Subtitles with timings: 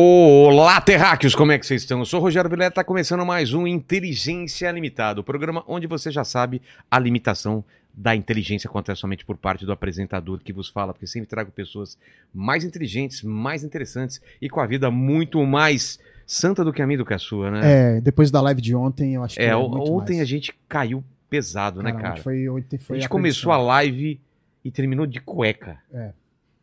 [0.00, 1.98] Olá, terráqueos, como é que vocês estão?
[1.98, 6.08] Eu sou o Rogério Vileta, está começando mais um Inteligência Limitada, o programa onde você
[6.12, 10.92] já sabe a limitação da inteligência acontece somente por parte do apresentador que vos fala,
[10.92, 11.98] porque sempre trago pessoas
[12.32, 16.98] mais inteligentes, mais interessantes e com a vida muito mais santa do que a minha
[16.98, 17.96] do que a sua, né?
[17.96, 20.20] É, depois da live de ontem, eu acho que É, é ontem mais.
[20.20, 22.22] a gente caiu pesado, né, Caramba, cara?
[22.22, 24.20] Foi, ontem foi a gente a começou a live
[24.64, 25.76] e terminou de cueca.
[25.92, 26.12] É.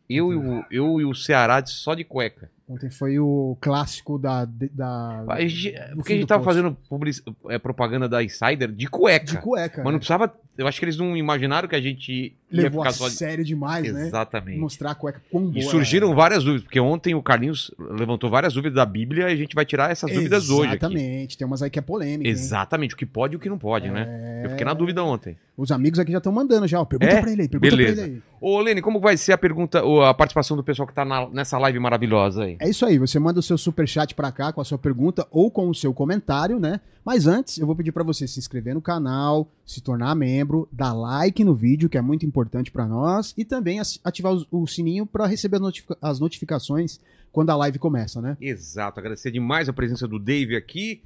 [0.08, 2.48] Eu, e o, eu e o Ceará só de cueca.
[2.68, 4.44] Ontem foi o clássico da.
[4.44, 6.56] da A gente- porque a gente tava poço.
[6.56, 9.24] fazendo publici- é, propaganda da Insider de cueca.
[9.24, 9.76] De cueca.
[9.78, 9.98] Mas não né?
[9.98, 10.34] precisava.
[10.58, 13.44] Eu acho que eles não imaginaram que a gente ia Levou ficar a só sério
[13.44, 14.06] demais, né?
[14.06, 14.58] Exatamente.
[14.58, 16.16] Mostrar a cueca quão boa E surgiram era.
[16.16, 19.66] várias dúvidas, porque ontem o Carlinhos levantou várias dúvidas da Bíblia e a gente vai
[19.66, 20.70] tirar essas dúvidas hoje.
[20.70, 21.36] Exatamente.
[21.36, 22.24] Tem umas aí que é polêmica.
[22.26, 22.32] hein?
[22.32, 24.06] Exatamente, o que pode e o que não pode, né?
[24.42, 25.36] É, Eu fiquei na dúvida ontem.
[25.58, 26.80] Os amigos aqui já estão mandando já.
[26.80, 26.84] ó.
[26.86, 27.20] Pergunta É?
[27.20, 27.48] pra ele aí.
[27.48, 27.94] Pergunta Beleza.
[27.96, 28.22] pra ele aí.
[28.40, 31.58] Ô, Lene, como vai ser a pergunta, a participação do pessoal que tá na- nessa
[31.58, 32.55] live maravilhosa aí?
[32.58, 35.50] É isso aí, você manda o seu superchat pra cá com a sua pergunta ou
[35.50, 36.80] com o seu comentário, né?
[37.04, 40.92] Mas antes, eu vou pedir pra você se inscrever no canal, se tornar membro, dar
[40.92, 45.26] like no vídeo, que é muito importante pra nós, e também ativar o, sininho pra
[45.26, 46.98] receber as, notifica- as notificações
[47.32, 48.36] quando a live começa, né?
[48.40, 51.02] Exato, agradecer demais a presença do Dave aqui.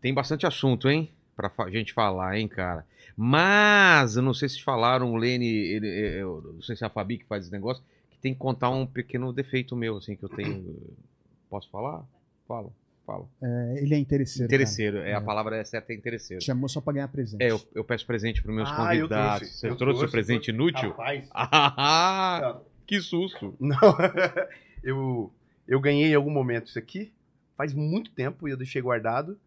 [0.00, 1.10] Tem bastante assunto, hein?
[1.36, 2.84] Pra gente falar, hein, cara.
[3.16, 6.90] Mas, eu não sei se falaram, o Lene, ele- eu não sei se é a
[6.90, 7.82] Fabi que faz esse negócio,
[8.20, 10.76] tem que contar um pequeno defeito meu, assim, que eu tenho.
[11.50, 12.04] Posso falar?
[12.46, 12.70] Fala,
[13.06, 13.28] fala.
[13.42, 14.46] É, ele é interesseiro.
[14.46, 15.20] Interesseiro, é, a É.
[15.20, 16.42] palavra é certa, é interesseiro.
[16.42, 17.42] Chamou só pra ganhar presente.
[17.42, 19.38] É, eu, eu peço presente para meus Ah, eu convidados.
[19.40, 20.90] trouxe, Você eu trouxe o trouxe, presente foi- inútil?
[20.90, 23.54] Rapaz, Ah, que susto!
[23.58, 23.76] não.
[24.82, 25.32] eu,
[25.66, 27.12] eu ganhei em algum momento isso aqui.
[27.56, 29.38] Faz muito tempo e eu deixei guardado.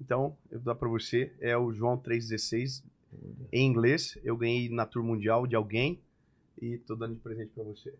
[0.00, 1.32] Então, eu vou dar pra você.
[1.40, 2.82] É o João 3,16
[3.52, 4.18] em inglês.
[4.24, 6.00] Eu ganhei na Tour Mundial de alguém.
[6.60, 7.92] E tô dando de presente pra você.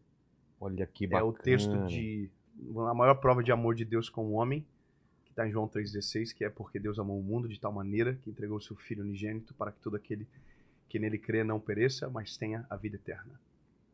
[0.64, 1.30] Olha que É bacana.
[1.30, 2.30] o texto de.
[2.88, 4.64] A maior prova de amor de Deus com o homem.
[5.24, 6.32] Que tá em João 3,16.
[6.32, 9.02] Que é porque Deus amou o mundo de tal maneira que entregou o seu Filho
[9.02, 10.26] unigênito para que todo aquele
[10.88, 13.40] que nele crê não pereça, mas tenha a vida eterna.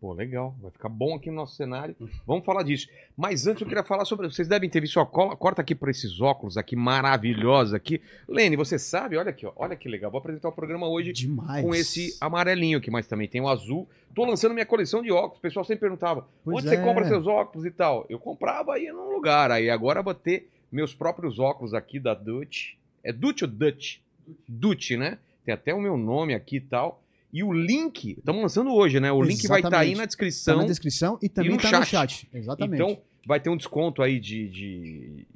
[0.01, 0.55] Pô, legal.
[0.63, 1.97] Vai ficar bom aqui no nosso cenário.
[2.25, 2.89] Vamos falar disso.
[3.17, 4.31] Mas antes eu queria falar sobre.
[4.31, 8.01] Vocês devem ter visto, ó, cola- corta aqui para esses óculos aqui maravilhosos aqui.
[8.29, 9.17] Lene, você sabe?
[9.17, 9.53] Olha aqui, ó.
[9.57, 10.09] Olha que legal.
[10.09, 11.65] Vou apresentar o programa hoje Demais.
[11.65, 13.89] com esse amarelinho aqui, mas também tem o azul.
[14.15, 15.39] Tô lançando minha coleção de óculos.
[15.39, 16.85] O pessoal sempre perguntava: Pois onde você é.
[16.85, 18.07] compra seus óculos e tal?
[18.09, 19.51] Eu comprava aí num lugar.
[19.51, 22.75] Aí agora vou ter meus próprios óculos aqui da Dutch.
[23.03, 23.97] É Dutch ou Dutch?
[24.47, 25.19] Dutch, né?
[25.45, 27.03] Tem até o meu nome aqui e tal.
[27.33, 29.13] E o link, estamos lançando hoje, né?
[29.13, 29.97] O link vai estar aí Exatamente.
[29.97, 30.57] na Tá descrição.
[30.57, 31.79] na descrição e também no tá chat.
[31.81, 32.29] no chat.
[32.33, 32.83] Exatamente.
[32.83, 35.27] Então, vai ter um desconto aí de, de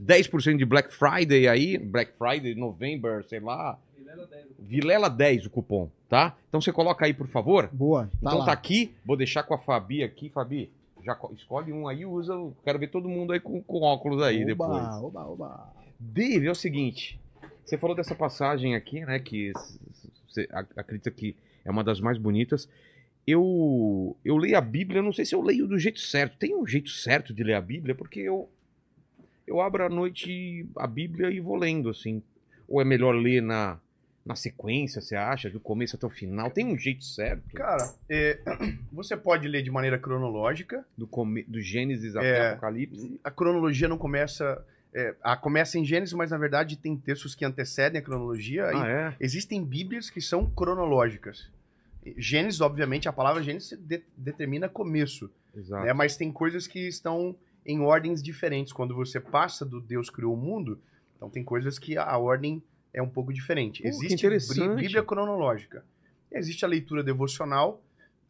[0.00, 3.78] 10% de Black Friday aí, Black Friday, November, sei lá.
[4.58, 6.36] Vilela 10 o cupom, tá?
[6.48, 7.68] Então você coloca aí, por favor.
[7.72, 8.04] Boa.
[8.04, 8.46] Tá então lá.
[8.46, 10.70] tá aqui, vou deixar com a Fabi aqui, Fabi.
[11.02, 12.32] Já co- escolhe um aí, usa.
[12.62, 14.84] Quero ver todo mundo aí com, com óculos aí oba, depois.
[15.02, 15.72] Oba, oba.
[15.98, 17.18] Dave, é o seguinte.
[17.64, 19.18] Você falou dessa passagem aqui, né?
[19.18, 19.52] Que
[20.32, 22.68] você ac- acredita que é uma das mais bonitas.
[23.26, 26.36] Eu, eu leio a Bíblia, não sei se eu leio do jeito certo.
[26.38, 28.50] Tem um jeito certo de ler a Bíblia, porque eu,
[29.46, 32.22] eu abro à noite a Bíblia e vou lendo, assim.
[32.68, 33.78] Ou é melhor ler na,
[34.26, 35.48] na sequência, você acha?
[35.50, 36.50] Do começo até o final?
[36.50, 37.54] Tem um jeito certo?
[37.54, 38.40] Cara, é,
[38.92, 40.84] você pode ler de maneira cronológica.
[40.98, 42.18] Do, come, do Gênesis É.
[42.18, 43.20] até Apocalipse?
[43.22, 44.64] A cronologia não começa.
[44.94, 48.70] É, a, começa em Gênesis, mas na verdade tem textos que antecedem a cronologia.
[48.74, 49.16] Ah, é?
[49.20, 51.50] Existem Bíblias que são cronológicas.
[52.16, 55.86] Gênesis, obviamente, a palavra Gênesis de- determina começo, Exato.
[55.86, 55.92] né?
[55.92, 58.72] mas tem coisas que estão em ordens diferentes.
[58.72, 60.80] Quando você passa do Deus criou o mundo,
[61.16, 63.82] então tem coisas que a, a ordem é um pouco diferente.
[63.82, 64.26] Pô, Existe
[64.76, 65.84] Bíblia cronológica.
[66.30, 67.82] Existe a leitura devocional,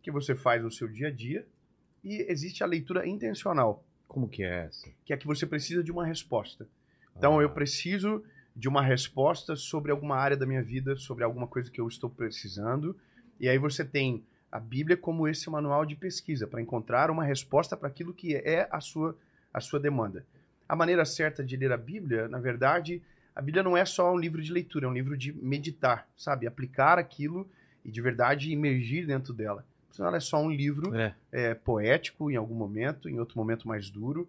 [0.02, 1.46] que você faz no seu dia a dia,
[2.04, 4.90] e existe a leitura intencional, Como que é essa?
[5.06, 6.68] que é que você precisa de uma resposta.
[7.16, 8.22] Então Ah, eu preciso
[8.54, 12.10] de uma resposta sobre alguma área da minha vida, sobre alguma coisa que eu estou
[12.10, 12.94] precisando.
[13.40, 17.74] E aí você tem a Bíblia como esse manual de pesquisa para encontrar uma resposta
[17.74, 19.16] para aquilo que é a sua
[19.50, 20.26] a sua demanda.
[20.68, 23.02] A maneira certa de ler a Bíblia, na verdade,
[23.34, 26.46] a Bíblia não é só um livro de leitura, é um livro de meditar, sabe?
[26.46, 27.48] Aplicar aquilo
[27.82, 29.64] e de verdade imergir dentro dela.
[29.92, 31.14] Senão ela é só um livro É.
[31.30, 34.28] é, poético em algum momento, em outro momento mais duro,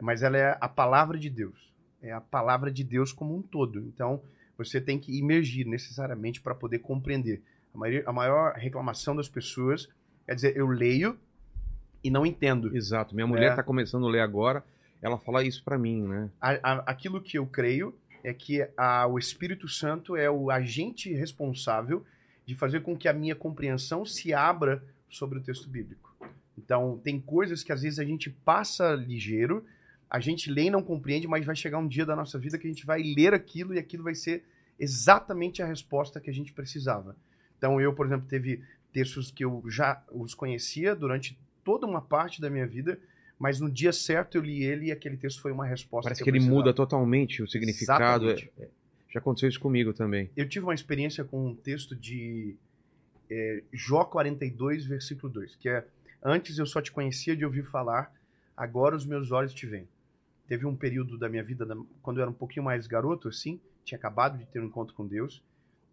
[0.00, 1.70] mas ela é a palavra de Deus.
[2.02, 3.80] É a palavra de Deus como um todo.
[3.80, 4.22] Então,
[4.56, 7.42] você tem que imergir necessariamente para poder compreender.
[7.74, 9.88] A maior, a maior reclamação das pessoas
[10.26, 11.18] é dizer, eu leio
[12.02, 12.74] e não entendo.
[12.74, 13.14] Exato.
[13.14, 13.54] Minha mulher É.
[13.56, 14.64] tá começando a ler agora.
[15.02, 16.30] Ela fala isso pra mim, né?
[16.40, 21.12] A- a- aquilo que eu creio é que a- o Espírito Santo é o agente
[21.12, 22.04] responsável
[22.46, 26.14] de fazer com que a minha compreensão se abra sobre o texto bíblico.
[26.56, 29.64] Então, tem coisas que às vezes a gente passa ligeiro
[30.10, 32.66] a gente lê e não compreende, mas vai chegar um dia da nossa vida que
[32.66, 34.42] a gente vai ler aquilo e aquilo vai ser
[34.76, 37.14] exatamente a resposta que a gente precisava.
[37.56, 38.60] Então eu, por exemplo, teve
[38.92, 42.98] textos que eu já os conhecia durante toda uma parte da minha vida,
[43.38, 46.08] mas no dia certo eu li ele e aquele texto foi uma resposta.
[46.08, 48.30] Parece que, que, ele muda totalmente o significado.
[48.30, 48.68] É- é-
[49.12, 50.30] já aconteceu isso comigo também.
[50.36, 52.56] Eu tive uma experiência com um texto de
[53.30, 55.86] é, Jó 42, versículo 2, que é
[56.22, 58.12] Antes eu só te conhecia de ouvir falar,
[58.54, 59.88] agora os meus olhos te veem.
[60.46, 63.58] Teve um período da minha vida, da- quando eu era um pouquinho mais garoto, assim,
[63.84, 65.42] tinha acabado de ter um encontro com Deus,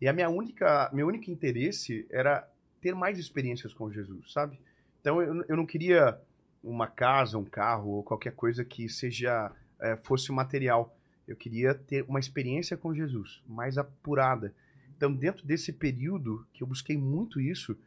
[0.01, 2.48] e a minha única, meu único interesse era
[2.81, 4.60] ter mais experiências com Jesus, sabe?
[5.00, 6.19] Então eu, eu não queria
[6.63, 10.95] uma casa, um carro ou qualquer coisa que seja é, fosse material.
[11.28, 14.54] Eu queria ter uma experiência com Jesus, mais apurada.
[14.98, 17.78] Então, dentro desse período que eu busquei muito isso,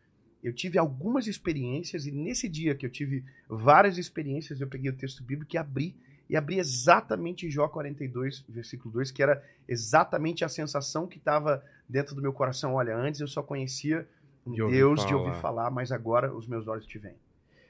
[0.43, 4.97] eu tive algumas experiências e nesse dia que eu tive várias experiências, eu peguei o
[4.97, 5.95] texto bíblico e abri
[6.31, 12.15] e abri exatamente Jó 42, versículo 2, que era exatamente a sensação que estava dentro
[12.15, 12.75] do meu coração.
[12.75, 14.09] Olha, antes eu só conhecia
[14.47, 15.21] um De Deus de falar.
[15.23, 17.17] ouvir falar, mas agora os meus olhos te veem.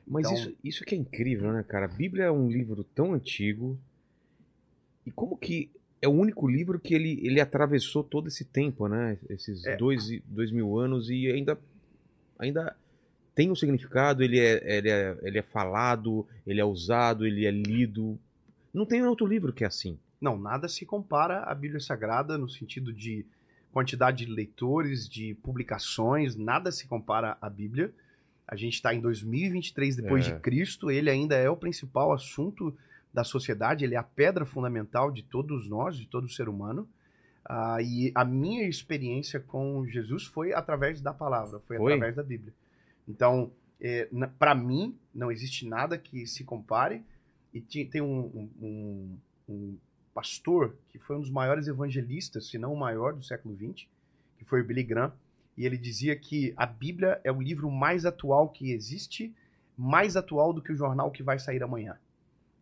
[0.06, 1.86] Mas Então- isso, isso que é incrível, né, cara?
[1.86, 3.78] A Bíblia é um livro tão antigo.
[5.06, 5.70] E como que
[6.02, 9.18] é o único livro que ele, ele atravessou todo esse tempo, né?
[9.28, 9.76] Esses É.
[9.76, 11.58] dois, dois mil anos e ainda,
[12.38, 12.74] ainda
[13.34, 17.50] tem um significado, ele é, ele, é, ele é falado, ele é usado, ele é
[17.50, 18.18] lido.
[18.72, 19.98] Não tem outro livro que é assim.
[20.20, 23.24] Não, nada se compara à Bíblia Sagrada no sentido de
[23.72, 27.92] quantidade de leitores, de publicações, nada se compara à Bíblia.
[28.46, 30.34] A gente está em 2023 depois É.
[30.34, 32.76] de Cristo, ele ainda é o principal assunto
[33.12, 36.88] da sociedade, ele é a pedra fundamental de todos nós, de todo ser humano.
[37.44, 41.92] Ah, e a minha experiência com Jesus foi através da palavra, foi, Foi?
[41.94, 42.52] através da Bíblia.
[43.08, 43.50] Então,
[44.38, 47.02] para mim, não existe nada que se compare.
[47.52, 49.18] E tem um, um-
[49.48, 49.78] um-
[50.14, 53.86] pastor que foi um dos maiores evangelistas, se não o maior do século XX,
[54.38, 55.12] que foi o Billy Graham,
[55.56, 59.34] e ele dizia que a Bíblia é o livro mais atual que existe,
[59.76, 61.96] mais atual do que o jornal que vai sair amanhã.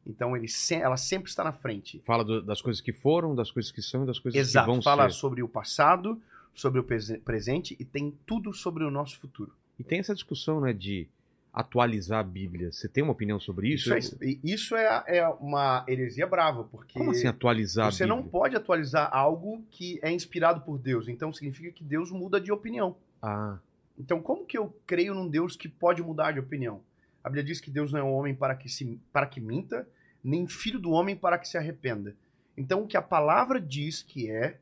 [0.09, 2.01] Então ele se- ela sempre está na frente.
[2.05, 4.67] Fala do- das coisas que foram, das coisas que são e das coisas Exato.
[4.67, 5.17] que vão Fala ser.
[5.17, 6.21] sobre o passado,
[6.55, 9.53] sobre o prese- presente e tem tudo sobre o nosso futuro.
[9.79, 11.07] E tem essa discussão, né, de
[11.53, 12.71] atualizar a Bíblia.
[12.73, 13.95] Você tem uma opinião sobre isso?
[13.97, 18.55] Isso, é, isso é, é uma heresia brava, porque Como assim atualizar você não pode
[18.57, 21.09] atualizar algo que é inspirado por Deus.
[21.09, 22.97] Então significa que Deus muda de opinião.
[23.21, 23.59] Ah,
[23.99, 26.81] Então, como que eu creio num Deus que pode mudar de opinião?
[27.25, 29.89] A Bíblia diz que Deus não é um homem para que, se, para que minta,
[30.23, 32.15] nem filho do homem para que se arrependa.
[32.57, 34.59] Então, o que a palavra diz que é,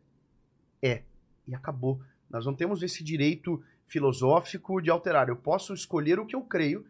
[0.83, 1.03] é.
[1.47, 2.01] E acabou.
[2.29, 5.29] Nós não temos esse direito filosófico de alterar.
[5.29, 6.85] Eu posso escolher o que eu creio,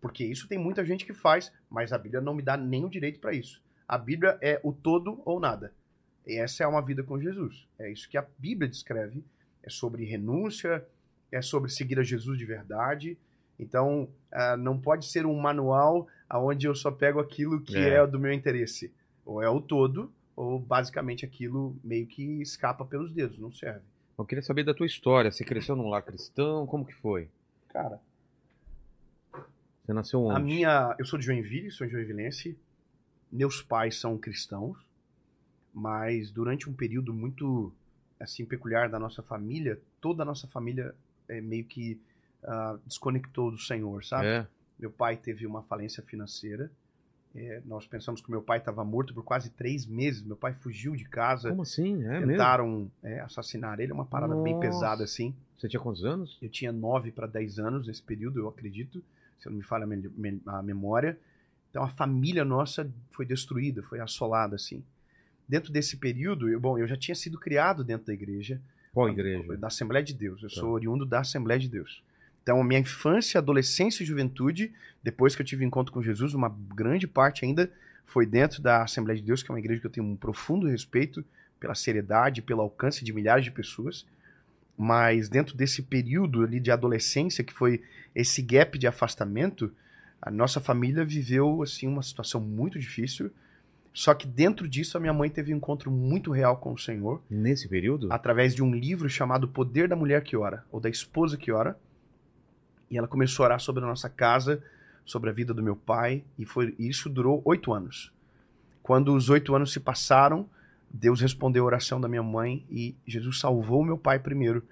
[0.00, 2.90] porque isso tem muita gente que faz, mas a Bíblia não me dá nem o
[2.90, 3.62] direito para isso.
[3.86, 5.72] A Bíblia é o todo ou nada.
[6.26, 7.66] E essa é uma vida com Jesus.
[7.78, 9.22] É isso que a Bíblia descreve.
[9.62, 10.86] É sobre renúncia,
[11.30, 13.18] é sobre seguir a Jesus de verdade.
[13.58, 16.06] Então, ah, não pode ser um manual
[16.38, 17.94] onde eu só pego aquilo que É.
[17.94, 18.06] é.
[18.06, 18.92] do meu interesse.
[19.24, 23.82] Ou é o todo, ou basicamente aquilo meio que escapa pelos dedos, não serve.
[24.18, 25.30] eu queria saber da tua história.
[25.32, 26.66] Você cresceu num lar cristão?
[26.66, 27.28] Como que foi?
[27.68, 28.00] Cara,
[29.84, 30.36] Você nasceu onde?
[30.36, 30.94] a minha.
[30.98, 32.56] Eu sou de Joinville, sou joinvilense.
[33.30, 34.78] Meus pais são cristãos,
[35.72, 37.72] mas durante um período muito
[38.20, 40.94] assim peculiar da nossa família, toda a nossa família
[41.28, 42.00] é, meio que
[42.44, 44.26] ah, desconectou do Senhor, sabe?
[44.26, 44.46] É.
[44.78, 46.70] Meu pai teve uma falência financeira.
[47.34, 50.22] É, nós pensamos que meu pai estava morto por quase três meses.
[50.22, 51.50] Meu pai fugiu de casa.
[51.50, 52.04] Como assim?
[52.06, 53.90] É tentaram é, assassinar ele.
[53.90, 54.66] É uma parada bem Nossa.
[54.68, 55.34] pesada assim.
[55.58, 56.38] Você tinha quantos anos?
[56.40, 59.02] Eu tinha 9 para 10 anos nesse período, eu acredito,
[59.40, 59.86] se eu não me falha
[60.46, 61.18] a memória.
[61.70, 64.84] Então a família nossa foi destruída, foi assolada assim.
[65.48, 68.60] Dentro desse período, eu, bom, eu já tinha sido criado dentro da igreja,
[68.92, 69.56] Qual igreja?
[69.56, 70.42] da Assembleia de Deus.
[70.42, 70.54] Eu Tá.
[70.56, 72.02] sou oriundo da Assembleia de Deus.
[72.44, 74.70] Então, minha infância, adolescência e juventude,
[75.02, 77.72] depois que eu tive encontro com Jesus, uma grande parte ainda
[78.04, 80.66] foi dentro da Assembleia de Deus, que é uma igreja que eu tenho um profundo
[80.68, 81.24] respeito
[81.58, 84.06] pela seriedade, pelo alcance de milhares de pessoas.
[84.76, 87.82] Mas dentro desse período ali de adolescência, que foi
[88.14, 89.72] esse gap de afastamento,
[90.20, 93.30] a nossa família viveu assim uma situação muito difícil.
[93.94, 97.22] Só que dentro disso a minha mãe teve um encontro muito real com o Senhor
[97.30, 98.12] Nesse período?
[98.12, 101.78] através de um livro chamado Poder da Mulher que Ora, ou da Esposa que Ora.
[102.90, 104.62] E ela começou a orar sobre a nossa casa,
[105.04, 108.12] sobre a vida do meu pai, e foi isso durou oito anos.
[108.82, 110.46] Quando os oito anos se passaram,
[110.90, 114.62] Deus respondeu a oração da minha mãe e Jesus salvou meu pai primeiro.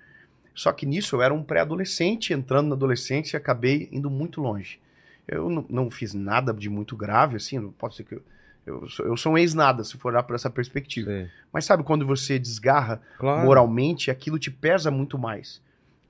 [0.55, 4.79] Só que nisso eu era um pré-adolescente, entrando na adolescência, e acabei indo muito longe.
[5.27, 8.23] Eu não, não fiz nada de muito grave, assim, não pode ser que eu,
[8.67, 11.11] Eu sou, eu sou um ex-nada, se for olhar por essa perspectiva.
[11.11, 11.29] Sei.
[11.53, 13.45] Mas sabe quando você desgarra Claro.
[13.47, 15.61] moralmente, aquilo te pesa muito mais.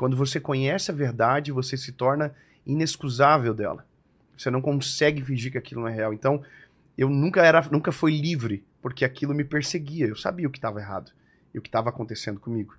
[0.03, 2.35] Quando você conhece a verdade, você se torna
[2.67, 3.87] inexcusável dela.
[4.37, 6.13] Você não consegue fingir que aquilo não é real.
[6.13, 6.43] Então,
[6.99, 10.09] eu nunca era, nunca fui livre, porque aquilo me perseguia.
[10.09, 11.13] Eu sabia o que estava errado
[11.55, 12.75] e o que estava acontecendo comigo.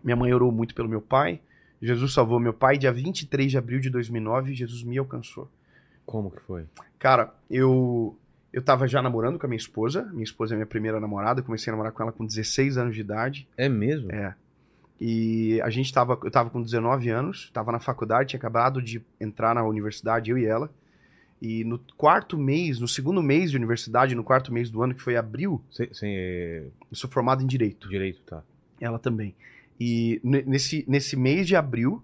[0.00, 1.40] Minha mãe orou muito pelo meu pai.
[1.80, 2.78] Jesus salvou meu pai.
[2.78, 5.50] Dia 23 de abril de 2009, Jesus me alcançou.
[6.06, 6.66] Como que foi?
[7.00, 8.16] Cara, eu
[8.52, 10.04] eu tava já namorando com a minha esposa.
[10.12, 11.42] Minha esposa é minha primeira namorada.
[11.42, 13.48] Comecei a namorar com ela com 16 anos de idade.
[13.56, 14.12] É mesmo?
[14.12, 14.36] É.
[15.04, 19.02] E a gente tava, eu tava com 19 anos, tava na faculdade, tinha acabado de
[19.20, 20.70] entrar na universidade, eu e ela.
[21.40, 25.02] E no quarto mês, no segundo mês de universidade, no quarto mês do ano, que
[25.02, 27.88] foi abril, Sem, sem é, eu sou formado em Direito.
[27.88, 28.44] direito, tá.
[28.80, 29.34] Ela também.
[29.80, 32.00] E ne- nesse, nesse mês de abril,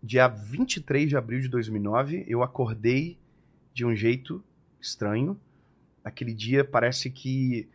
[0.00, 3.18] dia 23 de abril de 2009, eu acordei
[3.74, 4.40] de um jeito
[4.80, 5.36] estranho.
[6.04, 7.68] Aquele dia parece que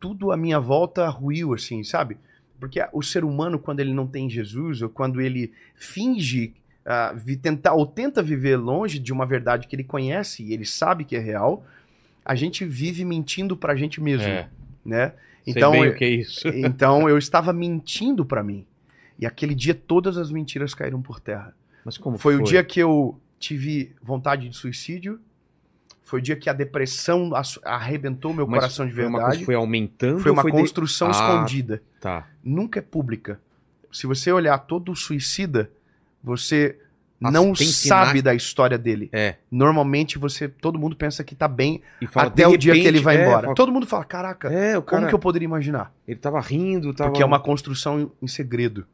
[0.00, 2.16] tudo à minha volta ruiu, assim, sabe?
[2.62, 6.54] Porque o ser humano, quando ele não tem Jesus, ou quando ele finge
[6.86, 10.64] ah, vi- tentar ou tenta viver longe de uma verdade que ele conhece e ele
[10.64, 11.66] sabe que é real,
[12.24, 14.48] a gente vive mentindo pra gente mesmo, É.
[14.84, 15.12] né?
[15.44, 16.46] Então, Então, Sei bem eu- o que é isso.
[16.54, 18.64] então eu estava mentindo pra mim.
[19.18, 21.52] E aquele dia todas as mentiras caíram por terra.
[21.84, 25.18] Mas como que Foi, o dia que eu tive vontade de suicídio.
[26.02, 27.30] Foi o dia que a depressão
[27.64, 29.44] arrebentou meu Mas coração de Foi uma coisa verdade.
[29.46, 30.20] foi aumentando?
[30.20, 31.10] Foi uma de- construção Ah.
[31.12, 31.82] escondida.
[32.00, 32.26] Tá.
[32.44, 33.40] Nunca é pública.
[33.90, 35.70] Se você olhar todo suicida,
[36.22, 36.76] você
[37.22, 39.08] Ah, não sabe da história dele.
[39.12, 39.36] É.
[39.50, 41.80] Normalmente você, todo mundo pensa que tá bem
[42.10, 43.42] fala, até de o dia que ele repente, vai é, embora.
[43.42, 45.94] fala- Todo mundo fala, caraca, É, o como cara, que eu poderia imaginar?
[46.06, 47.10] ele tava rindo, tava...
[47.10, 48.84] Porque é uma construção em- segredo.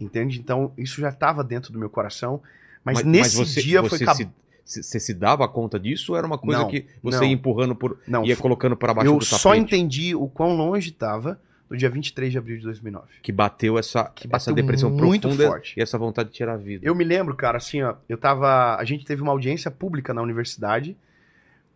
[0.00, 0.40] Entende?
[0.40, 2.42] Então, isso já estava dentro do meu coração.
[2.84, 4.14] Mas, nesse você, dia você foi.
[4.16, 4.28] se-
[4.64, 7.24] você se dava conta disso ou era uma coisa Não, que você não.
[7.24, 7.98] ia empurrando por.
[8.06, 9.40] Não, ia colocando para baixo eu do tapete?
[9.40, 13.06] só entendi o quão longe estava no dia 23 de abril de 2009.
[13.22, 15.74] Que bateu essa, Que essa bateu depressão muito profunda forte.
[15.78, 16.84] e essa vontade de tirar a vida.
[16.86, 18.76] Eu me lembro, cara, assim, ó, eu tava.
[18.76, 20.96] A gente teve uma audiência pública na universidade.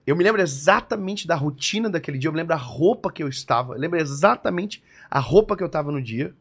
[0.07, 3.29] Eu me lembro exatamente da rotina daquele dia, eu me lembro a roupa que eu
[3.29, 6.35] estava, eu lembro exatamente a roupa que eu estava no dia.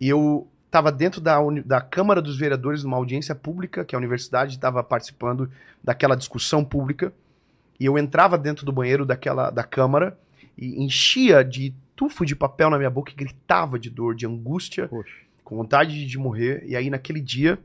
[0.00, 4.54] E eu estava dentro da, da Câmara dos Vereadores, numa audiência pública, que a universidade
[4.54, 5.50] estava participando
[5.82, 7.12] daquela discussão pública.
[7.78, 10.18] E eu entrava dentro do banheiro daquela da Câmara
[10.56, 14.88] e enchia de tufo de papel na minha boca e gritava de dor, de angústia
[14.88, 15.14] Poxa.
[15.44, 16.62] com vontade de- morrer.
[16.66, 17.58] E aí, naquele dia,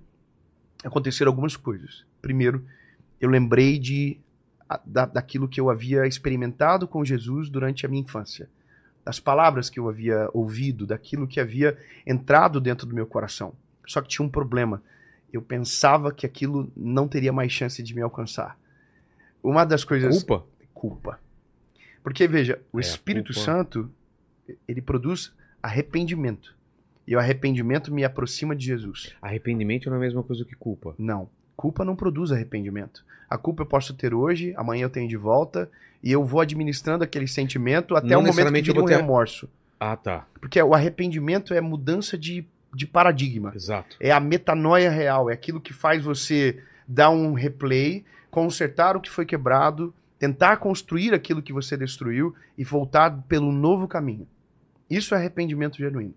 [0.84, 2.04] aconteceram algumas coisas.
[2.22, 2.66] Primeiro,
[3.20, 4.18] eu lembrei de,
[4.86, 8.50] da, daquilo que eu havia experimentado com Jesus durante a minha infância.
[9.04, 13.54] Das palavras que eu havia ouvido, daquilo que havia entrado dentro do meu coração.
[13.88, 14.82] Só que tinha um problema.
[15.34, 18.58] Eu pensava que aquilo não teria mais chance de me alcançar.
[19.42, 20.46] Uma das coisas Culpa?
[20.74, 21.20] culpa.
[22.04, 23.46] Porque, veja, o É, Espírito culpa.
[23.46, 23.92] Santo,
[24.68, 26.56] ele produz arrependimento.
[27.08, 29.16] E o arrependimento me aproxima de Jesus.
[29.22, 30.96] Arrependimento não é a mesma coisa que culpa.
[30.98, 31.30] Não.
[31.62, 33.06] Culpa não produz arrependimento.
[33.30, 35.70] A culpa eu posso ter hoje, amanhã eu tenho de volta,
[36.02, 38.96] e eu vou administrando aquele sentimento até Não o momento que eu um vou ter-
[38.98, 39.48] remorso.
[39.80, 40.26] Ah, tá.
[40.40, 43.52] Porque o arrependimento é mudança de, de paradigma.
[43.56, 43.96] Exato.
[44.00, 49.12] É a metanoia real, é aquilo que faz você dar um replay, consertar o que
[49.12, 54.28] foi quebrado, tentar construir aquilo que você destruiu e voltar pelo novo caminho.
[54.90, 56.16] Isso é arrependimento genuíno.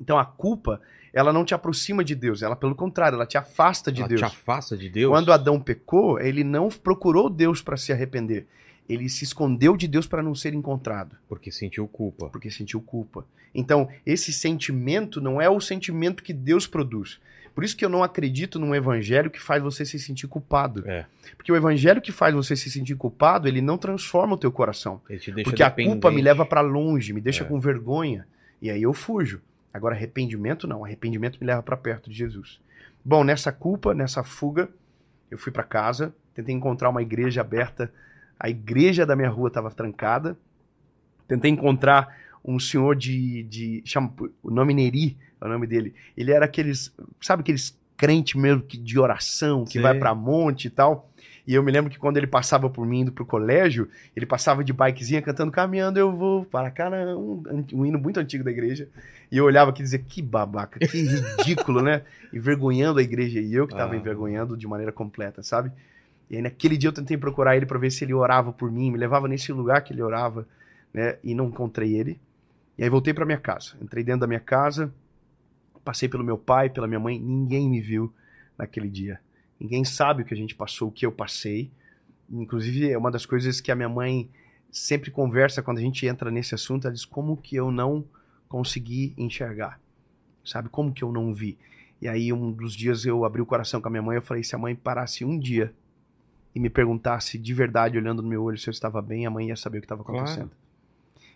[0.00, 0.80] Então a culpa,
[1.14, 4.20] ela não te aproxima de Deus, ela pelo contrário, ela te afasta de Ela Deus.
[4.20, 5.10] te afasta de Deus.
[5.10, 8.46] Quando Adão pecou, ele não procurou Deus para se arrepender.
[8.88, 12.28] Ele se escondeu de Deus para não ser encontrado Porque sentiu culpa.
[12.28, 13.24] porque sentiu culpa.
[13.54, 17.18] Então, esse sentimento não é o sentimento que Deus produz.
[17.54, 20.82] Por isso que eu não acredito num evangelho que faz você se sentir culpado.
[20.86, 21.06] É.
[21.36, 25.00] Porque o evangelho que faz você se sentir culpado, ele não transforma o teu coração.
[25.08, 25.92] Ele te deixa Porque a dependente.
[25.94, 27.46] culpa me leva para longe, me deixa É.
[27.46, 28.26] com vergonha,
[28.60, 29.40] e aí eu fujo.
[29.74, 32.60] Agora arrependimento não, arrependimento me leva para perto de Jesus.
[33.04, 34.68] Bom, nessa culpa, nessa fuga,
[35.30, 37.92] eu fui para casa, tentei encontrar uma igreja aberta.
[38.38, 40.38] A igreja da minha rua estava trancada.
[41.26, 43.42] Tentei encontrar um senhor de.
[43.44, 45.92] de chama, o nome Neri é o nome dele.
[46.16, 46.94] Ele era aqueles.
[47.20, 49.82] Sabe aqueles crente mesmo que- de oração, que Sei.
[49.82, 51.10] vai pra monte e tal.
[51.46, 54.64] E eu me lembro que quando ele passava por mim indo pro colégio, ele passava
[54.64, 57.42] de bikezinha cantando Caminhando Eu Vou para Canaã, um,
[57.74, 58.88] um hino muito antigo da igreja.
[59.30, 62.02] E eu olhava aqui e dizia, que babaca, que ridículo, né?
[62.32, 63.40] Envergonhando a igreja.
[63.40, 63.96] E eu que tava Ah.
[63.96, 65.70] envergonhando de maneira completa, sabe?
[66.30, 68.90] E aí naquele dia eu tentei procurar ele para ver se ele orava por mim,
[68.90, 70.48] me levava nesse lugar que ele orava,
[70.94, 71.16] né?
[71.22, 72.18] E não encontrei ele.
[72.78, 73.74] E aí voltei para minha casa.
[73.82, 74.90] Entrei dentro da minha casa,
[75.84, 78.10] passei pelo meu pai, pela minha mãe, ninguém me viu
[78.56, 79.20] naquele dia.
[79.58, 81.70] Ninguém sabe o que a gente passou, o que eu passei.
[82.30, 84.28] Inclusive, é uma das coisas que a minha mãe
[84.70, 86.86] sempre conversa quando a gente entra nesse assunto.
[86.86, 88.04] Ela diz: como que eu não
[88.48, 89.80] consegui enxergar?
[90.44, 90.68] Sabe?
[90.68, 91.56] Como que eu não vi?
[92.02, 94.16] E aí, um dos dias eu abri o coração com a minha mãe.
[94.16, 95.72] Eu falei: se a mãe parasse um dia
[96.54, 99.48] e me perguntasse de verdade, olhando no meu olho, se eu estava bem, a mãe
[99.48, 100.50] ia saber o que estava acontecendo.
[100.50, 100.64] Claro.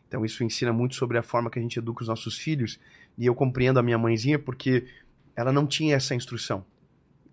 [0.07, 2.81] Então, isso ensina muito sobre a forma que a gente educa os nossos filhos.
[3.17, 4.87] E eu compreendo a minha mãezinha porque
[5.37, 6.65] ela não tinha essa instrução.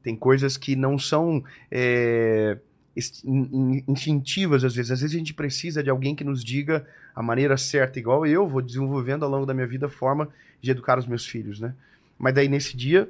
[0.05, 1.43] Tem coisas que não são.
[1.71, 2.57] É
[2.95, 4.91] instintivas às vezes.
[4.91, 8.47] Às vezes a gente precisa de alguém que nos diga a maneira certa, igual eu
[8.47, 10.29] vou desenvolvendo ao longo da minha vida a forma
[10.61, 11.75] de educar os meus filhos, né?
[12.17, 13.09] Mas daí nesse dia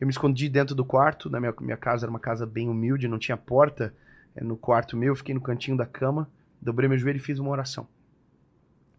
[0.00, 3.08] eu me escondi dentro do quarto, na minha, minha casa era uma casa bem humilde,
[3.08, 3.92] não tinha porta
[4.34, 6.30] é, no quarto meu, fiquei no cantinho da cama,
[6.60, 7.86] dobrei meu joelho e fiz uma oração.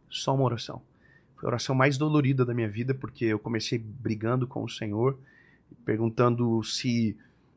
[0.09, 0.81] Só uma oração.
[1.37, 5.17] Foi a oração mais dolorida da minha vida, porque eu comecei brigando com o Senhor,
[5.85, 7.15] perguntando se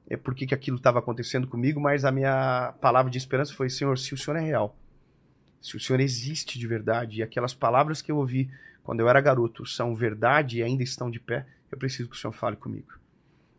[0.08, 3.70] é, por que, que aquilo estava acontecendo comigo, mas a minha palavra de esperança foi:
[3.70, 4.76] Senhor, se o Senhor é real,
[5.60, 8.50] se o Senhor existe de verdade, e aquelas palavras que eu ouvi
[8.82, 12.18] quando eu era garoto são verdade e ainda estão de pé, eu preciso que o
[12.18, 12.98] Senhor fale comigo.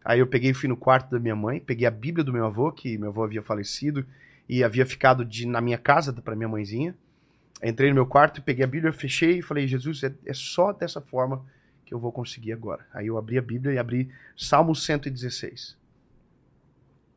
[0.04, 2.46] Aí eu peguei e fui no quarto da minha mãe, peguei a Bíblia do meu
[2.46, 4.06] avô, que meu avô havia falecido
[4.50, 6.94] e havia ficado de, na minha casa para minha mãezinha.
[7.64, 11.00] Entrei no meu quarto, peguei a Bíblia, fechei e falei: Jesus, é, é só dessa
[11.00, 11.46] forma
[11.86, 12.86] que eu vou conseguir agora.
[12.94, 15.78] Aí eu abri a Bíblia e abri Salmo 116.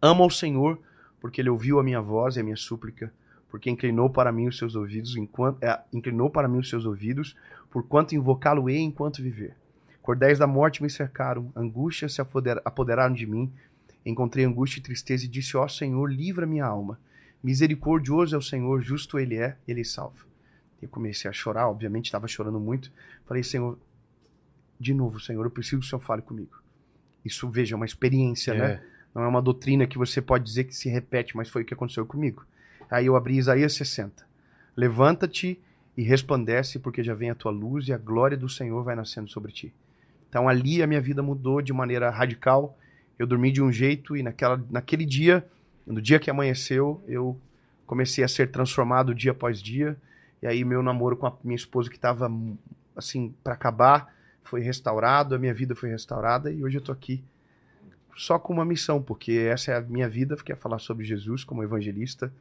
[0.07, 0.79] Amo ao Senhor,
[1.21, 3.13] porque ele ouviu a minha voz e a minha súplica,
[3.49, 7.37] porque inclinou para mim os seus ouvidos, enquanto é, inclinou para mim os seus ouvidos,
[7.71, 9.57] por quanto invocá-lo-ei enquanto viver.
[10.01, 12.21] Cordéis da morte me cercaram, angústias se
[12.65, 13.53] apoderaram de mim.
[14.05, 17.01] Encontrei angústia e tristeza e disse: Ó Senhor, livra minha alma.
[17.43, 20.25] Misericordioso é o Senhor, justo ele é, ele salva.
[20.81, 22.93] Eu comecei a chorar, obviamente estava chorando muito.
[23.27, 23.77] Falei: Senhor,
[24.79, 26.63] de novo, Senhor, eu preciso que o Senhor fale comigo.
[27.25, 28.59] Isso, veja, é uma experiência, é.
[28.59, 28.83] né?
[29.17, 31.73] Não é uma doutrina que você pode dizer que se repete, mas foi o que
[31.73, 32.45] aconteceu comigo.
[32.91, 34.23] Aí eu abri Isaías 60.
[34.77, 35.59] Levanta-te
[35.97, 39.31] e resplandece, porque já vem a tua luz e a glória do Senhor vai nascendo
[39.31, 39.73] sobre ti.
[40.29, 42.77] Então ali a minha vida mudou de maneira radical.
[43.19, 45.43] Eu dormi de um jeito e naquela, naquele dia,
[45.87, 47.41] no dia que amanheceu, eu
[47.87, 49.97] comecei a ser transformado dia após dia.
[50.43, 52.31] E aí meu namoro com a minha esposa que estava
[52.95, 57.25] assim para acabar foi restaurado, a minha vida foi restaurada e hoje eu tô aqui
[58.17, 61.45] só com uma missão, porque essa é a minha vida, que é falar sobre Jesus
[61.45, 62.33] como evangelista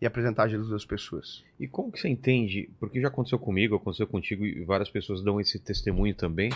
[0.00, 1.44] e apresentar Jesus às pessoas.
[1.58, 5.40] E como que você entende, porque já aconteceu comigo, aconteceu contigo e várias pessoas dão
[5.40, 6.50] esse testemunho também,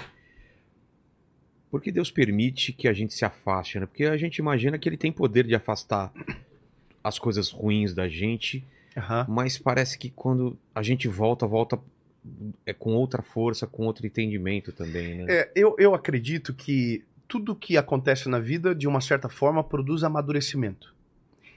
[1.71, 3.87] por que Deus permite que a gente se afaste, né?
[3.87, 6.13] Porque a gente imagina que ele tem poder de afastar
[7.03, 8.65] as coisas ruins da gente,
[8.97, 9.25] uhum.
[9.29, 11.79] mas parece que quando a gente volta, volta
[12.65, 15.27] é com outra força, com outro entendimento também, né?
[15.29, 20.05] É, eu, eu acredito que tudo que acontece na vida, de uma certa forma, produz
[20.05, 20.95] amadurecimento.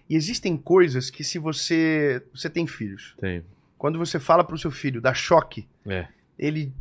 [0.09, 2.23] E existem coisas que se você.
[2.33, 3.15] Você tem filhos.
[3.19, 3.43] Tem.
[3.77, 6.07] Quando você fala para o seu filho, dá choque, é.
[6.39, 6.73] ele,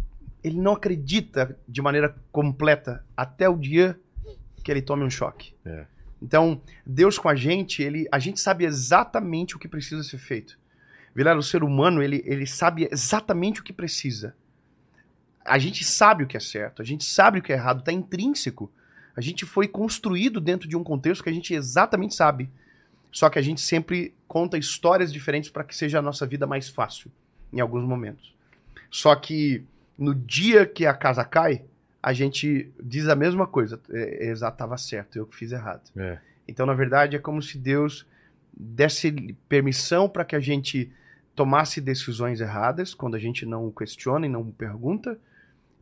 [0.43, 3.99] ele não acredita de maneira completa até o dia
[4.65, 5.53] que ele tome um choque.
[5.65, 5.85] É.
[6.23, 10.59] Então, Deus com a gente, ele, a gente sabe exatamente o que precisa ser feito.
[11.15, 14.35] Vilar, o ser humano, ele, ele sabe exatamente o que precisa
[15.47, 17.93] a gente sabe o que é certo, a gente sabe o que é errado, está
[17.93, 18.71] intrínseco.
[19.17, 22.51] A gente foi construído dentro de um contexto que a gente exatamente sabe.
[23.11, 26.69] Só que a gente sempre conta histórias diferentes para que seja a nossa vida mais
[26.69, 27.11] fácil,
[27.51, 28.35] em alguns momentos.
[28.91, 29.65] Só que
[29.99, 31.65] no dia que a casa cai,
[32.03, 33.81] a gente diz a mesma coisa.
[33.91, 35.91] É, exato, estava certo, eu que fiz errado.
[35.97, 36.19] É.
[36.47, 38.07] Então, na verdade, é como se Deus
[38.53, 40.93] desse permissão para que a gente
[41.35, 45.19] tomasse decisões erradas, quando a gente não questiona e não pergunta,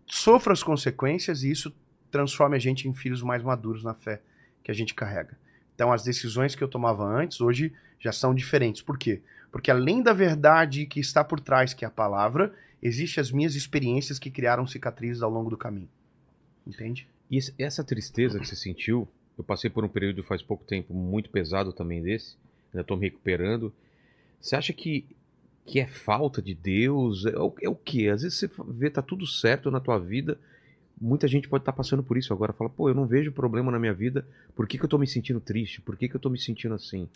[0.06, 1.74] sofra as consequências e isso
[2.10, 4.20] transforme a gente em filhos mais maduros na fé
[4.62, 5.36] que a gente carrega.
[5.74, 8.82] Então, as decisões que eu tomava antes, hoje, já são diferentes.
[8.82, 9.20] Por quê?
[9.50, 13.54] Porque além da verdade que está por trás, que é a palavra, existem as minhas
[13.54, 15.88] experiências que criaram cicatrizes ao longo do caminho.
[16.66, 17.08] Entende?
[17.30, 21.30] E essa tristeza que você sentiu, eu passei por um período faz pouco tempo muito
[21.30, 22.36] pesado também desse,
[22.72, 23.72] ainda estou me recuperando.
[24.40, 25.06] Você acha que
[25.66, 27.24] que é falta de Deus?
[27.26, 28.08] É o, é o que?
[28.08, 30.38] Às vezes você vê tá tudo certo na tua vida.
[31.00, 32.52] Muita gente pode estar tá passando por isso agora.
[32.52, 34.26] Fala, pô, eu não vejo problema na minha vida.
[34.54, 35.80] Por que, que eu tô me sentindo triste?
[35.80, 37.08] Por que, que eu tô me sentindo assim?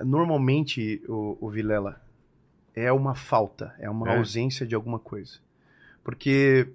[0.00, 2.00] Normalmente, o, o Vilela,
[2.74, 4.18] é uma falta, é uma é.
[4.18, 5.38] ausência de alguma coisa.
[6.02, 6.68] Porque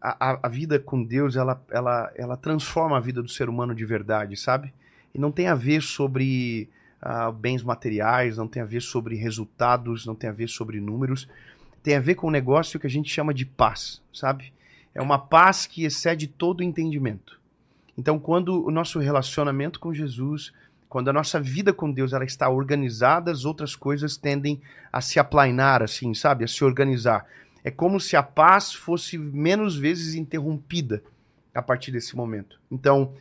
[0.00, 3.84] a, a, vida com Deus, ela, ela, ela transforma a vida do ser humano de
[3.84, 4.72] verdade, sabe?
[5.14, 6.68] E não tem a ver sobre
[7.02, 11.28] uh, bens materiais, não tem a ver sobre resultados, não tem a ver sobre números.
[11.82, 14.52] Tem a ver com um negócio que a gente chama de paz, sabe?
[14.94, 17.38] É uma paz que excede todo o entendimento.
[17.96, 20.52] Então, quando o nosso relacionamento com Jesus
[20.88, 25.18] Quando a nossa vida com Deus ela está organizada, as outras coisas tendem a se
[25.18, 26.44] aplainar, assim, sabe?
[26.44, 27.26] A se organizar.
[27.62, 31.02] É como se a paz fosse menos vezes interrompida
[31.54, 32.58] a partir desse momento.
[32.70, 33.12] Então,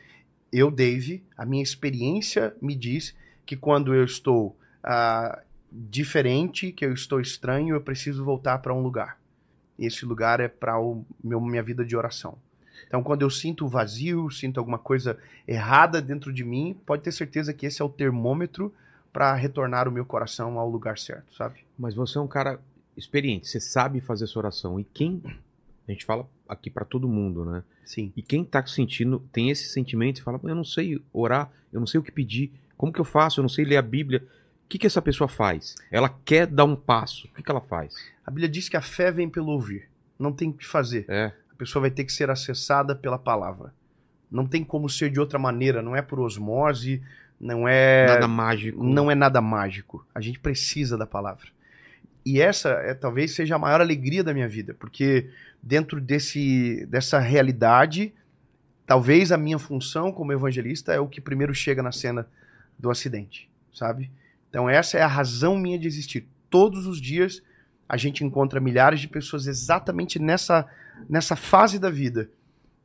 [0.52, 3.14] eu, Dave, a minha experiência me diz
[3.48, 8.82] que quando eu estou ah, diferente, que eu estou estranho, eu preciso voltar para um
[8.82, 9.18] lugar.
[9.80, 10.76] E esse lugar é para
[11.24, 12.38] minha vida de oração.
[12.86, 17.54] Então, quando eu sinto vazio, sinto alguma coisa errada dentro de mim, pode ter certeza
[17.54, 18.74] que esse é o termômetro
[19.12, 21.66] para retornar o meu coração ao lugar certo, sabe?
[21.78, 22.60] Mas você é um cara
[22.96, 24.80] experiente, você sabe fazer essa oração.
[24.80, 25.22] E quem.
[25.88, 27.64] A gente fala aqui para todo mundo, né?
[27.86, 28.12] Sim.
[28.16, 31.88] E quem tá sentindo, tem esse sentimento e fala: eu não sei orar, eu não
[31.88, 33.40] sei o que pedir, como que eu faço?
[33.40, 34.24] Eu não sei ler a Bíblia.
[34.66, 35.76] O que, que essa pessoa faz?
[35.92, 37.28] Ela quer dar um passo.
[37.28, 37.96] O que, que ela faz?
[38.26, 39.90] A Bíblia diz que a fé vem pelo ouvir.
[40.20, 41.06] Não tem o que fazer.
[41.08, 41.32] É.
[41.52, 43.74] A pessoa vai ter que ser acessada pela palavra.
[44.30, 45.82] Não tem como ser de outra maneira.
[45.82, 47.02] Não é por osmose,
[47.40, 48.06] não é.
[48.08, 48.84] Nada mágico.
[48.84, 50.06] Não é nada mágico.
[50.14, 51.48] A gente precisa da palavra.
[52.26, 55.30] E essa é, talvez seja a maior alegria da minha vida, porque
[55.64, 58.14] dentro desse, dessa realidade,
[58.86, 62.28] talvez a minha função como evangelista é o que primeiro chega na cena
[62.78, 64.10] do acidente, sabe?
[64.50, 66.28] Então essa é a razão minha de existir.
[66.50, 67.42] Todos os dias
[67.90, 70.66] a gente encontra milhares de pessoas exatamente nessa,
[71.10, 72.30] nessa fase da vida.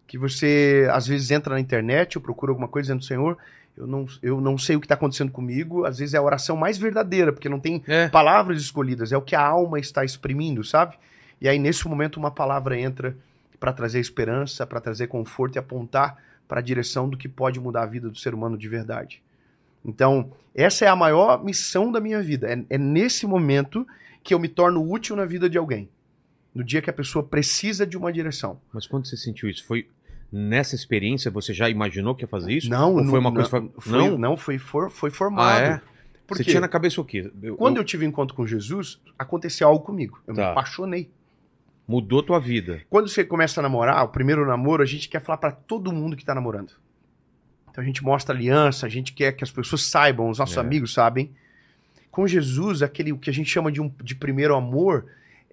[0.06, 3.36] Que você às vezes entra na internet ou procura alguma coisa dizendo, Senhor,
[3.76, 5.84] eu não, eu não sei o que está acontecendo comigo.
[5.84, 8.08] Às vezes é a oração mais verdadeira, porque não tem É.
[8.08, 10.96] palavras escolhidas, é o que a alma está exprimindo, sabe?
[11.40, 13.16] E aí nesse momento uma palavra entra
[13.58, 17.82] para trazer esperança, para trazer conforto e apontar para a direção do que pode mudar
[17.84, 19.22] a vida do ser humano de verdade.
[19.84, 22.48] Então, essa é a maior missão da minha vida.
[22.52, 23.86] É, é nesse momento
[24.22, 25.88] que eu me torno útil na vida de alguém.
[26.54, 28.60] No dia que a pessoa precisa de uma direção.
[28.72, 29.64] Mas quando você sentiu isso?
[29.66, 29.88] Foi
[30.30, 32.68] nessa experiência você já imaginou que ia fazer isso?
[32.70, 33.60] Não, Ou foi uma não, coisa.
[33.60, 34.18] não, foi, Não?
[34.18, 35.62] não foi, for, foi formado.
[35.62, 35.80] Ah, é?
[36.26, 37.30] Por Você tinha na cabeça o quê?
[37.42, 40.20] Eu- Quando eu- eu tive encontro com Jesus, aconteceu algo comigo.
[40.26, 40.52] Eu me Tá.
[40.52, 41.10] apaixonei.
[41.86, 42.80] Mudou tua vida.
[42.88, 46.16] Quando você começa a namorar, o primeiro namoro, a gente quer falar pra todo mundo
[46.16, 46.72] que tá namorando.
[47.72, 50.60] Então a gente mostra aliança, a gente quer que as pessoas saibam, os nossos É.
[50.60, 51.30] amigos sabem.
[52.10, 55.06] Com Jesus, aquele o que a gente chama de, um, de primeiro amor,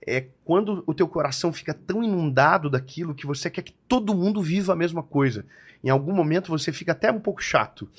[0.05, 4.41] é quando o teu coração fica tão inundado daquilo que você quer que todo mundo
[4.41, 5.45] viva a mesma coisa.
[5.81, 7.89] Em algum momento você fica até um pouco chato,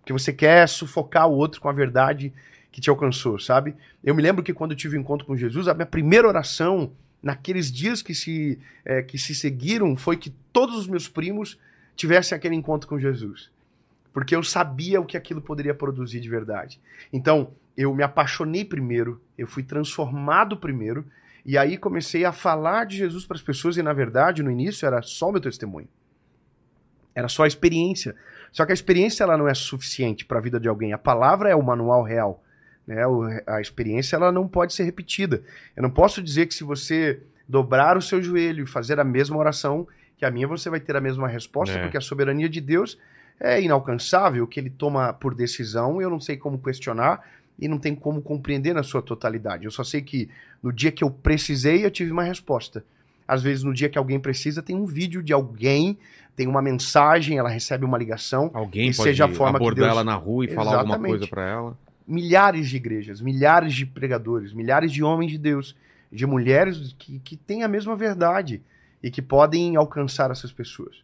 [0.00, 2.32] porque você quer sufocar o outro com a verdade
[2.70, 3.74] que te alcançou, sabe?
[4.04, 6.92] Eu me lembro que quando eu tive o encontro com Jesus, a minha primeira oração
[7.20, 11.58] naqueles dias que se, eh, que se seguiram foi que todos os meus primos
[11.96, 13.50] tivessem aquele encontro com Jesus.
[14.14, 16.80] Porque eu sabia o que aquilo poderia produzir de verdade.
[17.12, 21.04] Então, eu me apaixonei primeiro, eu fui transformado primeiro,
[21.44, 24.86] e aí comecei a falar de Jesus para as pessoas, e na verdade, no início,
[24.86, 25.88] era só o meu testemunho.
[27.12, 28.14] Era só a experiência.
[28.52, 30.92] Só que a experiência ela não é suficiente para a vida de alguém.
[30.92, 32.42] A palavra é o manual real.
[32.86, 33.02] Né?
[33.46, 35.42] A experiência ela não pode ser repetida.
[35.76, 39.36] Eu não posso dizer que se você dobrar o seu joelho e fazer a mesma
[39.36, 41.82] oração que a minha, você vai ter a mesma resposta, É.
[41.82, 42.96] porque a soberania de Deus
[43.40, 47.22] é inalcançável, que ele toma por decisão, eu não sei como questionar
[47.58, 49.64] e não tem como compreender na sua totalidade.
[49.64, 50.28] Eu só sei que
[50.62, 52.84] no dia que eu precisei, eu tive uma resposta.
[53.26, 55.96] Às vezes, no dia que alguém precisa, tem um vídeo de alguém,
[56.36, 58.50] tem uma mensagem, ela recebe uma ligação.
[58.52, 61.10] Alguém pode seja a forma que abordar Deus- ela na rua e falar alguma Exatamente.
[61.10, 61.78] coisa pra ela.
[62.06, 65.74] milhares de igrejas, milhares de pregadores, milhares de homens de Deus,
[66.12, 68.60] de mulheres que, que têm a mesma verdade
[69.02, 70.96] e que podem alcançar essas pessoas.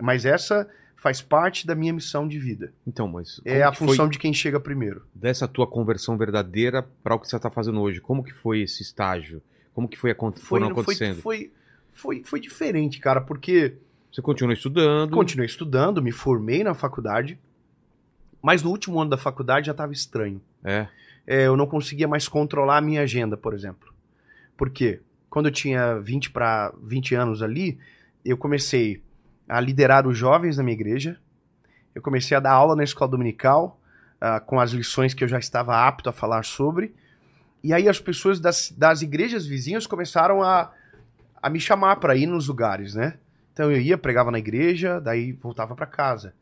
[0.00, 0.68] Mas essa
[1.04, 2.72] faz parte da minha missão de vida.
[2.86, 5.02] Então, mas É a função de quem chega primeiro.
[5.14, 8.00] dessa tua conversão verdadeira para o que você está fazendo hoje?
[8.00, 9.42] Como que foi esse estágio?
[9.74, 11.20] Como que foi acon- Foi, acontecendo?
[11.20, 11.52] foi,
[11.92, 13.74] foi, foi diferente, cara, porque
[14.10, 15.10] Você continuou estudando?
[15.10, 17.38] continuei estudando, me formei na faculdade,
[18.40, 20.40] mas no último ano da faculdade já estava estranho.
[20.64, 20.86] É.
[21.26, 23.92] é, eu não conseguia mais controlar a minha agenda, por exemplo.
[24.56, 25.00] Por quê?
[25.28, 27.78] Quando eu tinha 20 para 20 anos ali,
[28.24, 29.02] eu comecei
[29.48, 31.18] a liderar os jovens na minha igreja.
[31.94, 33.80] Eu comecei a dar aula na escola dominical,
[34.20, 36.94] ah, com as lições que eu já estava apto a falar sobre.
[37.62, 40.72] E aí as pessoas das, das igrejas vizinhas começaram a,
[41.42, 43.18] a me chamar para ir nos lugares, né?
[43.52, 46.34] Então eu ia, pregava na igreja, daí voltava para casa.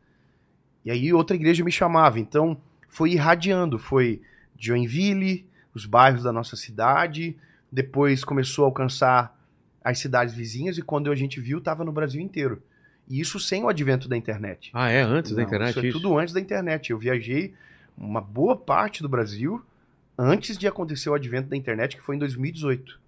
[0.83, 2.19] E aí outra igreja me chamava.
[2.19, 2.57] Então
[2.89, 4.21] foi irradiando, foi
[4.57, 7.37] Joinville, os bairros da nossa cidade,
[7.71, 9.37] depois começou a alcançar
[9.83, 12.61] as cidades vizinhas e quando a gente viu, estava no Brasil inteiro.
[13.07, 14.71] E isso sem o advento da internet.
[14.73, 15.01] Ah, é?
[15.01, 15.69] Antes da Não, internet?
[15.71, 15.99] Isso é isso?
[15.99, 16.91] tudo antes da internet.
[16.91, 17.53] Eu viajei
[17.97, 19.63] uma boa parte do Brasil
[20.17, 22.99] antes de acontecer o advento da internet, que foi em 2018.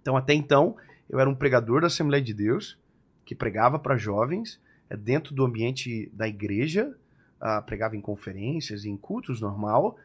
[0.00, 0.76] Então, até então,
[1.08, 2.78] eu era um pregador da Assembleia de Deus,
[3.24, 4.60] que pregava para jovens,
[4.90, 6.94] é, dentro do ambiente da igreja,
[7.40, 9.98] ah, pregava em conferências, em cultos normal,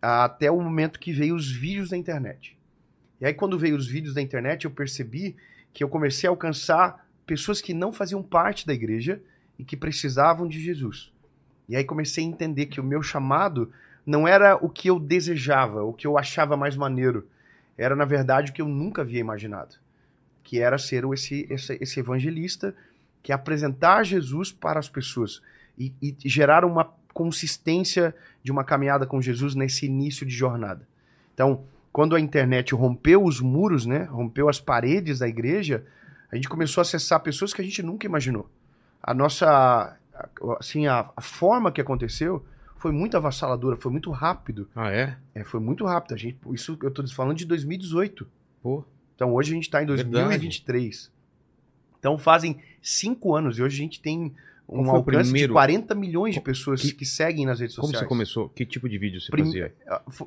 [0.00, 2.56] até o momento que veio os vídeos da internet.
[3.20, 5.36] E aí, quando veio os vídeos da internet, eu percebi
[5.72, 9.18] que eu comecei a alcançar pessoas que não faziam parte da igreja
[9.58, 11.10] e que precisavam de Jesus.
[11.66, 13.72] E aí comecei a entender que o meu chamado
[14.04, 17.26] não era o que eu desejava, o que eu achava mais maneiro.
[17.78, 19.76] Era, na verdade, o que eu nunca havia imaginado.
[20.44, 22.74] Que era ser esse, esse, esse evangelista
[23.22, 25.40] que é apresentar Jesus para as pessoas
[25.78, 30.86] e, e gerar uma consistência de uma caminhada com Jesus nesse início de jornada.
[31.32, 35.86] Então, quando a internet rompeu os muros, né, rompeu as paredes da igreja,
[36.32, 38.48] a gente começou a acessar pessoas que a gente nunca imaginou.
[39.02, 39.98] A nossa,
[40.58, 42.44] assim, a, a forma que aconteceu
[42.78, 44.66] foi muito avassaladora, foi muito rápido.
[44.74, 45.16] Ah, é?
[45.34, 46.14] É, foi muito rápido.
[46.14, 48.26] A gente, isso eu estou falando de 2018.
[48.62, 48.82] Pô.
[49.14, 51.12] Então hoje a gente está em 2023.
[51.98, 54.34] Então fazem cinco anos e hoje a gente tem
[54.66, 55.48] um alcance primeiro...
[55.48, 56.92] de 40 milhões de pessoas que...
[56.92, 57.98] que, seguem nas redes sociais.
[57.98, 58.48] Como você começou?
[58.48, 59.44] Que tipo de vídeo você Prim...
[59.44, 59.74] fazia?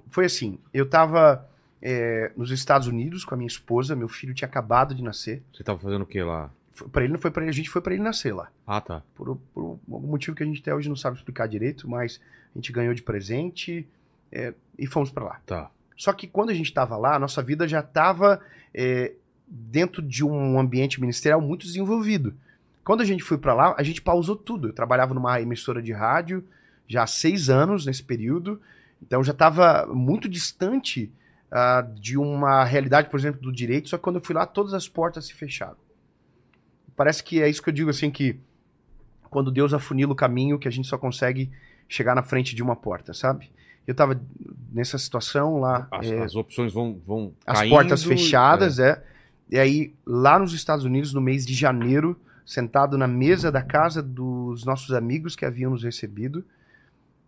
[0.10, 1.50] Foi assim, eu estava
[1.82, 5.44] é, nos Estados Unidos com a minha esposa, meu filho tinha acabado de nascer.
[5.54, 6.52] Você estava fazendo o que lá?
[6.92, 8.50] Para ele não foi para a gente foi para ele nascer lá.
[8.68, 9.02] Ah, tá.
[9.16, 12.20] Por, por, algum motivo que a gente até hoje não sabe explicar direito, mas
[12.54, 13.88] a gente ganhou de presente
[14.32, 15.42] é, e fomos para lá.
[15.46, 15.72] Tá.
[15.96, 18.42] Só que quando a gente estava lá, a nossa vida já estava
[18.74, 19.14] é,
[19.48, 22.34] dentro de um ambiente ministerial muito desenvolvido.
[22.84, 24.68] Quando a gente foi para lá, a gente pausou tudo.
[24.68, 26.44] Eu trabalhava numa emissora de rádio
[26.88, 28.62] já há seis anos nesse período,
[29.02, 31.12] então já estava muito distante
[31.52, 33.90] uh, de uma realidade, por exemplo, do direito.
[33.90, 35.78] Só que quando eu fui lá, todas as portas se fecharam.
[36.96, 38.40] Parece que é isso que eu digo assim que
[39.30, 41.52] quando Deus afunila o caminho, que a gente só consegue
[41.90, 43.52] chegar na frente de uma porta, sabe?
[43.86, 44.20] Eu estava
[44.72, 45.88] nessa situação lá.
[45.92, 48.92] As, é, as opções vão, vão As portas fechadas, é.
[48.92, 49.04] é.
[49.50, 54.02] E aí, lá nos Estados Unidos, no mês de janeiro, sentado na mesa da casa
[54.02, 56.44] dos nossos amigos que haviam nos recebido,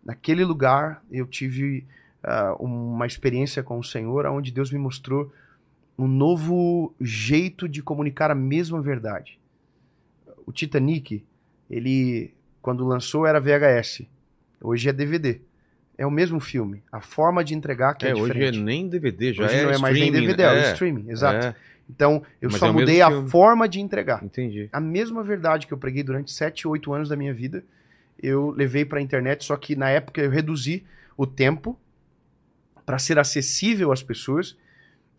[0.04, 1.86] naquele lugar eu tive
[2.24, 5.32] uh, uma experiência com o Senhor, onde Deus me mostrou
[5.98, 9.38] um novo jeito de comunicar a mesma verdade.
[10.46, 11.24] O Titanic,
[11.68, 14.02] ele, quando lançou, era VHS.
[14.60, 15.40] Hoje é DVD.
[15.96, 16.82] É o mesmo filme.
[16.92, 18.50] A forma de entregar que é, é diferente.
[18.50, 20.72] Hoje é nem DVD, já hoje é não é mais nem DVD, é, é o
[20.72, 21.48] streaming, exato.
[21.48, 21.54] É.
[21.90, 23.28] Então, eu Mas só é mudei a filme.
[23.28, 24.22] forma de entregar.
[24.22, 24.68] Entendi.
[24.72, 27.64] A mesma verdade que eu preguei durante 7, 8 anos da minha vida,
[28.22, 30.84] eu levei para a internet, só que na época eu reduzi
[31.16, 31.78] o tempo
[32.88, 34.56] para ser acessível às pessoas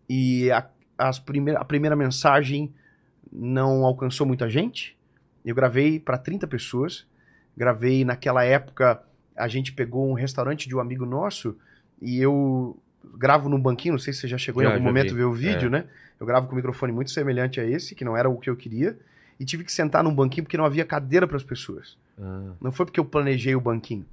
[0.08, 2.74] e a, as primeir, a primeira mensagem
[3.32, 4.98] não alcançou muita gente.
[5.44, 7.06] Eu gravei para 30 pessoas.
[7.56, 9.00] Gravei naquela época,
[9.36, 11.56] a gente pegou um restaurante de um amigo nosso
[12.02, 12.76] e eu
[13.16, 15.18] gravo num banquinho, não sei se você já chegou já, em algum momento vi.
[15.18, 15.70] ver o vídeo, é.
[15.70, 15.84] né?
[16.18, 18.56] Eu gravo com um microfone muito semelhante a esse, que não era o que eu
[18.56, 18.98] queria,
[19.38, 21.96] e tive que sentar num banquinho porque não havia cadeira para as pessoas.
[22.20, 22.50] Ah.
[22.60, 24.04] Não foi porque eu planejei o banquinho.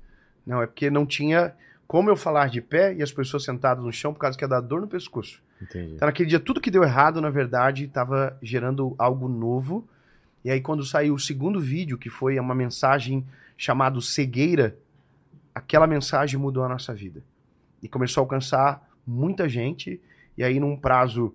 [0.45, 1.55] Não, é porque não tinha
[1.87, 4.47] como eu falar de pé e as pessoas sentadas no chão por causa que ia
[4.47, 5.41] dar dor no pescoço.
[5.61, 5.93] Entendi.
[5.95, 9.87] Então, naquele dia, tudo que deu errado, na verdade, estava gerando algo novo.
[10.43, 14.77] E aí, quando saiu o segundo vídeo, que foi uma mensagem chamada Cegueira,
[15.55, 17.23] aquela mensagem mudou a nossa vida.
[17.81, 20.01] E começou a alcançar muita gente.
[20.37, 21.33] E aí, num prazo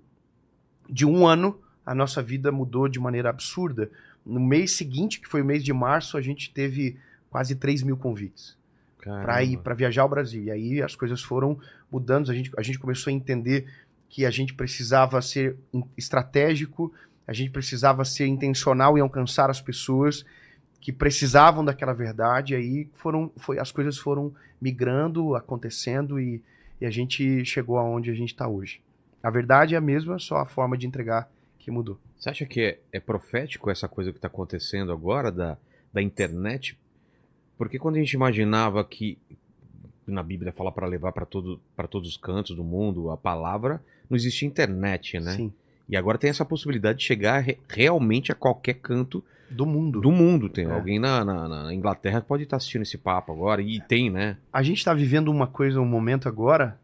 [0.88, 3.90] de um ano, a nossa vida mudou de maneira absurda.
[4.24, 6.98] No mês seguinte, que foi o mês de março, a gente teve
[7.30, 8.60] quase 3 mil convites
[9.02, 10.44] para ir para viajar ao Brasil.
[10.44, 11.58] E aí as coisas foram
[11.90, 13.66] mudando, a gente, a gente começou a entender
[14.08, 15.56] que a gente precisava ser
[15.96, 16.92] estratégico,
[17.26, 20.24] a gente precisava ser intencional em alcançar as pessoas
[20.80, 22.52] que precisavam daquela verdade.
[22.52, 26.42] E aí foram, foi, as coisas foram migrando, acontecendo e,
[26.80, 28.80] e a gente chegou aonde a gente está hoje.
[29.22, 31.98] A verdade é a mesma, só a forma de entregar que mudou.
[32.18, 35.56] Você acha que é, é profético essa coisa que está acontecendo agora da,
[35.92, 36.76] da internet?
[37.62, 39.16] Porque quando a gente imaginava que
[40.04, 44.16] na Bíblia fala para levar para todo, todos os cantos do mundo a palavra, não
[44.16, 45.36] existia internet, né?
[45.36, 45.52] Sim.
[45.88, 50.00] E agora tem essa possibilidade de chegar re realmente a qualquer canto do mundo.
[50.00, 50.48] Do mundo.
[50.48, 50.72] Tem é.
[50.72, 54.38] alguém na, na, na, Inglaterra pode estar assistindo esse papo agora, e tem, né?
[54.52, 56.76] A gente está vivendo uma coisa, um momento agora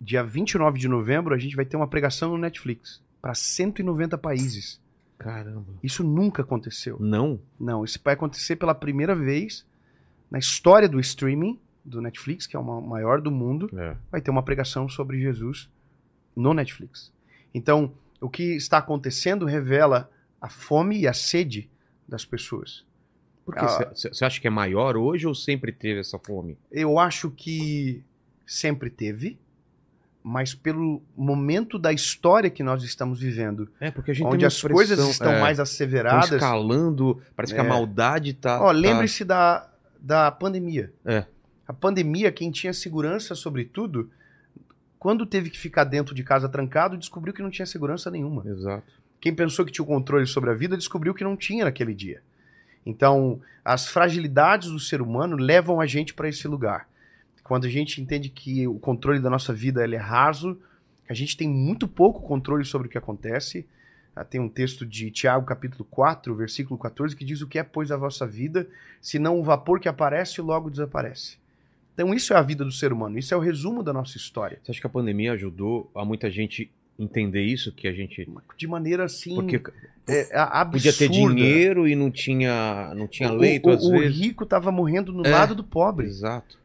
[0.00, 4.80] dia 29 de novembro, a gente vai ter uma pregação no Netflix para 190 países.
[5.16, 5.72] Caramba.
[5.84, 6.96] Isso nunca aconteceu.
[6.98, 7.38] Não?
[7.60, 9.64] Não, isso vai acontecer pela primeira vez
[10.30, 13.70] na história do streaming do Netflix, que é o maior do mundo.
[13.76, 13.96] É.
[14.10, 15.70] Vai ter uma pregação sobre Jesus
[16.34, 17.12] no Netflix.
[17.54, 20.10] Então, o que está acontecendo revela
[20.40, 21.70] a fome e a sede
[22.08, 22.84] das pessoas.
[23.46, 26.58] Você ah, acha que é maior hoje ou sempre teve essa fome?
[26.70, 28.02] Eu acho que
[28.44, 29.38] sempre teve
[30.28, 33.68] mas pelo momento da história que nós estamos vivendo.
[33.78, 36.32] É, porque a gente onde as coisas estão é, mais asseveradas.
[36.32, 37.54] escalando, parece é.
[37.54, 37.68] que a é.
[37.68, 38.60] maldade está.
[38.60, 39.60] Ó, lembre-se tá...
[39.60, 39.68] da,
[40.00, 40.92] da pandemia.
[41.04, 41.24] É.
[41.66, 44.10] A pandemia, quem tinha segurança sobre tudo,
[44.98, 48.44] quando teve que ficar dentro de casa trancado, descobriu que não tinha segurança nenhuma.
[48.46, 48.92] Exato.
[49.20, 52.22] Quem pensou que tinha o controle sobre a vida, descobriu que não tinha naquele dia.
[52.84, 56.88] Então, as fragilidades do ser humano levam a gente para esse lugar.
[57.42, 60.56] Quando a gente entende que o controle da nossa vida é raso,
[61.04, 63.66] que a gente tem muito pouco controle sobre o que acontece.
[64.16, 67.62] Ah, Tem um texto de Tiago, capítulo 4, versículo 14, que diz o que é,
[67.62, 68.66] pois, a vossa vida,
[69.00, 71.36] senão o vapor que aparece e logo desaparece.
[71.92, 74.58] Então, isso é a vida do ser humano, isso é o resumo da nossa história.
[74.64, 77.70] Você acha que a pandemia ajudou a muita gente entender isso?
[77.72, 78.26] Que a gente.
[78.56, 79.34] De maneira assim.
[79.34, 79.60] Porque
[80.08, 81.34] é, a- podia ter absurda.
[81.34, 84.18] dinheiro e não tinha, não tinha O- leito, o, às o vezes.
[84.18, 85.30] rico estava morrendo no É.
[85.30, 86.06] lado do pobre.
[86.06, 86.58] Exato.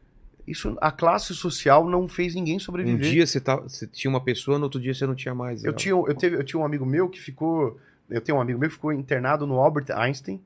[0.46, 3.10] Isso, a classe social não fez ninguém Um sobreviver.
[3.10, 5.62] dia você, tá, você tinha uma pessoa, no outro dia você não tinha mais.
[5.62, 5.76] eu, ela.
[5.76, 7.78] tinha, eu, teve, eu tinha um amigo meu que ficou.
[8.10, 10.40] Eu tenho um amigo meu que ficou internado no Albert Einstein,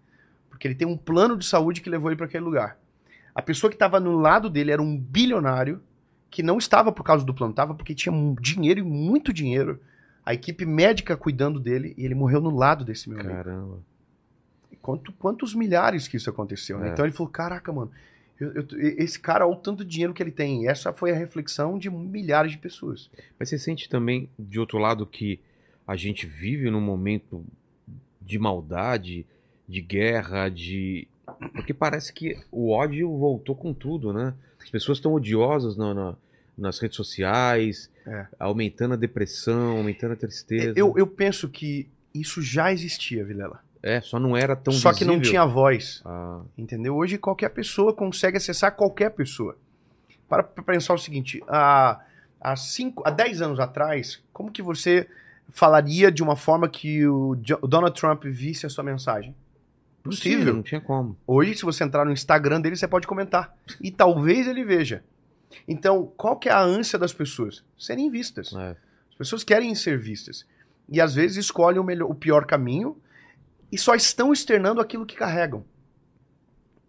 [0.51, 2.79] porque ele tem um plano de saúde que levou ele para aquele lugar.
[3.35, 5.83] A pessoa que estava no lado dele era um bilionário
[6.31, 9.81] que não estava por causa do plano, estava porque tinha um dinheiro e muito dinheiro.
[10.25, 13.35] A equipe médica cuidando dele e ele morreu no lado desse meu amigo.
[13.35, 13.79] Caramba.
[14.83, 16.89] Quanto, quantos milhares que isso aconteceu, né?
[16.89, 16.93] É.
[16.93, 17.91] Então ele falou, caraca, mano,
[18.39, 18.67] eu- eu-
[18.99, 20.69] esse cara, olha o tanto de dinheiro que ele tem.
[20.69, 23.11] Essa foi a reflexão de milhares de pessoas.
[23.39, 25.41] Mas você sente também, de outro lado, que
[25.87, 27.45] a gente vive num momento
[28.21, 29.25] de maldade,
[29.69, 31.07] de guerra, de.
[31.53, 34.35] Porque parece que o ódio voltou com tudo, né?
[34.63, 36.17] As pessoas estão odiosas na- na-
[36.59, 38.27] nas redes sociais, É.
[38.39, 40.73] aumentando a depressão, aumentando a tristeza.
[40.77, 43.63] Eu, eu penso que isso já existia, Vilela.
[43.83, 45.31] É, só não era tão Só que não visível.
[45.31, 46.97] tinha voz, Ah, entendeu?
[46.97, 49.57] Hoje qualquer pessoa consegue acessar qualquer pessoa.
[50.29, 52.01] Para pensar o seguinte, há,
[52.41, 55.09] há, cinco, há 10 anos atrás, como que você
[55.51, 59.35] falaria de uma forma que o, o Donald Trump visse a sua mensagem?
[60.03, 60.55] Possível.
[60.55, 61.17] Não tinha como.
[61.27, 63.55] Hoje, se você entrar no Instagram dele, você pode comentar.
[63.81, 65.03] E talvez ele veja.
[65.67, 67.65] Então, qual que é a ânsia das pessoas?
[67.79, 68.53] Serem vistas.
[68.55, 68.71] É.
[69.11, 70.47] As pessoas querem ser vistas.
[70.89, 72.97] E às vezes escolhem o, melhor, o pior caminho
[73.71, 75.65] e só estão externando aquilo que carregam.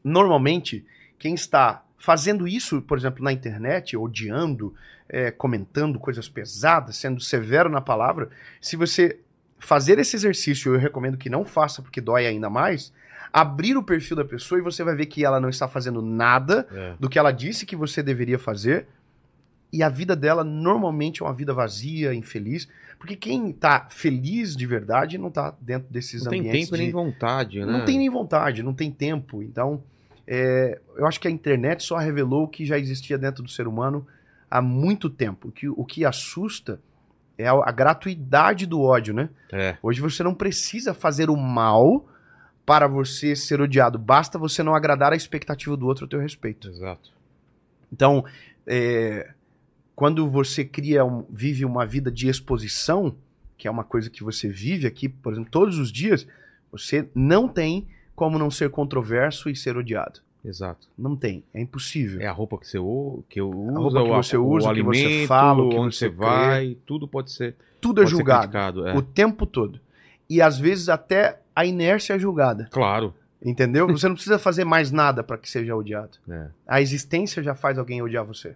[0.04, 0.86] Normalmente,
[1.18, 4.74] quem está fazendo isso, por exemplo, na internet, odiando,
[5.10, 8.30] é, comentando coisas pesadas, sendo severo na palavra,
[8.62, 9.20] se você
[9.60, 12.94] fazer esse exercício, eu recomendo que não faça porque dói ainda mais,
[13.34, 16.68] abrir o perfil da pessoa e você vai ver que ela não está fazendo nada
[16.72, 16.94] É.
[17.00, 18.88] do que ela disse que você deveria fazer.
[19.74, 22.70] E a vida dela normalmente é uma vida vazia, infeliz.
[23.00, 26.62] Porque quem tá feliz de verdade não tá dentro desses Não tem ambientes.
[26.66, 27.66] tempo de- nem vontade, né?
[27.66, 29.44] Não tem nem vontade, não tem tempo.
[29.44, 29.84] Então,
[30.26, 33.68] é, eu acho que a internet só revelou o que já existia dentro do ser
[33.68, 34.06] humano
[34.50, 35.50] há muito tempo.
[35.50, 36.80] O que, o que assusta
[37.38, 39.30] é a, a gratuidade do ódio, né?
[39.52, 39.78] É.
[39.84, 42.08] Hoje você não precisa fazer o mal
[42.66, 43.98] para você ser odiado.
[44.00, 46.68] Basta você não agradar a expectativa do outro a teu respeito.
[46.68, 47.12] Exato.
[47.94, 48.26] Então,
[48.66, 49.32] é,
[49.98, 53.16] quando você cria, um- vive uma vida de exposição,
[53.58, 56.28] que é uma coisa que você vive aqui, por exemplo, todos os dias,
[56.72, 60.20] você não tem como não ser controverso e ser odiado.
[60.46, 60.88] Exato.
[60.96, 62.22] Não tem, é impossível.
[62.22, 62.78] É a roupa que você,
[63.28, 65.96] que eu uso, roupa que você usa, o o que você fala, o que onde
[65.96, 68.88] você vai, tudo pode ser, Tudo é julgado.
[68.88, 68.96] É.
[68.96, 69.80] o tempo todo.
[70.30, 73.16] E às vezes até a inércia é julgada, Claro.
[73.44, 73.88] entendeu?
[73.88, 76.18] Você não precisa fazer mais nada para que seja odiado.
[76.30, 76.48] É.
[76.68, 78.56] A existência já faz alguém odiar você.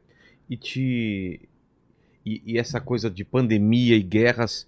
[0.51, 1.39] E te.
[2.25, 4.67] E, e essa coisa de pandemia e guerras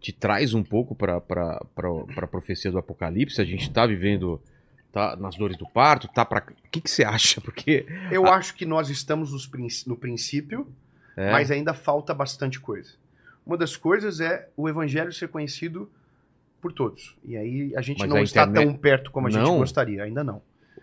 [0.00, 3.40] te traz um pouco para a profecia do Apocalipse?
[3.40, 4.40] A gente tá vivendo.
[4.92, 7.40] Tá nas dores do parto, tá para O que, que você acha?
[7.40, 7.86] Porque.
[8.10, 9.50] Eu acho que nós estamos nos
[9.86, 10.68] no princípio,
[11.16, 12.90] É, mas ainda falta bastante coisa.
[13.46, 15.90] Uma das coisas é o evangelho ser conhecido
[16.60, 17.16] por todos.
[17.24, 19.56] E aí a gente Mas não a está internet- tão perto como a gente Não?
[19.58, 20.42] gostaria, ainda não.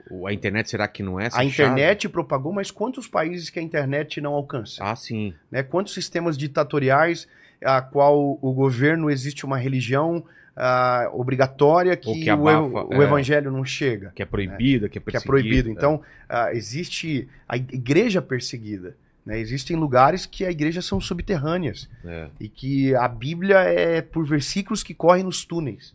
[0.10, 1.50] O- a internet será que não é essa A chave?
[1.52, 4.84] internet propagou, mas quantos países que a internet não alcança?
[4.84, 5.34] Ah, sim.
[5.52, 5.64] Né?
[5.64, 7.28] Quantos sistemas ditatoriais
[7.64, 10.24] a qual o governo existe uma religião
[10.56, 13.06] ah, obrigatória que, que o, abafa, ev- o é.
[13.06, 14.12] evengelho não chega?
[14.16, 15.28] Que é proibida, que é que é perseguida.
[15.28, 15.70] proibido.
[15.70, 18.96] Então, ah, existe a igreja perseguida.
[19.26, 19.40] Né?
[19.40, 22.28] Existem lugares que a igreja são subterrâneas É.
[22.40, 25.94] e que a Bíblia é por versículos que correm nos túneis.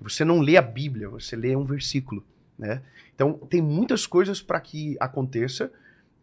[0.00, 2.22] Você não lê a Bíblia, você lê um versículo.
[2.58, 2.80] Né?
[3.14, 5.70] Então, tem muitas coisas para que aconteça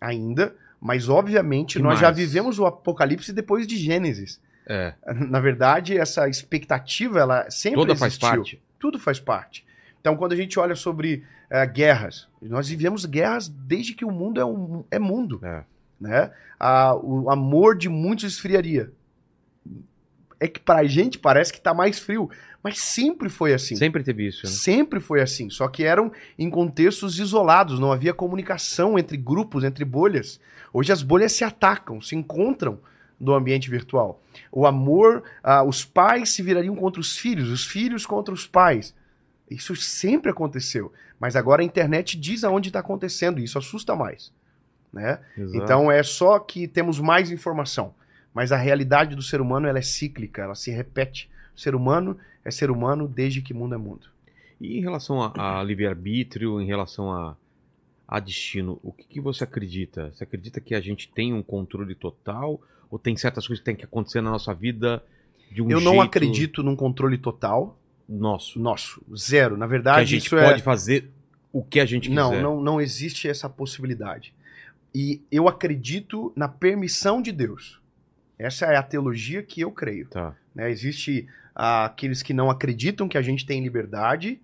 [0.02, 2.18] ainda, mas obviamente Que nós já mais?
[2.18, 4.42] vivemos o Apocalipse depois de Gênesis.
[4.66, 4.94] É.
[5.30, 8.30] Na verdade, essa expectativa ela sempre Toda faz existiu.
[8.30, 8.62] parte.
[8.80, 9.66] Tudo faz parte.
[10.02, 14.42] Então, quando a gente olha sobre eh, guerras, nós vivemos guerras desde que o mundo
[14.42, 15.40] é, um, é mundo.
[15.44, 15.64] É.
[16.00, 16.32] Né?
[16.60, 18.92] Ah, o amor de muitos esfriaria.
[20.40, 22.30] é que pra gente parece que tá mais frio.
[22.64, 23.76] Mas sempre foi assim.
[23.76, 24.52] Sempre teve isso, né?
[24.52, 29.84] Sempre foi assim, só que eram em contextos isolados, não havia comunicação entre grupos, entre
[29.84, 30.40] bolhas.
[30.72, 32.80] Hoje as bolhas se atacam, se encontram
[33.20, 34.22] no ambiente virtual.
[34.52, 38.96] O amor, ah, os pais se virariam contra os filhos, os filhos contra os pais.
[39.50, 44.32] Isso sempre aconteceu, mas agora a internet diz aonde está acontecendo, e isso assusta mais.
[44.92, 45.20] Né?
[45.38, 45.58] Exato.
[45.58, 47.94] Então é só que temos mais informação,
[48.34, 51.30] mas a realidade do ser humano ela é cíclica, ela se repete.
[51.56, 54.08] Ser humano é ser humano desde que mundo é mundo.
[54.60, 57.36] E em relação a, a livre-arbítrio, em relação a,
[58.08, 60.12] a destino, o que, que você acredita?
[60.14, 62.62] Você acredita que a gente tem um controle total?
[62.90, 65.04] Ou tem certas coisas que tem que acontecer na nossa vida
[65.52, 67.78] de um Eu jeito não acredito num controle total
[68.08, 68.60] nosso?
[68.60, 69.58] nosso, zero.
[69.58, 71.10] Na Que verdade, a gente isso pode é fazer
[71.52, 72.16] o que a gente quiser.
[72.16, 74.34] Não, não, não existe essa possibilidade.
[74.94, 77.82] E eu acredito na permissão de Deus.
[78.38, 80.08] Essa é a teologia que eu creio.
[80.08, 80.36] Tá.
[80.54, 80.70] né?
[80.70, 84.40] Existe aqueles que não acreditam que a gente tem liberdade,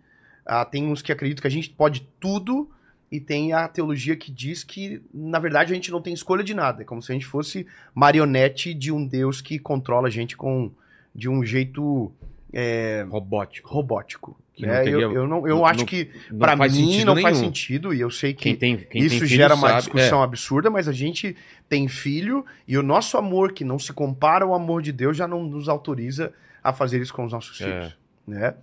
[0.45, 2.69] ah, tem uns que acreditam que a gente pode tudo,
[3.11, 6.53] e tem a teologia que diz que, na verdade, a gente não tem escolha de
[6.53, 6.83] nada.
[6.83, 10.71] É como se a gente fosse marionete de um Deus que controla a gente com,
[11.13, 12.11] de um jeito
[12.53, 13.67] é, Robótico.
[13.69, 14.39] robótico.
[14.53, 17.27] Que não teria- eu, eu, não, eu não- acho que, para mim, não nenhum.
[17.27, 20.23] faz sentido, e eu sei que Quem tem, quem isso gera uma sabe- discussão é.
[20.23, 21.35] absurda, mas a gente
[21.67, 25.27] tem filho e o nosso amor, que não se compara ao amor de Deus, já
[25.27, 26.31] não nos autoriza
[26.63, 27.65] a fazer isso com os nossos É.
[27.65, 27.97] filhos.
[28.27, 28.55] Né?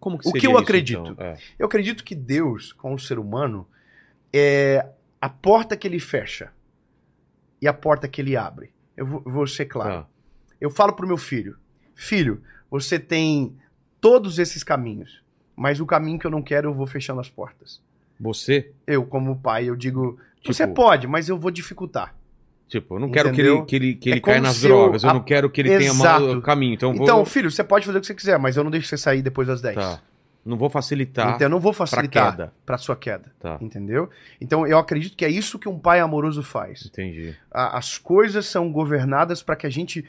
[0.00, 1.06] Como que O que eu isso, acredito?
[1.12, 1.24] então?
[1.24, 1.36] É.
[1.58, 3.66] Eu acredito que Deus, com o ser humano,
[4.32, 4.86] é
[5.20, 6.52] a porta que ele fecha
[7.60, 8.72] e a porta que ele abre.
[8.96, 10.02] Eu vou, vou ser claro.
[10.02, 10.08] Tá.
[10.60, 11.56] Eu falo pro meu filho:
[11.94, 13.56] Filho, você tem
[14.00, 15.22] todos esses caminhos,
[15.54, 17.80] mas o caminho que eu não quero, eu vou fechando as portas.
[18.18, 22.14] Você, Eu, como pai, eu digo: Você Tipo- pode, mas eu vou dificultar.
[22.72, 23.56] Tipo, eu não quero que Entendeu?
[23.58, 25.60] ele, que ele, que É ele como caia nas drogas, eu a- não quero que
[25.60, 26.24] ele tenha Exato.
[26.26, 27.02] mau caminho, então vou...
[27.04, 29.22] Então, filho, você pode fazer o que você quiser, mas eu não deixo você sair
[29.22, 29.76] depois das 10.
[29.76, 30.00] Tá.
[30.44, 32.52] Não vou facilitar Então eu não vou facilitar queda.
[32.66, 33.32] para sua queda.
[33.38, 34.10] Tá, Entendeu?
[34.40, 36.86] Então eu acredito que é isso que um pai amoroso faz.
[36.86, 37.36] entendi.
[37.50, 40.04] A- as coisas são governadas para que a gente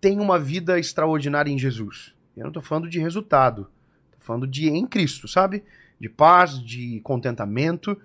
[0.00, 2.12] tenha uma vida extraordinária em Jesus.
[2.36, 3.62] Eu não tô falando de resultado.
[4.12, 5.64] Tô falando de em Cristo, sabe?
[5.98, 7.96] De paz, de contentamento.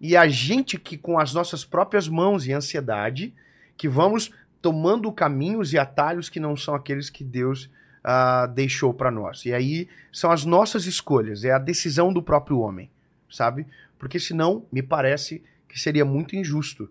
[0.00, 3.32] E a gente que com as nossas próprias mãos e ansiedade,
[3.76, 7.70] que vamos tomando caminhos e atalhos que não são aqueles que Deus
[8.02, 9.44] ah, deixou para nós.
[9.44, 12.90] E aí são as nossas escolhas, é a decisão do próprio homem,
[13.30, 13.66] sabe?
[13.98, 16.88] Porque senão me parece que seria muito injusto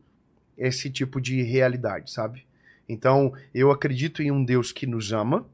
[0.58, 2.46] esse tipo de realidade, sabe?
[2.88, 5.46] Então, eu acredito em um Deus que nos ama,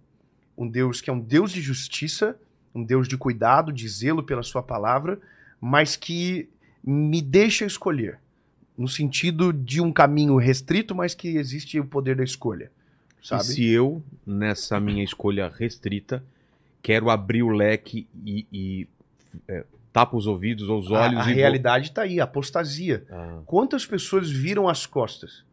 [0.57, 2.37] um Deus que é um Deus de justiça,
[2.73, 5.19] um Deus de cuidado, de zelo pela sua palavra,
[5.59, 6.49] mas que
[6.83, 8.19] me deixa escolher,
[8.81, 12.71] no sentido de um caminho restrito, mas que existe o poder da escolha,
[13.21, 13.43] sabe?
[13.43, 16.23] E se eu, nessa minha escolha restrita,
[16.81, 18.87] quero abrir o leque e, e,
[19.47, 19.63] é,
[19.93, 23.03] tapo os ouvidos ou os A, olhos a e vou- realidade está aí, a apostasia.
[23.11, 23.39] Ah.
[23.45, 25.43] Quantas pessoas viram as costas?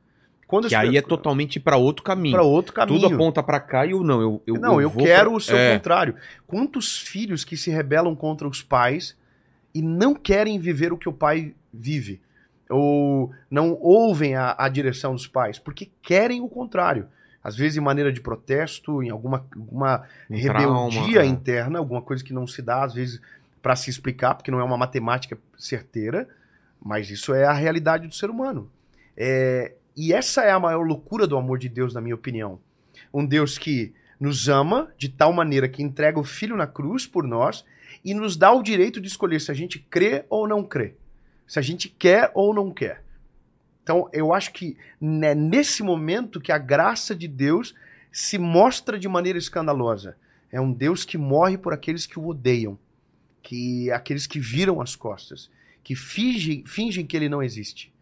[0.47, 2.35] Quantas Que aí é totalmente para outro caminho.
[2.35, 2.99] para outro caminho.
[3.03, 4.23] Tudo aponta para cá e eu não.
[4.23, 6.15] Eu, eu, não, eu, vou quero pra- o seu é, contrário.
[6.47, 9.15] Quantos filhos que se rebelam contra os pais
[9.75, 12.19] e não querem viver o que o pai vive?
[12.69, 17.09] Ou não ouvem a, a direção dos pais, porque querem o contrário.
[17.43, 21.27] Às vezes em maneira de protesto, em alguma, alguma um rebeldia trauma, é.
[21.27, 23.21] interna, alguma coisa que não se dá, às vezes,
[23.63, 26.29] para se explicar, porque não é uma matemática certeira,
[26.83, 28.71] mas isso é a realidade do ser humano.
[29.17, 32.61] É, e essa é a maior loucura do amor de Deus, na minha opinião.
[33.13, 37.25] Um Deus que nos ama de tal maneira que entrega o Filho na cruz por
[37.25, 37.65] nós
[38.05, 40.95] e nos dá o direito de escolher se a gente crê ou não crê,
[41.49, 43.03] se a gente quer ou não quer.
[43.83, 44.77] Então, eu acho que
[45.23, 47.75] é nesse momento que a graça de Deus
[48.13, 50.17] se mostra de maneira escandalosa.
[50.53, 52.79] É um Deus que morre por aqueles que o odeiam,
[53.43, 55.51] que aqueles que viram as costas,
[55.83, 57.93] que fingem, fingem que ele não existe.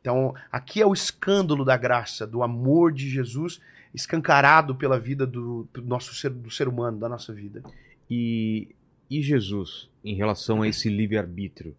[0.00, 3.60] Então, aqui é o escândalo da graça, do amor de Jesus
[3.94, 7.62] escancarado pela vida do, do nosso ser, do ser humano, da nossa vida.
[8.10, 8.74] E,
[9.08, 11.76] e Jesus, em relação a esse livre-arbítrio?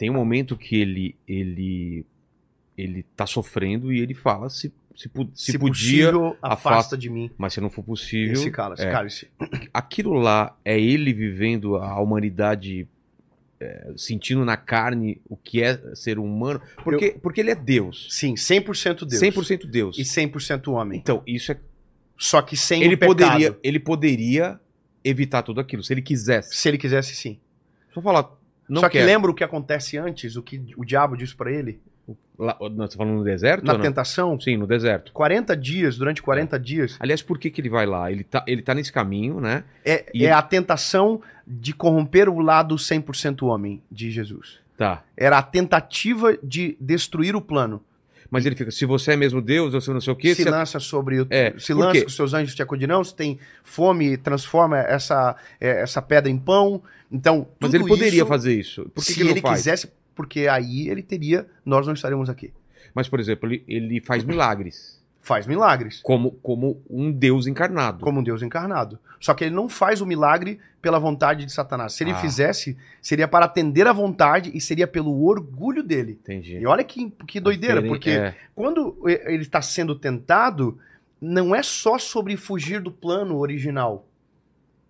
[0.00, 2.06] Tem um momento que ele ele
[2.74, 7.30] ele tá sofrendo e ele fala se, se, se, Se, podia, possível, afasta, de mim
[7.36, 8.32] mas se não for possível.
[8.32, 8.82] esse cálice.
[8.82, 8.90] é.
[8.90, 9.28] cálice.
[9.74, 12.88] Aquilo lá é ele vivendo a humanidade
[13.60, 18.06] é, sentindo na carne o que é ser humano, porque, porque ele é Deus.
[18.08, 19.22] Sim, 100% Deus.
[19.22, 19.98] 100% Deus.
[19.98, 20.98] E 100% homem.
[20.98, 21.60] Então, isso é
[22.16, 24.58] Só que sem ele poderia, ele poderia
[25.04, 26.56] evitar tudo aquilo, se ele quisesse.
[26.56, 27.38] Se ele quisesse, sim.
[27.92, 28.39] Só falar,
[28.70, 29.06] não Só que quero.
[29.06, 31.80] lembra o que acontece antes, o que o diabo disse pra ele?
[32.38, 33.64] Lá, você tá falando no deserto?
[33.66, 35.12] na tentação, Sim, no deserto.
[35.12, 38.10] 40 dias, durante 40 dias, Aliás, por que, que ele vai lá?
[38.10, 39.62] Ele tá, ele tá nesse caminho, né?
[39.84, 44.58] é, E- é a tentação de corromper o lado 100% homem de Jesus.
[44.76, 45.02] Tá.
[45.16, 47.82] Era a tentativa de destruir o plano.
[48.30, 50.34] Mas ele fica, se você é mesmo Deus, você não sei o quê.
[50.34, 51.26] se você- lança sobre o.
[51.30, 52.02] É, se por lança quê?
[52.04, 56.80] com seus anjos te acudirão, se tem fome, transforma essa, é, essa pedra em pão.
[57.10, 58.82] Então, Mas ele poderia isso, fazer isso.
[58.94, 62.52] Por que, se que ele ele quisesse, porque aí ele teria, nós não estaremos aqui.
[62.94, 64.99] Mas, por exemplo, ele, ele faz milagres.
[65.22, 68.00] Faz milagres, Como, como um Deus encarnado.
[68.00, 68.98] como um Deus encarnado.
[69.20, 71.92] Só que ele não faz o milagre pela vontade de Satanás.
[71.92, 72.16] Se ele Ah.
[72.16, 76.18] fizesse, seria para atender à vontade e seria pelo orgulho dele.
[76.22, 76.56] Entendi.
[76.56, 78.34] E olha que, que doideira, porque é.
[78.54, 80.78] quando ele está sendo tentado,
[81.20, 84.06] não é só sobre fugir do plano original,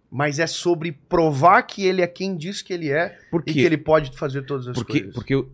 [0.09, 3.77] mas é sobre provar que ele é quem diz que ele é e que ele
[3.77, 5.15] pode fazer todas as Porque, coisas.
[5.15, 5.45] porque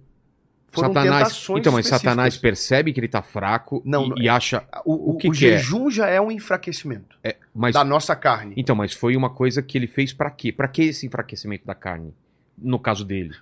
[0.76, 1.46] Foram Satanás.
[1.56, 1.86] Então, mas.
[1.86, 4.64] Satanás percebe que ele tá fraco Não, e, e acha.
[4.84, 5.58] O, o- que o que é?
[5.58, 8.54] jejum já é um enfraquecimento é, mas, da nossa carne.
[8.56, 10.52] Então, mas foi uma coisa que ele fez pra quê?
[10.52, 12.14] Pra que esse enfraquecimento da carne?
[12.56, 13.32] No caso dele.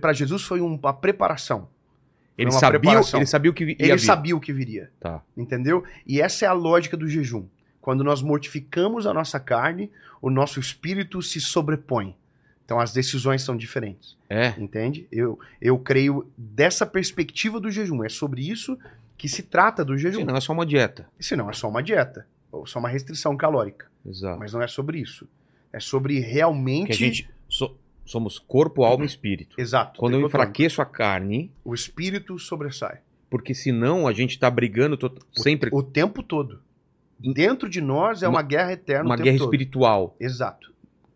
[0.00, 1.68] Para Jesus foi um- uma preparação.
[2.36, 3.20] Ele sabia, preparação.
[3.20, 4.90] ele sabia o que vi- ia Ele sabia o que viria.
[4.98, 5.22] Tá.
[5.36, 5.84] Entendeu?
[6.06, 7.44] E essa é a lógica do jejum.
[7.80, 12.16] Quando nós mortificamos a nossa carne, o nosso espírito se sobrepõe.
[12.64, 14.16] Então as decisões são diferentes.
[14.28, 14.48] É.
[14.58, 15.06] Entende?
[15.12, 18.02] Eu, eu creio dessa perspectiva do jejum.
[18.04, 18.78] É sobre isso
[19.18, 20.20] que se trata do jejum.
[20.20, 21.06] Sim, não é só uma dieta.
[21.20, 22.26] Se não, é só uma dieta.
[22.50, 23.86] Ou só uma restrição calórica.
[24.06, 24.38] Exato.
[24.38, 25.28] Mas não é sobre isso.
[25.72, 26.92] É sobre Que realmente.
[26.92, 29.60] a gente so- somos corpo, alma e espírito.
[29.60, 29.98] Exato.
[30.00, 33.00] Quando eu enfraqueço a carne, O espírito sobressai.
[33.28, 36.60] porque senão a gente tá brigando to- sempre O tempo todo.
[37.18, 39.04] Dentro de nós é uma, Uma- guerra eterna.
[39.04, 39.46] uma o guerra todo.
[39.46, 40.16] espiritual.
[40.20, 40.72] Exato.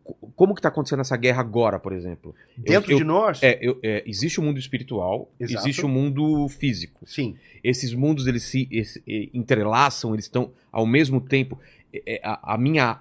[0.09, 2.35] Co- Como que tá acontecendo essa guerra agora, por exemplo?
[2.57, 3.43] Dentro eu- de nós.
[3.43, 5.63] É, eu- é, existe o mundo espiritual, Exato.
[5.67, 7.05] existe o mundo físico.
[7.07, 7.37] Sim.
[7.63, 8.69] Esses mundos eles se
[9.07, 11.59] eh, entrelaçam, eles estão ao mesmo tempo.
[11.93, 12.99] É, é, a, a minha,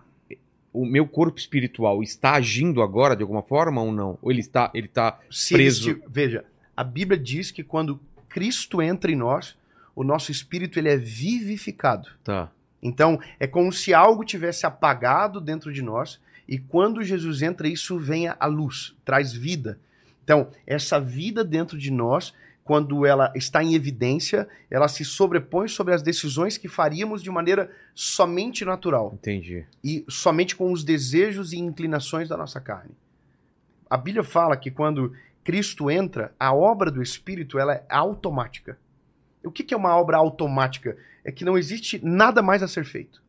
[0.73, 4.17] o meu corpo espiritual está agindo agora de alguma forma ou não?
[4.21, 5.91] Ou ele está, ele está Se Preso.
[5.91, 6.43] esti- veja,
[6.75, 9.55] a Bíblia diz que quando Cristo entra em nós,
[9.95, 12.09] o nosso espírito ele é vivificado.
[12.23, 12.51] tá.
[12.81, 17.99] Então, é como se algo tivesse apagado dentro de nós e quando Jesus entra, isso
[17.99, 19.79] vem à luz, traz vida.
[20.23, 22.33] Então, essa vida dentro de nós,
[22.63, 27.71] quando ela está em evidência, ela se sobrepõe sobre as decisões que faríamos de maneira
[27.93, 29.65] somente natural Entendi.
[29.83, 32.91] e somente com os desejos e inclinações da nossa carne.
[33.89, 35.13] A Bíblia fala que quando
[35.45, 38.77] Cristo entra, a obra do Espírito ela é automática.
[39.41, 40.97] O que que é uma obra automática?
[41.23, 43.23] É que não existe nada mais a ser feito.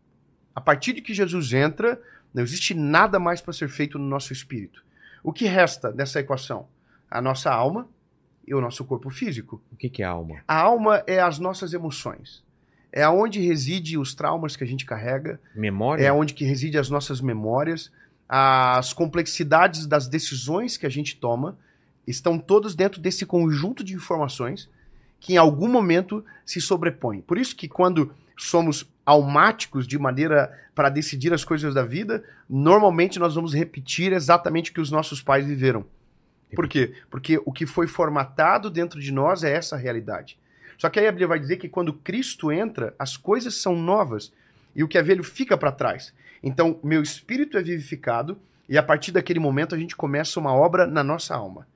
[0.52, 2.02] A partir de que Jesus entra,
[2.38, 4.84] não existe nada mais para ser feito no nosso espírito.
[5.22, 6.68] O que resta dessa equação?
[7.10, 7.88] A nossa alma
[8.46, 9.60] e o nosso corpo físico.
[9.72, 10.36] O que, que é alma?
[10.46, 12.44] A alma é as nossas emoções.
[12.92, 16.04] É onde reside os traumas que a gente carrega, Memória?
[16.04, 17.90] é onde que reside as nossas memórias,
[18.28, 21.58] as complexidades das decisões que a gente toma
[22.06, 24.70] estão todas dentro desse conjunto de informações
[25.20, 27.20] que em algum momento se sobrepõem.
[27.20, 33.18] Por isso que quando somos almáticos de maneira para decidir as coisas da vida, normalmente
[33.18, 35.86] nós vamos repetir exatamente o que os nossos pais viveram.
[36.54, 36.92] Por quê?
[37.10, 40.38] Porque o que foi formatado dentro de nós é essa realidade.
[40.76, 44.30] Só que aí a Bíblia vai dizer que quando Cristo entra, as coisas são novas
[44.76, 46.12] e o que é velho fica para trás.
[46.42, 48.38] Então, meu espírito é vivificado
[48.68, 51.66] e a partir daquele momento a gente começa uma obra na nossa alma.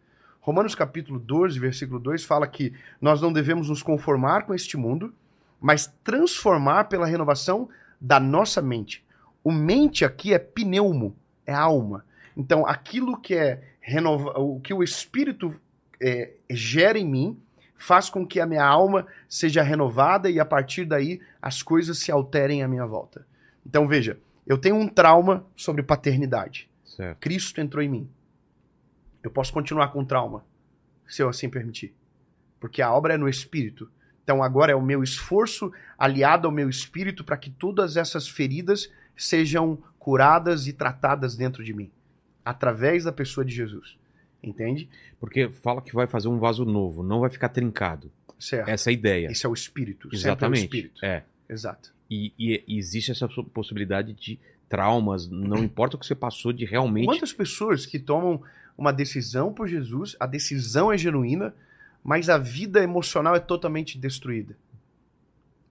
[0.42, 5.14] Romanos capítulo 12, versículo 2 fala que nós não devemos nos conformar com este mundo,
[5.62, 7.68] mas transformar pela renovação
[8.00, 9.04] da nossa mente.
[9.44, 12.04] O mente aqui é pneumo, é alma.
[12.36, 15.54] Então, aquilo que é renova, o que o espírito
[16.00, 17.40] é, gera em mim
[17.76, 22.10] faz com que a minha alma seja renovada e a partir daí as coisas se
[22.10, 23.24] alterem à minha volta.
[23.64, 26.68] Então, veja, eu tenho um trauma sobre paternidade.
[26.84, 27.18] Certo.
[27.18, 28.10] Cristo entrou em mim.
[29.22, 30.44] Eu posso continuar com trauma,
[31.06, 31.94] se eu assim permitir.
[32.58, 33.88] Porque a obra é no espírito.
[34.24, 38.90] Então agora é o meu esforço aliado ao meu espírito para que todas essas feridas
[39.16, 41.90] sejam curadas e tratadas dentro de mim,
[42.44, 43.96] através da pessoa de Jesus.
[44.42, 44.88] Entende?
[45.20, 48.10] Porque fala que vai fazer um vaso novo, não vai ficar trincado.
[48.38, 48.68] Certo.
[48.68, 49.28] Essa é a ideia.
[49.30, 50.08] Esse é o espírito.
[50.08, 50.62] sempre é o Exatamente.
[50.64, 51.04] espírito.
[51.04, 51.22] É.
[51.48, 51.92] Exato.
[52.10, 56.52] E, e- e existe essa po- possibilidade de traumas, não importa o que você passou
[56.52, 57.06] de realmente.
[57.06, 58.42] Quantas pessoas que tomam
[58.76, 61.54] uma decisão por Jesus, a decisão é genuína,
[62.02, 64.56] mas a vida emocional é totalmente destruída.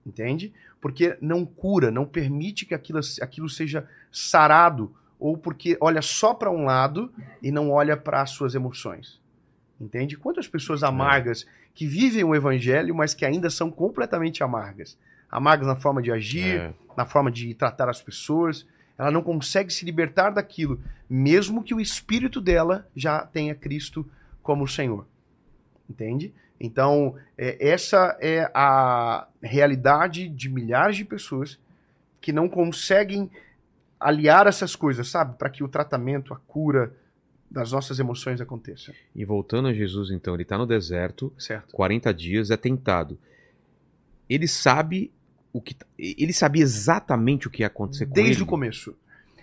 [0.04, 0.52] Entende?
[0.80, 6.50] Porque não cura, não permite que aquilo, aquilo seja sarado, ou porque olha só para
[6.50, 9.20] um lado e não olha para as suas emoções.
[9.80, 10.16] Entende?
[10.16, 14.98] Quantas pessoas amargas que vivem o evangelho, mas que ainda são completamente amargas?
[15.30, 16.74] Amargas na forma de agir, É.
[16.96, 18.66] na forma de tratar as pessoas.
[18.98, 24.08] Ela não consegue se libertar daquilo, mesmo que o espírito dela já tenha Cristo
[24.42, 25.06] como Senhor.
[25.88, 26.32] Entende?
[26.60, 31.58] Então, é, essa é a realidade de milhares de pessoas
[32.20, 33.28] que não conseguem
[33.98, 35.36] aliar essas coisas, sabe?
[35.36, 36.94] Para que o tratamento, a cura
[37.50, 38.94] das nossas emoções aconteça.
[39.14, 41.72] E voltando a Jesus, então, ele está no deserto, Certo?
[41.72, 43.18] 40 dias, é tentado.
[44.28, 45.12] Ele sabe
[45.52, 45.76] o que.
[45.98, 48.24] Ele sabia exatamente o que ia acontecer com ele.
[48.26, 48.96] Desde o começo.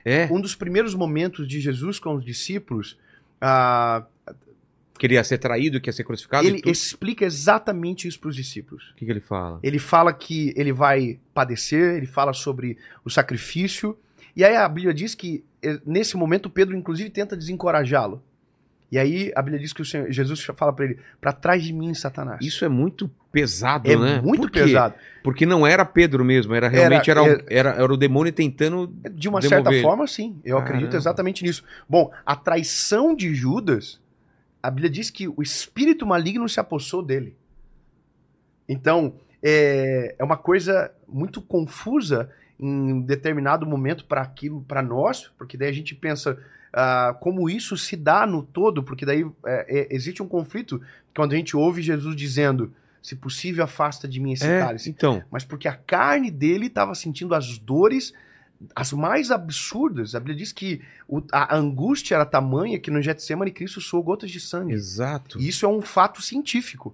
[0.03, 2.97] É, Um dos primeiros momentos de Jesus com os discípulos,
[3.39, 4.05] ah,
[4.99, 6.45] que ele ia ser traído, que ia ser crucificado.
[6.45, 8.91] ele explica exatamente isso para os discípulos.
[8.91, 9.59] O que, que ele fala?
[9.63, 13.97] Ele fala que ele vai padecer, ele fala sobre o sacrifício.
[14.35, 18.21] E aí a Bíblia diz que, eh, nesse momento, Pedro, inclusive, tenta desencorajá-lo.
[18.91, 21.71] E aí a Bíblia diz que o Senhor, Jesus fala para ele: para trás de
[21.71, 22.39] mim, Satanás.
[22.41, 24.19] Isso é muito pesado, é né?
[24.19, 24.95] muito Por pesado.
[25.23, 28.87] Porque não era Pedro mesmo, era realmente era, Era- o- era, era o demônio tentando.
[29.11, 30.39] De uma Demover certa forma, sim.
[30.43, 30.97] Eu acredito Caramba.
[30.97, 31.63] exatamente nisso.
[31.87, 34.01] Bom, a traição de Judas,
[34.61, 37.35] a Bíblia diz que o espírito maligno se apossou dele.
[38.67, 42.29] Então, é, é uma coisa muito confusa
[42.59, 46.37] em determinado momento para aquilo, para nós, porque daí a gente pensa
[46.73, 50.81] ah, como isso se dá no todo, porque daí é, é, existe um conflito
[51.15, 55.23] quando a gente ouve Jesus dizendo: se possível, afasta de mim esse É, cálice então,
[55.31, 58.13] mas porque a carne dele estava sentindo as dores
[58.75, 60.15] as mais absurdas.
[60.15, 64.29] A Bíblia diz que o- a angústia era tamanha que no Getsemane Cristo suou gotas
[64.31, 64.73] de sangue.
[64.73, 65.39] exato.
[65.39, 66.93] E isso é um fato científico.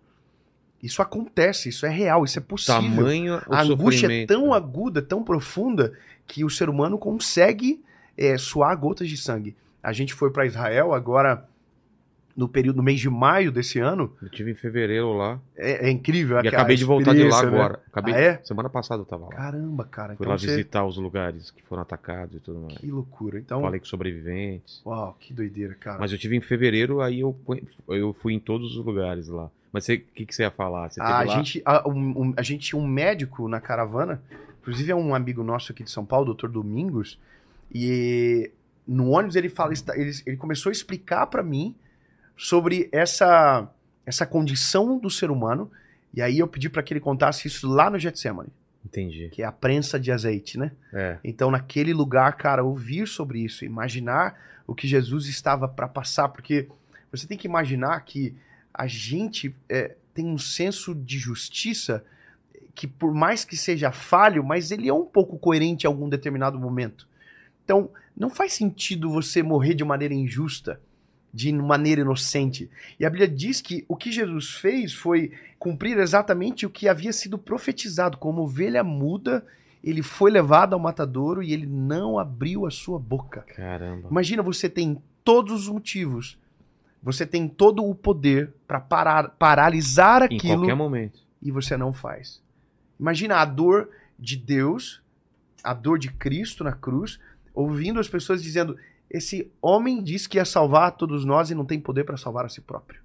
[0.84, 2.82] Isso acontece, isso é real, isso é possível.
[2.82, 5.93] Tamanho a angústia é tão aguda, tão profunda,
[6.28, 7.84] que o ser humano consegue
[8.18, 9.55] é, suar gotas de sangue.
[9.82, 11.47] A gente foi para Israel agora
[12.36, 14.11] no período no mês de maio desse ano.
[14.21, 15.39] Eu tive em fevereiro lá.
[15.55, 16.36] É, é incrível.
[16.36, 17.47] E aquela acabei de voltar de lá né?
[17.47, 17.79] agora.
[17.88, 18.41] Acabei, Ah, é?
[18.43, 19.31] Semana passada eu tava lá.
[19.31, 20.15] Caramba, cara.
[20.15, 22.77] Fui então lá você- visitar os lugares que foram atacados e tudo mais.
[22.77, 23.39] Que loucura.
[23.39, 24.81] Então, Falei com sobreviventes.
[24.86, 25.97] Uau, que doideira, cara.
[25.99, 27.36] Mas eu tive em fevereiro, aí eu,
[27.88, 29.49] eu fui em todos os lugares lá.
[29.71, 30.89] Mas o que, que você ia falar?
[30.91, 34.21] Você a, gente, a, um- a gente tinha um médico na caravana,
[34.61, 37.17] inclusive é um amigo nosso aqui de São Paulo, doutor Domingos,
[37.73, 38.51] e
[38.88, 41.75] no ônibus ele fala, ele, ele começou a explicar pra mim
[42.38, 43.69] sobre essa,
[44.05, 45.71] essa condição do ser humano,
[46.13, 48.49] e aí eu pedi pra que ele contasse isso lá no Getsemane,
[48.86, 49.29] Entendi.
[49.29, 50.71] que é a prensa de azeite, né?
[50.93, 51.17] É.
[51.23, 56.67] Então, naquele lugar, cara, ouvir sobre isso, imaginar o que Jesus estava para passar, porque
[57.11, 58.36] você tem que imaginar que
[58.73, 62.03] a gente é, tem um senso de justiça
[62.73, 66.59] que, por mais que seja falho, mas ele é um pouco coerente em algum determinado
[66.59, 67.07] momento.
[67.63, 70.79] Então, não faz sentido você morrer de maneira injusta,
[71.36, 72.69] de maneira inocente.
[72.97, 77.11] E a Bíblia diz que o que Jesus fez foi cumprir exatamente o que havia
[77.11, 79.45] sido profetizado, como ovelha muda
[79.86, 83.41] ele foi levado ao matadouro e ele não abriu a sua boca.
[83.55, 84.07] Caramba.
[84.09, 86.39] Imagina, você tem todos os motivos,
[87.03, 91.19] você tem todo o poder para parar, paralisar Em aquilo qualquer momento.
[91.39, 92.41] e você não faz.
[92.99, 95.03] Imagina a dor de Deus,
[95.63, 97.19] a dor de Cristo na cruz,
[97.53, 98.75] ouvindo as pessoas dizendo:
[99.09, 102.49] esse homem disse que ia salvar todos nós e não tem poder para salvar a
[102.49, 102.99] si próprio.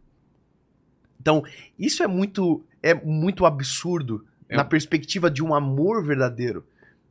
[1.21, 1.43] Então,
[1.79, 6.65] isso é muito é muito absurdo É na perspectiva de um amor verdadeiro,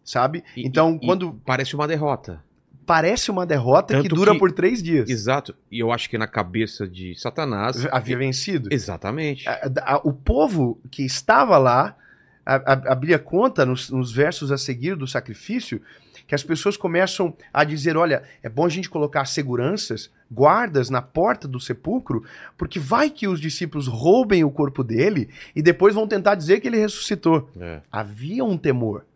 [0.03, 0.43] sabe?
[0.57, 2.43] E- então, e- quando Parece uma derrota.
[2.87, 5.55] parece uma derrota que Tanto dura que- por três dias, Exato.
[5.71, 7.85] E eu acho que na cabeça de Satanás.
[7.91, 8.67] havia vencido.
[8.71, 9.47] Exatamente.
[9.47, 11.95] A- a- o povo que estava lá,
[12.43, 15.79] a, a- a Bíblia conta nos, nos versos a seguir do sacrifício,
[16.29, 21.01] que as pessoas começam a dizer: olha, é bom a gente colocar seguranças, guardas na
[21.01, 22.23] porta do sepulcro,
[22.55, 26.67] porque vai que os discípulos roubem o corpo dele e depois vão tentar dizer que
[26.67, 27.49] ele ressuscitou.
[27.59, 27.81] É.
[27.91, 29.07] Havia um temor,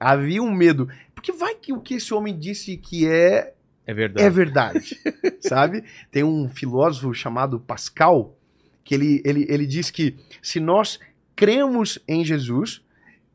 [0.00, 3.52] havia um medo, porque vai que o que esse homem disse que é
[3.86, 4.26] É verdade.
[4.26, 5.00] é verdade,
[5.46, 5.84] sabe?
[6.10, 8.34] Tem um filósofo chamado Pascal
[8.82, 10.98] que ele, ele, ele diz que se nós
[11.36, 12.82] cremos em Jesus,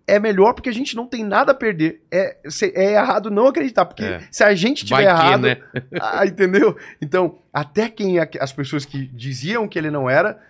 [0.09, 2.01] é melhor porque a gente não tem nada a perder.
[2.11, 4.21] É, se- é errado não acreditar, porque É.
[4.31, 5.57] se a gente Vai tiver que, errado, né?
[6.01, 6.75] ah, entendeu?
[7.01, 10.41] Então, até quem as pessoas que diziam que ele não era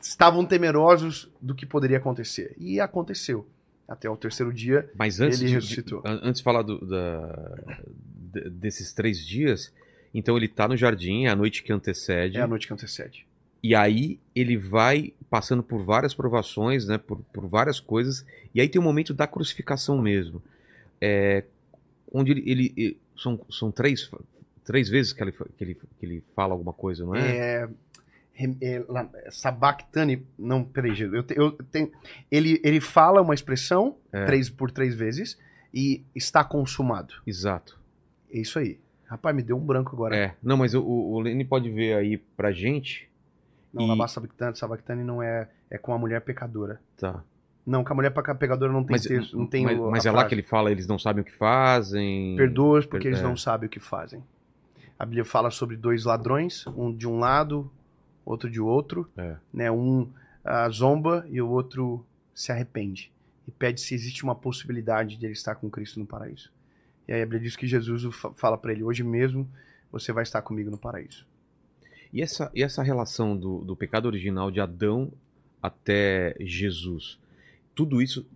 [0.00, 2.54] estavam temerosos do que poderia acontecer.
[2.58, 3.46] E aconteceu.
[3.86, 6.00] Até o terceiro dia, Mas antes, Ele de- ressuscitou.
[6.06, 7.56] an- antes de falar do- da-
[8.32, 9.72] de- desses três dias,
[10.14, 12.38] então ele tá no jardim, é a noite que antecede.
[12.38, 13.26] é a noite que antecede.
[13.62, 16.98] E aí ele vai passando por várias provações, né?
[16.98, 18.26] Por, por várias coisas.
[18.54, 20.42] E aí tem o momento da crucificação mesmo.
[21.00, 21.44] É,
[22.12, 22.42] onde ele.
[22.50, 24.10] ele- ele- são, são três,
[24.64, 27.36] três vezes que ele, que, ele, que ele fala alguma coisa, não é?
[27.36, 27.68] É,
[28.62, 31.92] é, sabactani, não, peraí, eu, te- eu tenho,
[32.30, 34.24] ele, ele fala uma expressão É.
[34.24, 35.38] três por três vezes
[35.74, 37.12] e está consumado.
[37.26, 37.78] Exato.
[38.32, 38.78] É isso aí.
[39.04, 40.16] Rapaz, me deu um branco agora.
[40.16, 40.34] É.
[40.42, 43.09] Não, mas o, o Lenny pode ver aí pra gente.
[43.72, 46.80] Não, E- Labá sabactani, sabactani não é, é com a mulher pecadora.
[46.96, 47.22] Tá.
[47.66, 49.90] Não, com a mulher peca- pecadora não tem Mas, texto, não tem mas, o- a
[49.90, 50.28] mas é lá frase.
[50.28, 52.34] que ele fala, eles não sabem o que fazem.
[52.36, 53.22] Perdoa-os porque Per- eles é.
[53.22, 54.22] não sabem o que fazem.
[54.98, 57.70] A Bíblia fala sobre dois ladrões, um de um lado,
[58.24, 59.08] outro de outro.
[59.16, 59.36] É.
[59.52, 59.70] Né?
[59.70, 60.08] Um
[60.44, 62.04] ah, zomba e o outro
[62.34, 63.12] se arrepende.
[63.46, 66.50] E pede se existe uma possibilidade de ele estar com Cristo no paraíso.
[67.06, 69.48] E aí a Bíblia diz que Jesus fa- fala para ele: hoje mesmo
[69.92, 71.26] você vai estar comigo no paraíso.
[72.12, 75.12] E essa, e essa relação do, do pecado original de Adão
[75.62, 77.18] até Jesus,
[77.74, 78.26] tudo isso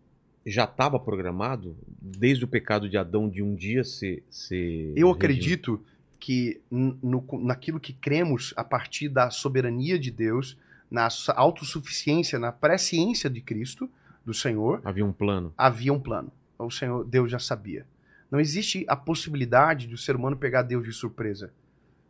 [0.47, 4.23] já estava programado desde o pecado de Adão de um dia ser.
[4.31, 5.83] ser Eu acredito
[6.21, 10.57] que no- naquilo que cremos a partir da soberania de Deus,
[10.91, 13.91] na autossuficiência, na presciência de Cristo,
[14.25, 15.53] do Senhor, Havia um plano.
[15.57, 16.31] havia um plano.
[16.59, 17.87] O Senhor, Deus já sabia.
[18.31, 21.53] Não existe a possibilidade do ser humano pegar Deus de surpresa.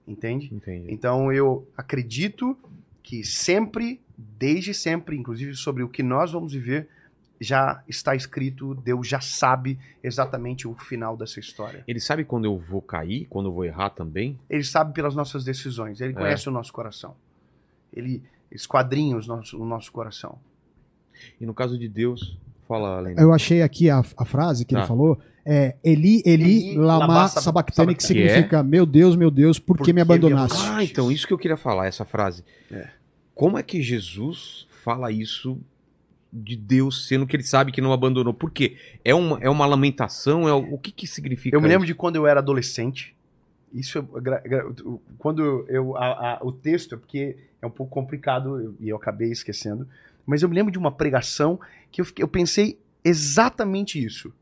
[0.06, 0.50] Entende?
[0.52, 0.86] Entendi.
[0.92, 2.56] Então eu acredito
[3.02, 6.88] que sempre, desde sempre, inclusive sobre o que nós vamos viver,
[7.40, 11.82] já está escrito, Deus já sabe exatamente o final dessa história.
[11.86, 14.38] Ele sabe quando eu vou cair, quando eu vou errar também?
[14.48, 16.16] Ele sabe pelas nossas decisões, ele É.
[16.16, 17.14] conhece o nosso coração.
[17.92, 20.38] Ele esquadrinha os nossos- o nosso coração.
[21.40, 22.36] E no caso de Deus,
[22.68, 23.20] fala, Lenny.
[23.20, 24.80] Eu achei aqui a, a frase que Tá.
[24.80, 25.18] ele falou.
[25.46, 29.76] É Eli, Eli, Eli, lama lama sab- sabactani, que significa Meu Deus, meu Deus, por,
[29.76, 30.58] Por que me abandonaste?
[30.66, 32.42] Ah, então isso que eu queria falar, essa frase.
[32.70, 32.88] É.
[33.34, 35.58] Como é que Jesus fala isso
[36.32, 38.32] de Deus, sendo que ele sabe que não abandonou?
[38.32, 38.76] Por quê?
[39.04, 40.48] É uma, é uma lamentação?
[40.48, 41.92] É o, que que significa Eu me lembro isso?
[41.92, 43.14] de quando eu era adolescente.
[43.72, 44.02] Isso, é
[45.18, 49.30] quando eu a- a- o texto é porque é um pouco complicado e eu acabei
[49.30, 49.86] esquecendo.
[50.24, 51.58] Mas eu me lembro de uma pregação
[51.90, 54.32] que eu, fiquei- eu pensei exatamente isso.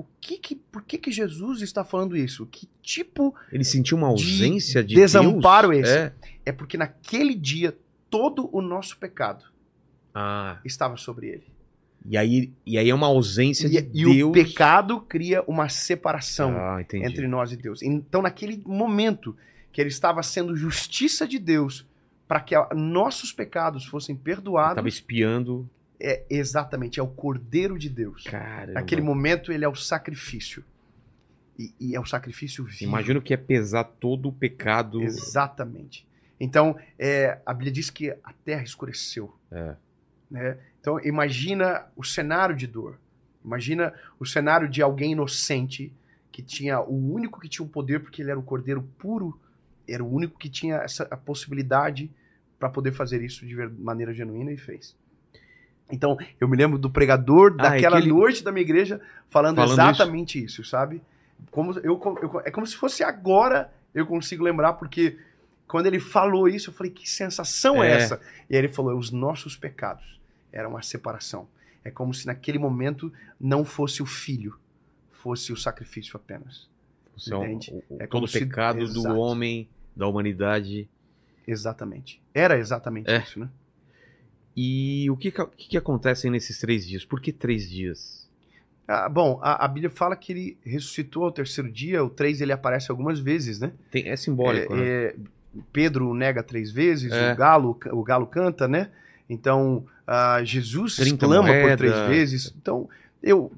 [0.00, 2.46] O que que, por que que Jesus está falando isso?
[2.46, 5.86] Que tipo Ele sentiu uma ausência de, desamparo Deus?
[5.88, 5.98] esse.
[5.98, 6.12] É.
[6.46, 7.76] é porque naquele dia
[8.08, 9.44] todo o nosso pecado
[10.14, 11.46] Ah, estava sobre ele.
[12.04, 14.30] e aí, e aí é uma ausência E, de e Deus.
[14.30, 16.52] o pecado cria uma separação.
[16.56, 17.82] Ah, entre nós e Deus.
[17.82, 19.36] Então, naquele momento
[19.72, 21.86] que ele estava sendo justiça de Deus
[22.26, 25.68] para que a- nossos pecados fossem Ele perdoados, tava espiando.
[26.00, 28.24] É exatamente é o Cordeiro de Deus.
[28.72, 30.64] Naquele momento ele é o sacrifício.
[31.58, 32.84] E, e é o sacrifício vivo.
[32.84, 35.02] imagina o que é pesar todo o pecado.
[35.02, 36.08] Exatamente.
[36.40, 39.36] Então, é, a Bíblia diz que a terra escureceu.
[39.52, 39.76] É.
[40.30, 40.56] né?
[40.80, 42.98] Então, imagina o cenário de dor.
[43.44, 45.92] Imagina o cenário de alguém inocente
[46.32, 49.38] que tinha o único que tinha o poder porque ele era o cordeiro puro,
[49.86, 52.10] era o único que tinha essa a possibilidade
[52.58, 54.96] para poder fazer isso de maneira genuína e fez.
[55.90, 59.56] Então, eu me lembro do pregador Ah, é daquela ele- noite da minha igreja falando,
[59.56, 61.02] Falando exatamente isso, sabe?
[61.50, 65.18] Como eu, eu- é como se fosse agora eu consigo lembrar, porque
[65.66, 67.94] quando ele falou isso, eu falei, que sensação é, É.
[67.96, 68.20] essa?
[68.48, 70.20] E aí ele falou, os nossos pecados
[70.52, 71.48] eram a separação.
[71.84, 74.56] É como se naquele momento não fosse o filho,
[75.12, 76.68] fosse o sacrifício apenas.
[77.16, 77.72] Você é um- Entende?
[77.88, 79.16] o- o- É todo o se- pecado do Exato.
[79.16, 80.88] homem, da humanidade.
[81.46, 82.20] Exatamente.
[82.34, 83.18] Era exatamente É.
[83.18, 83.48] isso, né?
[84.56, 87.04] E o que, que, o que acontece nesses três dias?
[87.04, 88.28] Por que três dias?
[88.86, 92.52] Ah, bom, a, a Bíblia fala que ele ressuscitou ao terceiro dia, o três ele
[92.52, 93.70] aparece algumas vezes, né?
[93.90, 94.84] Tem, é simbólico, É, né?
[94.84, 95.14] é,
[95.72, 97.32] Pedro nega três vezes, É.
[97.32, 98.90] o galo, o galo canta, né?
[99.28, 102.52] Então, ah, Jesus 30 exclama por três vezes.
[102.60, 102.88] Então,
[103.22, 103.52] eu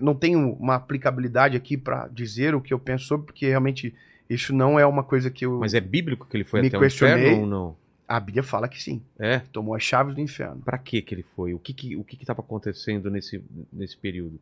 [0.00, 3.94] não tenho uma aplicabilidade aqui para dizer o que eu penso sobre, porque realmente
[4.30, 5.58] isso não é uma coisa que eu.
[5.60, 7.26] Mas é bíblico que ele foi Me até o questionei.
[7.26, 7.76] inferno ou não?
[8.14, 9.02] A Bíblia fala que sim.
[9.18, 9.40] É?
[9.40, 10.62] Tomou as chaves do inferno.
[10.64, 11.52] Pra que que ele foi?
[11.52, 13.42] O que que, o que que tava acontecendo nesse,
[13.72, 14.38] nesse período?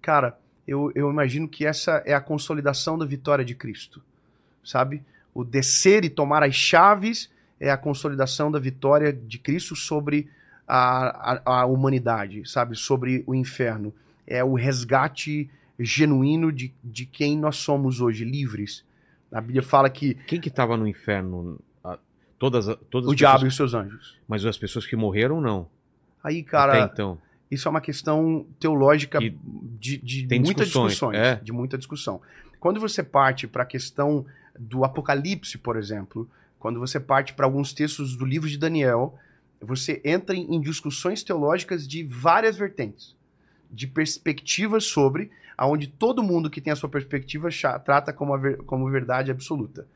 [0.00, 4.02] Cara, eu, eu imagino que essa é a consolidação da vitória de Cristo.
[4.64, 5.04] Sabe?
[5.32, 10.28] O descer e tomar as chaves é a consolidação da vitória de Cristo sobre
[10.66, 12.74] a, a, a humanidade, sabe?
[12.74, 13.94] Sobre o inferno.
[14.26, 15.48] É o resgate
[15.78, 18.84] genuíno de, de quem nós somos hoje, livres.
[19.30, 21.60] A Bíblia fala que Quem que tava no inferno?
[22.42, 24.18] Todas, todas o diabo e pessoas, os seus anjos.
[24.26, 25.68] Mas as pessoas que morreram, não.
[26.24, 27.16] Aí, cara, Até então.
[27.48, 29.30] Isso é uma questão teológica Que
[29.78, 31.16] de, de tem muitas discussões, discussões.
[31.18, 31.34] é.
[31.36, 32.20] De muita discussão.
[32.58, 34.26] Quando você parte para a questão
[34.58, 36.28] do Apocalipse, por exemplo,
[36.58, 39.16] quando você parte para alguns textos do livro de Daniel,
[39.60, 43.14] você entra em discussões teológicas de várias vertentes,
[43.70, 47.48] de perspectivas sobre, aonde todo mundo que tem a sua perspectiva
[47.84, 49.86] trata como, ver- como verdade absoluta.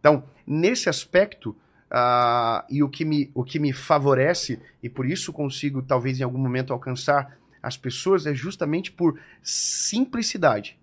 [0.00, 1.56] Então, nesse aspecto,
[1.96, 6.24] ah, e o que, me, o que me favorece, e por isso consigo, talvez em
[6.24, 10.76] algum momento, alcançar as pessoas, é justamente por simplicidade.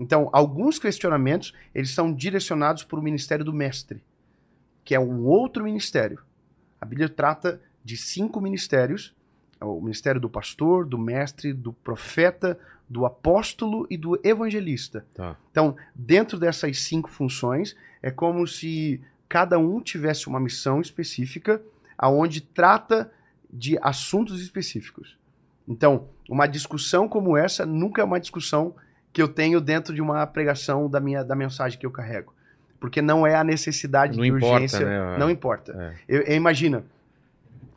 [0.00, 4.02] Então, alguns questionamentos, eles são direcionados para o ministério do mestre,
[4.84, 6.18] que é um outro ministério.
[6.80, 9.14] A Bíblia trata de cinco ministérios,
[9.60, 15.06] o ministério do pastor, do mestre, do profeta, do apóstolo e do evangelista.
[15.14, 15.36] Tá.
[15.52, 21.60] Então, dentro dessas cinco funções, é como se cada um tivesse uma missão específica,
[21.96, 23.10] aonde trata
[23.50, 25.18] de assuntos específicos.
[25.66, 28.74] Então, uma discussão como essa nunca é uma discussão
[29.12, 32.34] que eu tenho dentro de uma pregação da minha da mensagem que eu carrego,
[32.78, 35.18] porque não é a necessidade Não de importa, urgência, né?
[35.18, 35.72] não importa.
[36.08, 36.16] É.
[36.16, 36.84] Eu, eu imagina,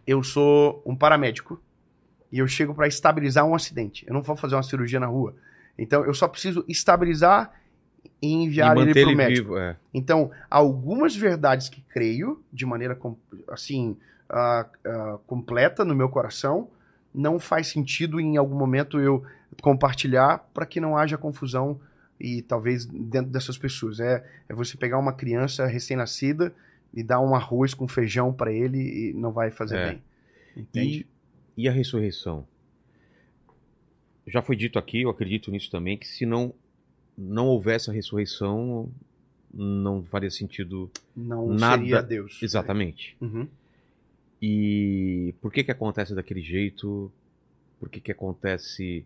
[0.06, 1.62] eu sou um paramédico
[2.32, 4.06] e eu chego para estabilizar um acidente.
[4.08, 5.36] Eu não vou fazer uma cirurgia na rua.
[5.78, 7.52] Então eu só preciso estabilizar
[8.22, 9.50] e enviar e ele para o médico.
[9.50, 9.58] vivo.
[9.58, 9.76] É.
[9.94, 12.98] Então, algumas verdades que creio de maneira
[13.50, 13.98] assim
[14.30, 16.70] ah, ah, completa no meu coração
[17.14, 19.24] não faz sentido em algum momento eu
[19.62, 21.80] compartilhar para que não haja confusão
[22.20, 24.00] e talvez dentro dessas pessoas.
[24.00, 26.54] É, é você pegar uma criança recém-nascida
[26.94, 28.80] e dar um arroz com feijão para ele
[29.10, 29.90] e não vai fazer É.
[29.90, 30.04] bem.
[30.56, 31.08] Entende?
[31.58, 32.46] E, e a ressurreição?
[34.28, 36.54] Já foi dito aqui, eu acredito nisso também, que se não,
[37.18, 38.90] não houvesse a ressurreição,
[39.54, 40.90] não faria sentido.
[41.16, 42.42] Não Nada- seria Deus.
[42.42, 43.16] Exatamente.
[43.22, 43.48] Uhum.
[44.42, 47.12] E por que que acontece daquele jeito?
[47.80, 49.06] Por que que acontece...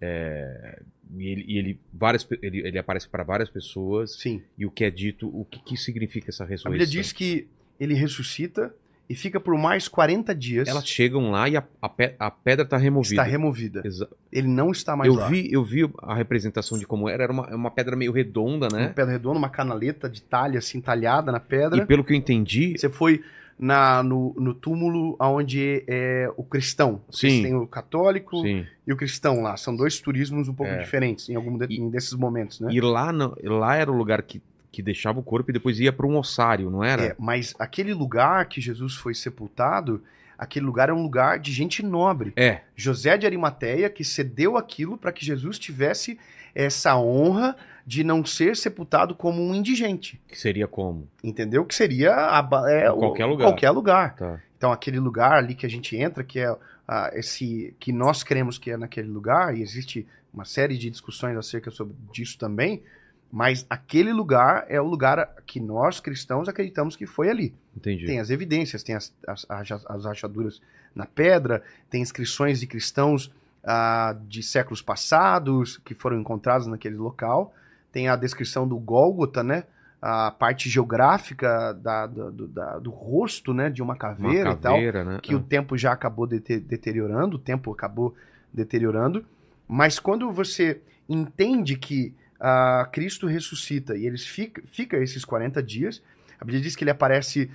[0.00, 0.82] é,
[1.16, 4.14] e ele, e ele, várias, ele, ele aparece para várias pessoas.
[4.18, 4.42] Sim.
[4.58, 6.86] E o que é dito, o que, que significa essa A ressurreição?
[6.86, 7.46] Bíblia diz que
[7.80, 8.74] ele ressuscita
[9.08, 10.68] e fica por mais 40 dias.
[10.68, 13.14] Elas chegam lá e a, a, pe- a pedra está removida.
[13.14, 13.82] está removida.
[13.84, 15.28] Exa- Ele não está mais eu lá.
[15.28, 18.78] vi, eu vi a representação de como era, era uma, uma pedra meio redonda, Uma
[18.78, 18.88] né?
[18.94, 21.78] pedra redonda, uma canaleta de talha assim talhada na pedra.
[21.82, 23.22] E pelo que eu entendi, Você foi
[23.58, 27.00] na, no, no túmulo onde é o cristão.
[27.10, 27.28] Sim.
[27.30, 28.64] Você tem o católico sim.
[28.86, 29.56] e o cristão lá.
[29.56, 30.78] São dois turismos um pouco É.
[30.78, 32.68] diferentes em algum de- E- desses momentos, né?
[32.72, 34.40] E lá, não- lá era o lugar que,
[34.70, 37.02] que deixava o corpo e depois ia para um ossário, não era?
[37.06, 40.02] É, mas aquele lugar que Jesus foi sepultado,
[40.36, 42.32] aquele lugar é um lugar de gente nobre.
[42.36, 46.18] É, José de Arimateia que cedeu aquilo para que Jesus tivesse
[46.54, 47.56] essa honra
[47.86, 50.20] de não ser sepultado como um indigente.
[50.28, 51.08] que seria como?
[51.24, 51.64] Entendeu?
[51.64, 53.46] Que seria a é, qualquer lugar.
[53.46, 54.14] Qualquer lugar.
[54.14, 54.40] Tá.
[54.58, 56.54] Então, aquele lugar ali que a gente entra, que é
[56.86, 61.36] ah, esse que nós cremos que é naquele lugar, e existe uma série de discussões
[61.36, 62.82] acerca sobre disso também,
[63.30, 67.54] mas aquele lugar é o lugar que nós cristãos acreditamos que foi ali.
[67.76, 68.06] Entendi.
[68.06, 70.60] Tem as evidências, tem as, as, as- as rachaduras
[70.94, 73.30] na pedra, tem inscrições de cristãos
[73.62, 77.54] ah, de séculos passados que foram encontrados naquele local,
[77.92, 79.64] tem a descrição do Gólgota, né?
[80.00, 83.68] A parte geográfica da- do, do- da- do rosto, né?
[83.68, 85.18] De uma Uma caveira, e tal caveira, né?
[85.22, 88.14] que o tempo já acabou dete- deteriorando, o tempo acabou
[88.52, 89.24] deteriorando,
[89.66, 96.02] mas quando você entende que ah, Cristo ressuscita e eles fica, fica esses 40 dias,
[96.40, 97.50] a Bíblia diz que ele aparece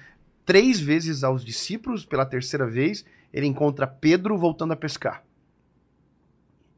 [0.45, 5.23] três vezes aos discípulos, pela terceira vez ele encontra Pedro voltando a pescar.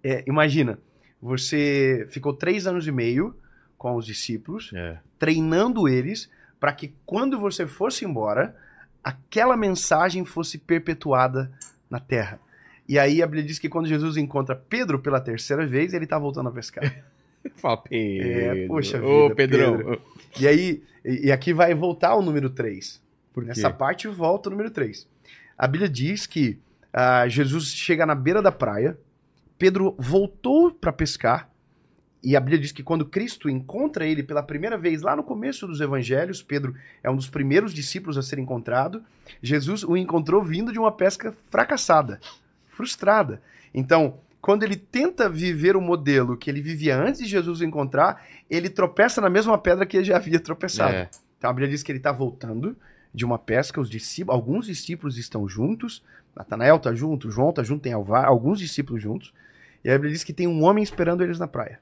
[0.03, 0.77] É, imagina,
[1.21, 3.35] você ficou três anos e meio
[3.77, 4.99] com os discípulos, É.
[5.17, 6.29] treinando eles
[6.59, 8.55] para que quando você fosse embora,
[9.03, 11.51] aquela mensagem fosse perpetuada
[11.89, 12.39] na terra.
[12.87, 16.17] E aí a Bíblia diz que quando Jesus encontra Pedro pela terceira vez, ele está
[16.19, 16.83] voltando a pescar.
[17.55, 18.27] Fala, Pedro.
[18.27, 19.77] É, poxa Ô, vida, Pedrão.
[19.77, 20.01] Pedro.
[20.39, 23.01] E aí, e, aqui vai voltar o número 3.
[23.33, 23.49] Por quê?
[23.49, 25.07] Nessa parte volta o número 3.
[25.57, 26.59] A Bíblia diz que
[26.91, 28.97] ah, Jesus chega na beira da praia,
[29.57, 31.49] Pedro voltou para pescar,
[32.23, 35.67] e a Bíblia diz que quando Cristo encontra ele pela primeira vez lá no começo
[35.67, 36.73] dos evangelhos, Pedro
[37.03, 39.03] é um dos primeiros discípulos a ser encontrado,
[39.41, 42.19] Jesus o encontrou vindo de uma pesca fracassada,
[42.69, 43.41] frustrada.
[43.73, 48.69] Então, quando ele tenta viver o modelo que ele vivia antes de Jesus encontrar, ele
[48.69, 50.93] tropeça na mesma pedra que ele já havia tropeçado.
[50.93, 51.09] É.
[51.35, 52.77] Então a Bíblia diz que ele está voltando
[53.11, 56.03] de uma pesca, os discípulos, alguns discípulos estão juntos,
[56.35, 59.33] Natanael está junto, João está junto, tem Alvar, alguns discípulos juntos,
[59.83, 61.79] e a Bíblia diz que tem um homem esperando eles na praia.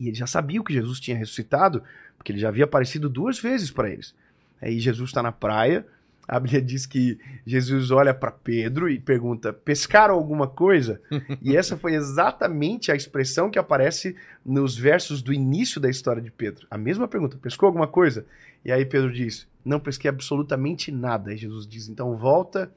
[0.00, 1.84] E ele já sabia que Jesus tinha ressuscitado,
[2.16, 4.12] porque ele já havia aparecido duas vezes para eles.
[4.60, 5.86] Aí Jesus está na praia,
[6.26, 11.00] a Bíblia diz que Jesus olha para Pedro e pergunta: pescaram alguma coisa?
[11.42, 16.30] e essa foi exatamente a expressão que aparece nos versos do início da história de
[16.30, 16.66] Pedro.
[16.70, 18.24] A mesma pergunta: pescou alguma coisa?
[18.64, 21.32] E aí Pedro diz: não pesquei absolutamente nada.
[21.32, 22.72] E Jesus diz: então volta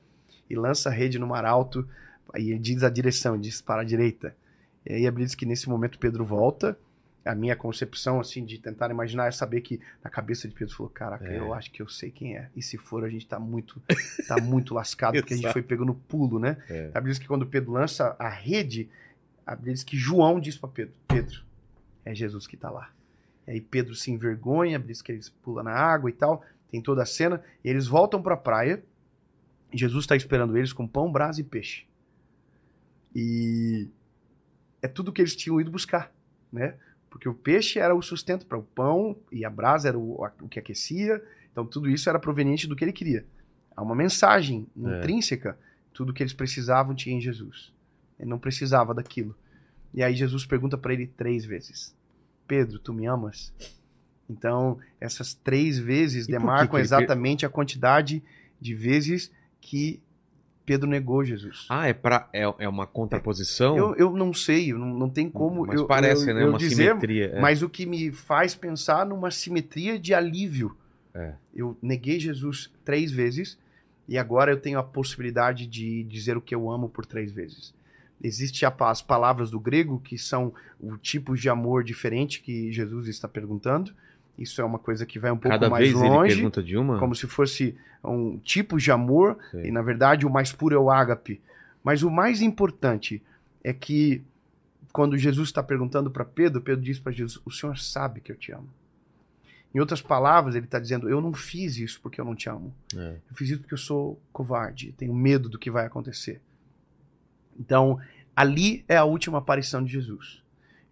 [0.49, 1.87] e lança a rede no mar alto.
[2.33, 4.35] Aí ele diz a direção, diz para a direita.
[4.85, 6.77] E aí a Bíblia diz que nesse momento Pedro volta,
[7.25, 10.91] a minha concepção, assim, de tentar imaginar é saber que na cabeça de Pedro falou,
[10.91, 11.39] caraca, É.
[11.39, 12.49] eu acho que eu sei quem é.
[12.55, 13.81] E se for, a gente tá muito,
[14.27, 16.57] tá muito lascado, porque a gente foi pegando pulo, né?
[16.69, 16.91] É.
[16.93, 18.87] A Bíblia diz que quando Pedro lança a rede,
[19.45, 21.41] a Bíblia diz que João diz para Pedro, Pedro,
[22.05, 22.91] é Jesus que tá lá.
[23.47, 26.43] E aí Pedro se envergonha, a Bíblia diz que eles pulam na água e tal,
[26.69, 28.83] tem toda a cena, e eles voltam para a praia,
[29.73, 31.85] Jesus está esperando eles com pão, brasa e peixe.
[33.15, 33.87] E
[34.81, 36.11] é tudo que eles tinham ido buscar,
[36.51, 36.75] né?
[37.15, 40.49] Porque o peixe era o sustento para o pão e a brasa era o, o
[40.49, 41.23] que aquecia.
[41.49, 43.25] Então tudo isso era proveniente do que ele queria.
[43.73, 44.97] Há uma mensagem É.
[44.99, 45.57] intrínseca,
[45.93, 47.71] tudo que eles precisavam tinha em Jesus.
[48.19, 49.33] Ele não precisava daquilo.
[49.93, 51.95] E aí Jesus pergunta para ele três vezes:
[52.45, 53.53] Pedro, tu me amas?
[54.29, 58.21] Então essas três vezes E que demarcam que ele- exatamente a quantidade
[58.59, 60.01] de vezes que
[60.65, 61.67] Pedro negou Jesus.
[61.69, 63.77] Ah, é, pra, é, é uma contraposição?
[63.77, 66.45] Eu, eu não sei, eu não, não tem como Mas eu, parece, eu, né?
[66.45, 67.27] uma dizer, simetria.
[67.27, 67.39] é.
[67.39, 70.75] mas o que me faz pensar numa simetria de alívio.
[71.13, 71.33] É.
[71.53, 73.57] Eu neguei Jesus três vezes
[74.07, 77.73] e agora eu tenho a possibilidade de dizer o que eu amo por três vezes.
[78.21, 83.27] Existem as palavras do grego que são o tipo de amor diferente que Jesus está
[83.27, 83.93] perguntando.
[84.37, 86.77] Isso é uma coisa que vai um pouco Cada mais vez ele longe, pergunta de
[86.77, 86.99] uma?
[86.99, 89.67] como se fosse um tipo de amor Sei.
[89.67, 91.41] e na verdade o mais puro é o ágape.
[91.83, 93.23] Mas o mais importante
[93.63, 94.23] é que
[94.91, 98.35] quando Jesus está perguntando para Pedro, Pedro diz para Jesus: O Senhor sabe que eu
[98.35, 98.69] te amo.
[99.73, 102.73] Em outras palavras, ele está dizendo: Eu não fiz isso porque eu não te amo.
[102.95, 103.17] É.
[103.29, 106.41] Eu fiz isso porque eu sou covarde, tenho medo do que vai acontecer.
[107.59, 107.99] Então,
[108.35, 110.41] ali é a última aparição de Jesus.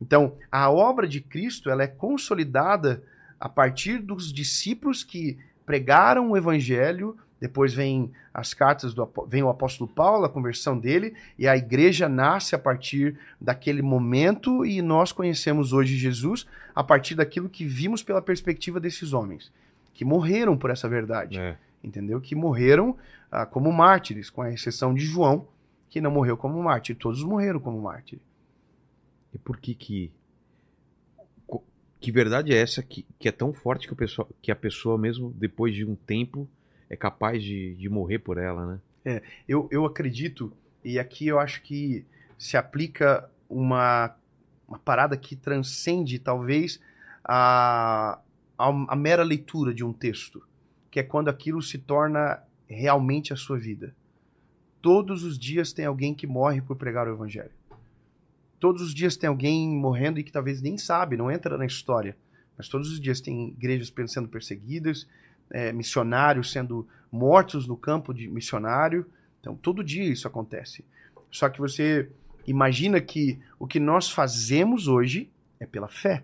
[0.02, 3.04] Então, a obra de Cristo ela é consolidada
[3.44, 9.50] a partir dos discípulos que pregaram o evangelho, depois vem as cartas do vem o
[9.50, 15.12] apóstolo Paulo, a conversão dele, e a igreja nasce a partir daquele momento e nós
[15.12, 19.52] conhecemos hoje Jesus a partir daquilo que vimos pela perspectiva desses homens
[19.94, 21.58] que morreram por essa verdade É.
[21.84, 22.22] entendeu?
[22.22, 22.96] Que morreram
[23.30, 25.50] ah, como mártires, com a exceção de João,
[25.90, 26.96] que não morreu como mártir.
[26.96, 28.20] Todos morreram como mártir.
[29.34, 30.14] E por que que...
[32.04, 34.98] Que verdade é essa que, que é tão forte que, o pessoal, que a pessoa
[34.98, 36.50] mesmo, depois de um tempo,
[36.90, 39.22] é capaz de, de morrer por ela, né?
[39.48, 40.52] Eu, eu acredito,
[40.84, 42.06] e aqui eu acho que
[42.38, 44.14] se aplica uma,
[44.68, 46.78] uma parada que transcende, talvez,
[47.24, 48.20] a,
[48.58, 50.46] a, a mera leitura de um texto,
[50.92, 53.96] que é quando aquilo se torna realmente a sua vida.
[54.82, 57.52] Todos os dias tem alguém que morre por pregar o evangelho.
[58.64, 62.16] Todos os dias tem alguém morrendo e que talvez nem sabe, não entra na história.
[62.58, 65.06] Mas todos os dias tem igrejas sendo perseguidas,
[65.52, 69.06] eh, missionários sendo mortos no campo de missionário.
[69.42, 70.86] Então, todo dia isso acontece.
[71.30, 72.10] Só que você
[72.48, 76.24] imagina que o que nós fazemos hoje é pela fé.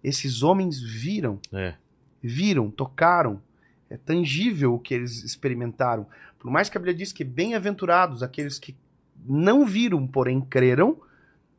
[0.00, 1.74] Esses homens viram, É.
[2.22, 3.42] viram, tocaram.
[3.90, 6.06] É tangível o que eles experimentaram.
[6.38, 8.76] Por mais que a Bíblia diz que bem-aventurados aqueles que
[9.26, 11.02] não viram, porém creram,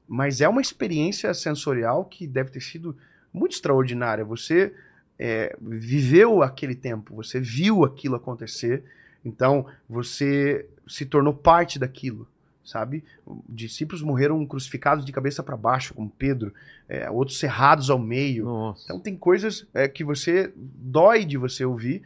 [0.08, 2.96] mas é uma experiência sensorial que deve ter sido
[3.34, 4.24] muito extraordinária.
[4.24, 4.74] Você
[5.18, 8.84] é, viveu aquele tempo, você viu aquilo acontecer,
[9.24, 12.28] então você se tornou parte daquilo,
[12.64, 13.04] sabe?
[13.50, 16.54] Discípulos morreram crucificados de cabeça para baixo, como Pedro,
[16.88, 18.46] é, outros cerrados ao meio.
[18.46, 18.84] Nossa.
[18.86, 22.04] Então tem coisas é, que você dói de você ouvir,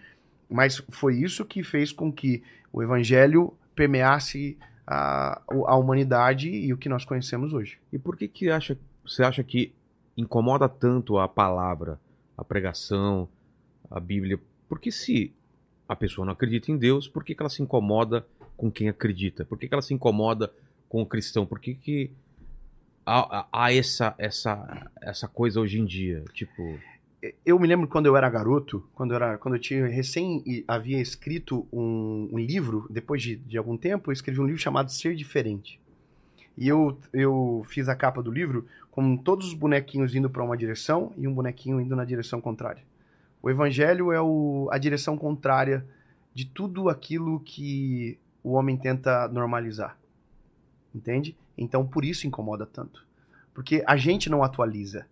[0.50, 2.42] mas foi isso que fez com que
[2.72, 4.58] o evangelho permeasse
[4.92, 7.78] a, a humanidade e o que nós conhecemos hoje.
[7.94, 8.76] E por que que acha,
[9.06, 9.72] você acha que
[10.18, 12.00] incomoda tanto a palavra,
[12.36, 13.30] a pregação,
[13.92, 14.40] a Bíblia?
[14.68, 15.32] Porque se
[15.88, 18.26] a pessoa não acredita em Deus, por que, que ela se incomoda
[18.58, 19.46] com quem acredita?
[19.46, 20.52] Por que, que ela se incomoda
[20.90, 21.46] com o cristão?
[21.46, 22.12] Por que, que
[23.06, 26.24] há, há- essa, essa, essa coisa hoje em dia?
[26.34, 26.80] Tipo,
[27.46, 31.02] Eu me lembro quando eu era garoto, quando eu, era, quando eu tinha recém havia
[31.02, 35.16] escrito um, um livro, depois de, de algum tempo, eu escrevi um livro chamado Ser
[35.16, 35.80] Diferente.
[36.58, 40.58] E eu, eu fiz a capa do livro com todos os bonequinhos indo para uma
[40.58, 42.84] direção e um bonequinho indo na direção contrária.
[43.42, 45.86] O evangelho é o, a direção contrária
[46.34, 49.98] de tudo aquilo que o homem tenta normalizar.
[50.94, 51.36] Entende?
[51.58, 53.06] Então por isso incomoda tanto.
[53.54, 55.06] Porque a gente não atualiza.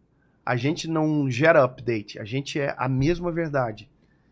[0.47, 2.19] A gente não gera update.
[2.19, 3.89] A gente é a mesma verdade.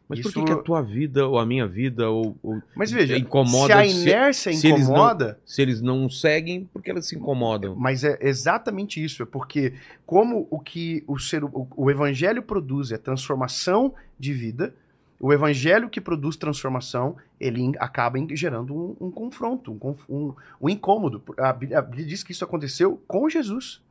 [0.07, 2.91] mas Isso- por que, que a tua vida, ou a minha vida, ou, ou Mas
[2.91, 6.81] veja, Incomoda se a se- inércia se eles não- incomoda, se eles não seguem, por
[6.83, 7.75] que elas se incomodam?
[7.75, 9.23] mas é exatamente isso.
[9.23, 9.73] É porque
[10.05, 14.75] como o que o ser o, o evangelho produz é transformação de vida,
[15.19, 21.23] o evangelho que produz transformação, ele acaba gerando um, um confronto, um, um, um incômodo.
[21.39, 23.81] A Bíblia diz que isso aconteceu com Jesus.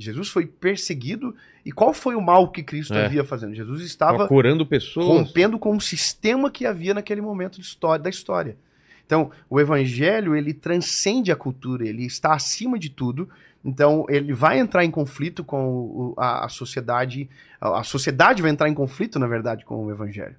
[0.00, 1.34] Jesus foi perseguido.
[1.64, 3.04] E qual foi o mal que Cristo É.
[3.06, 3.54] havia fazendo?
[3.54, 5.06] Jesus Tava estava curando pessoas.
[5.06, 8.56] rompendo com o sistema que havia naquele momento de história- da história.
[9.04, 13.28] Então, o evangelho, ele transcende a cultura, ele está acima de tudo.
[13.64, 17.28] Então, ele vai entrar em conflito com a, a sociedade,
[17.60, 20.36] a, a sociedade vai entrar em conflito, na verdade, com o evangelho.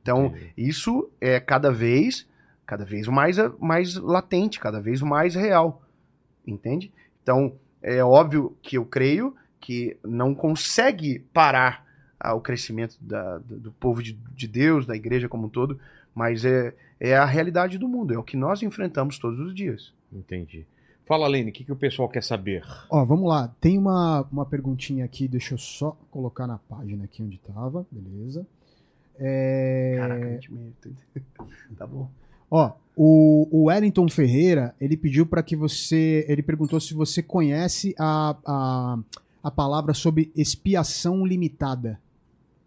[0.00, 0.52] Então, Entendi.
[0.56, 2.26] isso é cada vez,
[2.64, 5.82] cada vez mais, mais latente, cada vez mais real.
[6.46, 6.92] Entende?
[7.22, 7.54] Então,
[7.84, 11.86] é óbvio que eu creio que não consegue parar
[12.18, 15.78] ah, o crescimento da- do, do povo de, de Deus, da igreja como um todo,
[16.14, 19.92] mas é, é a realidade do mundo, é o que nós enfrentamos todos os dias.
[20.12, 20.66] Entendi.
[21.06, 22.64] Fala, Lene, o que, que o pessoal quer saber?
[22.88, 23.52] Ó, vamos lá.
[23.60, 28.46] Tem uma, uma perguntinha aqui, deixa eu só colocar na página aqui onde tava, beleza.
[29.18, 29.96] É...
[29.98, 30.92] Caraca, 20 minutos.
[31.76, 32.08] tá bom.
[32.56, 36.24] Ó, o, o Wellington Ferreira, ele pediu para que você.
[36.28, 38.98] Ele perguntou se você conhece a, a,
[39.42, 41.98] a palavra sobre expiação limitada.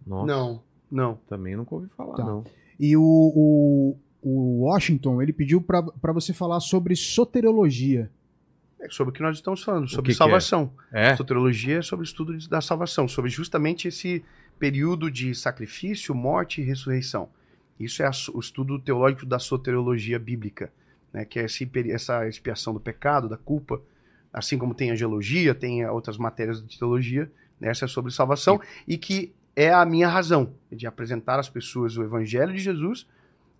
[0.06, 0.62] Nossa, Não,
[0.92, 1.20] não.
[1.30, 2.26] também nunca ouvi falar, Tá.
[2.26, 2.44] não.
[2.80, 8.10] E o, o, o Washington, ele pediu para você falar sobre soteriologia.
[8.80, 10.70] É sobre o que nós estamos falando, sobre que que salvação.
[10.92, 11.16] É?
[11.16, 14.24] Soteriologia é sobre o estudo de- da salvação, sobre justamente esse
[14.60, 17.28] período de sacrifício, morte e ressurreição.
[17.80, 20.72] Isso é a o estudo teológico da soteriologia bíblica,
[21.14, 23.82] né, que é esse essa expiação do pecado, da culpa,
[24.34, 28.12] assim como tem a geologia, tem eh, outras matérias de teologia, né, essa é sobre
[28.12, 33.08] salvação, e que é a minha razão de apresentar às pessoas o evangelho de Jesus,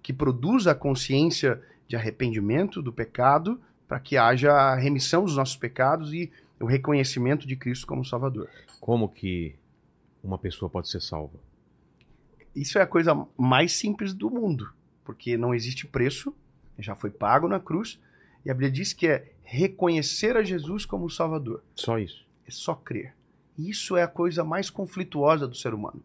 [0.02, 5.56] que produz a consciência de arrependimento do pecado, para que haja a remissão dos nossos
[5.56, 8.50] pecados e o reconhecimento de Cristo como Salvador.
[8.80, 9.56] Como que
[10.24, 11.40] uma pessoa pode ser salva?
[12.58, 14.74] Isso é a coisa mais simples do mundo,
[15.06, 16.36] porque não existe preço,
[16.80, 18.00] já foi pago na cruz,
[18.44, 21.64] e a Bíblia diz que é reconhecer a Jesus como Salvador.
[21.76, 22.26] Só isso.
[22.48, 23.14] É só crer.
[23.58, 26.02] Isso é a coisa mais conflituosa do ser humano.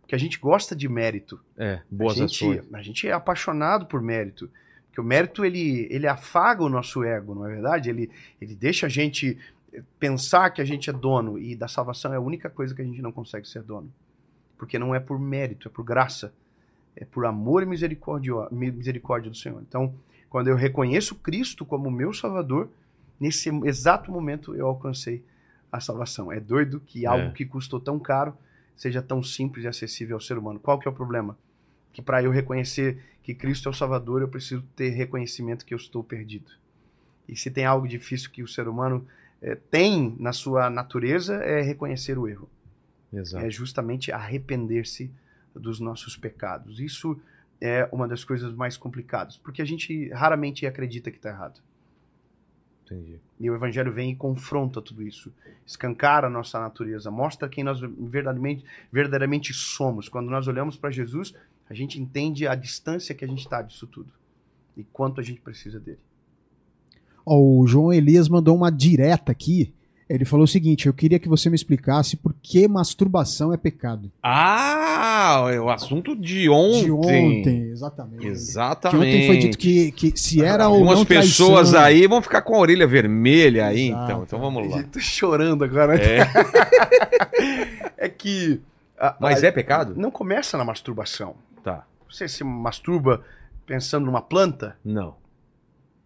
[0.00, 1.40] Porque a gente gosta de mérito.
[1.56, 2.74] É, boas a gente, ações.
[2.74, 4.50] a gente é apaixonado por mérito.
[4.86, 7.88] Porque o mérito, ele, ele afaga o nosso ego, não é verdade?
[7.88, 9.38] Ele, ele deixa a gente
[9.98, 11.38] pensar que a gente é dono.
[11.38, 13.92] E da salvação é a única coisa que a gente não consegue ser dono.
[14.62, 16.32] Porque não é por mérito, é por graça.
[16.94, 19.60] É por amor e misericórdia, misericórdia do Senhor.
[19.60, 19.92] Então,
[20.30, 22.68] quando eu reconheço Cristo como meu Salvador,
[23.18, 25.24] nesse exato momento eu alcancei
[25.72, 26.30] a salvação.
[26.30, 28.36] É doido que algo que custou tão caro
[28.76, 30.60] seja tão simples e acessível ao ser humano.
[30.60, 31.36] Qual que é o problema?
[31.92, 35.78] Que para eu reconhecer que Cristo é o Salvador, eu preciso ter reconhecimento que eu
[35.78, 36.52] estou perdido.
[37.28, 39.04] E se tem algo difícil que o ser humano
[39.42, 42.48] eh, tem na sua natureza, é reconhecer o erro.
[43.12, 43.44] Exato.
[43.44, 45.10] É justamente arrepender-se
[45.54, 46.80] dos nossos pecados.
[46.80, 47.20] Isso
[47.60, 51.60] é uma das coisas mais complicadas, porque a gente raramente acredita que está errado.
[52.84, 53.20] Entendi.
[53.38, 55.32] E o Evangelho vem e confronta tudo isso,
[55.64, 60.08] escancara a nossa natureza, mostra quem nós verdadeiramente, verdadeiramente somos.
[60.08, 61.34] Quando nós olhamos para Jesus,
[61.68, 64.12] a gente entende a distância que a gente está disso tudo
[64.76, 66.00] e quanto a gente precisa dele.
[67.24, 69.72] Ó, o João Elias mandou uma direta aqui.
[70.08, 74.10] Ele falou o seguinte: eu queria que você me explicasse por que masturbação é pecado.
[74.22, 76.84] Ah, é o assunto de ontem.
[76.84, 78.20] De ontem, exatamente.
[78.20, 78.98] Que Exatamente.
[79.06, 81.80] ontem foi dito que, que se era ou Algumas não pessoas traição.
[81.86, 84.04] aí vão ficar com a orelha vermelha aí, Exato.
[84.04, 84.22] então.
[84.24, 84.82] Então vamos lá.
[84.84, 85.96] Tô chorando agora.
[85.96, 86.20] É.
[87.96, 88.60] É que.
[88.98, 89.94] a- Mas a- é pecado?
[89.96, 91.34] Não começa na masturbação.
[91.62, 91.86] Tá.
[92.10, 93.22] Você se masturba
[93.64, 94.76] pensando numa planta?
[94.84, 95.14] Não.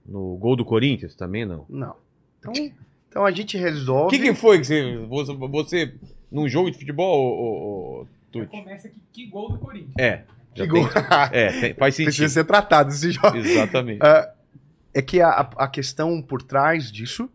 [0.07, 1.65] No gol do Corinthians também não.
[1.69, 1.97] Não.
[2.39, 2.53] Então,
[3.17, 4.15] então a gente O resolve.
[4.19, 5.95] que, que foi que você, você, você
[6.31, 7.33] num jogo de futebol,
[8.03, 8.47] ô, Tuti?
[8.49, 9.95] começa aqui, que gol do Corinthians.
[9.99, 10.23] É.
[10.55, 10.91] já Que tem- gol.
[11.33, 12.29] é, tem- faz Precisa sentido.
[12.29, 13.35] ser tratado esse jogo.
[13.37, 14.01] Exatamente.
[14.93, 17.31] É que a, a questão por trás disso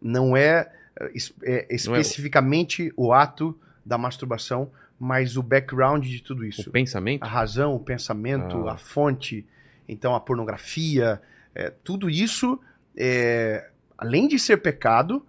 [0.00, 6.44] não é, é, es- é especificamente o ato da masturbação, mas o background de tudo
[6.44, 6.68] isso.
[6.68, 7.22] O pensamento?
[7.22, 8.72] A razão, o pensamento, Ah.
[8.74, 9.44] a fonte,
[9.88, 11.20] então a pornografia,
[11.54, 12.58] é, tudo isso,
[12.96, 13.68] é,
[13.98, 15.26] além de ser pecado,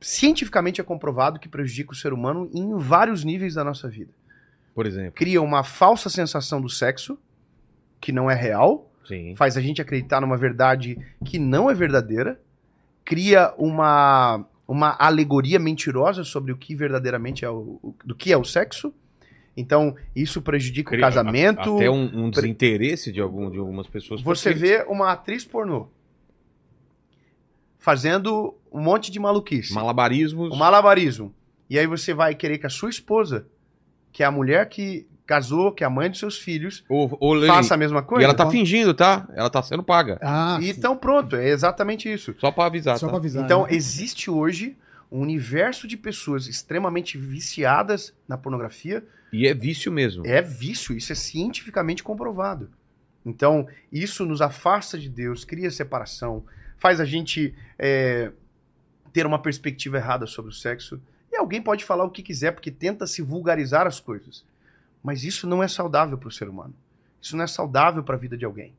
[0.00, 4.12] cientificamente é comprovado que prejudica o ser humano em vários níveis da nossa vida.
[4.74, 5.12] Por exemplo.
[5.12, 7.18] Cria uma falsa sensação do sexo,
[8.00, 9.34] que não é real, Sim.
[9.36, 12.40] faz a gente acreditar numa verdade que não é verdadeira,
[13.04, 18.36] cria uma, uma alegoria mentirosa sobre o que verdadeiramente é o, o- do que é
[18.36, 18.92] o sexo.
[19.56, 21.76] Então, isso prejudica Cria- o casamento.
[21.76, 24.20] Até um, um desinteresse de, algum, de algumas pessoas.
[24.20, 25.86] Você vê uma atriz pornô
[27.84, 30.50] fazendo um monte de maluquice, Malabarismos.
[30.50, 31.34] um malabarismo.
[31.68, 33.46] E aí você vai querer que a sua esposa,
[34.10, 37.34] que é a mulher que casou, que é a mãe dos seus filhos, Ô, ô,
[37.34, 38.22] Leni, faça a mesma coisa.
[38.22, 39.28] E ela tá fingindo, tá?
[39.34, 40.18] Ela tá sendo paga.
[40.22, 42.34] Ah, E Então pronto, é exatamente isso.
[42.38, 43.10] Só pra avisar, só tá?
[43.10, 43.44] pra avisar.
[43.44, 43.68] Então, né?
[43.72, 44.78] existe hoje
[45.12, 49.04] um universo de pessoas extremamente viciadas na pornografia.
[49.30, 50.26] E é vício mesmo.
[50.26, 52.70] É vício, isso é cientificamente comprovado.
[53.26, 56.44] Então, isso nos afasta de Deus, cria separação,
[56.84, 58.30] faz a gente é,
[59.10, 61.00] ter uma perspectiva errada sobre o sexo.
[61.32, 64.44] E alguém pode falar o que quiser, porque tenta se vulgarizar as coisas.
[65.02, 66.74] Mas isso não é saudável para o ser humano.
[67.22, 68.74] Isso não é saudável para a vida de alguém.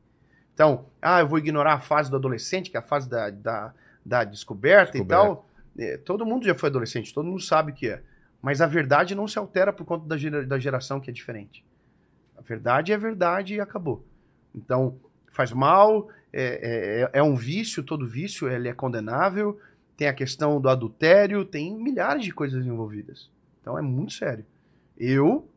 [0.54, 3.74] Então, ah, eu vou ignorar a fase do adolescente, que é a fase da, da,
[4.04, 5.48] da descoberta, descoberta, e tal.
[5.76, 8.04] É, todo mundo já foi adolescente, todo mundo sabe o que é.
[8.40, 11.64] Mas a verdade não se altera por conta da, gera, da geração que é diferente.
[12.38, 14.06] A verdade é verdade e acabou.
[14.54, 14.96] Então,
[15.32, 19.58] faz mal, é, é, é, um vício, todo vício ele é condenável,
[19.96, 23.30] tem a questão do adultério, tem milhares de coisas envolvidas.
[23.60, 24.44] Então é muito sério.
[24.96, 25.48] Eu,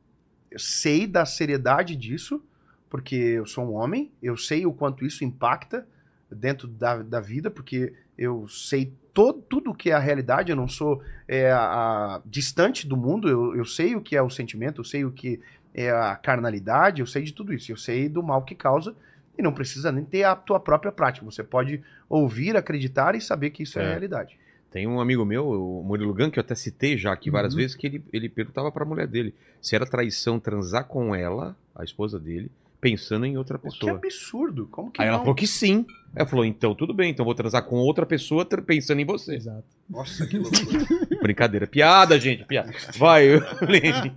[0.49, 2.41] eu sei da seriedade disso,
[2.89, 5.87] porque eu sou um homem, eu sei o quanto isso impacta
[6.31, 10.67] dentro da, da vida, porque eu sei todo, tudo que é a realidade, eu não
[10.67, 14.85] sou é, a, distante do mundo, eu, eu sei o que é o sentimento, eu
[14.85, 15.39] sei o que
[15.73, 18.95] é a carnalidade, eu sei de tudo isso, eu sei do mal que causa,
[19.39, 23.51] e não precisa nem ter a tua própria prática, você pode ouvir, acreditar e saber
[23.51, 24.37] que isso é, é realidade.
[24.69, 27.61] Tem um amigo meu, o Murilo Gun, que eu até citei já aqui várias uhum.
[27.61, 31.55] vezes, que ele, ele perguntava para a mulher dele se era traição transar com ela,
[31.73, 33.99] a esposa dele, pensando em outra pessoa.
[33.99, 34.67] Que absurdo.
[34.71, 35.15] Como que Aí não?
[35.15, 35.85] ela falou que sim.
[36.15, 39.35] Ela falou, então tudo bem, então vou transar com outra pessoa pensando em você.
[39.35, 39.63] Exato.
[39.89, 40.85] Nossa, que loucura.
[41.21, 41.67] Brincadeira.
[41.67, 42.71] Piada, gente, piada.
[42.97, 43.27] Vai,
[43.61, 44.13] Lene.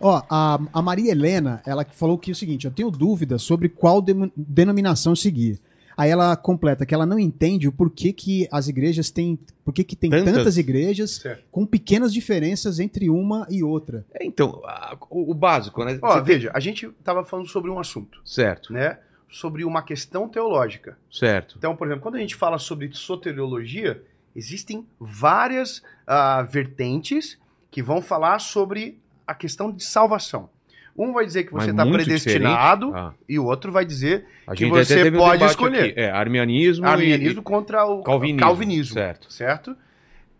[0.00, 3.68] Ó, a, a Maria Helena, ela falou que é o seguinte, eu tenho dúvida sobre
[3.68, 5.60] qual de, denominação seguir.
[5.96, 9.38] Aí ela completa que ela não entende o porquê que as igrejas têm.
[9.64, 11.44] Por que tem tantas, tantas igrejas certo.
[11.50, 14.04] com pequenas diferenças entre uma e outra.
[14.12, 15.98] É, então, a, o, o, básico, né?
[16.02, 18.20] Ó, veja, a gente estava falando sobre um assunto.
[18.24, 18.72] Certo.
[18.72, 18.98] Né?
[19.30, 20.98] Sobre uma questão teológica.
[21.10, 21.54] Certo.
[21.58, 24.02] Então, por exemplo, quando a gente fala sobre soteriologia,
[24.34, 27.38] existem várias uh, vertentes
[27.70, 30.50] que vão falar sobre a questão de salvação.
[30.96, 33.14] Um vai dizer que você está predestinado ah.
[33.26, 35.90] e o outro vai dizer que você pode escolher.
[35.90, 36.00] Aqui.
[36.00, 37.44] É, arminianismo, arminianismo e...
[37.44, 39.32] contra o calvinismo, calvinismo certo.
[39.32, 39.76] certo?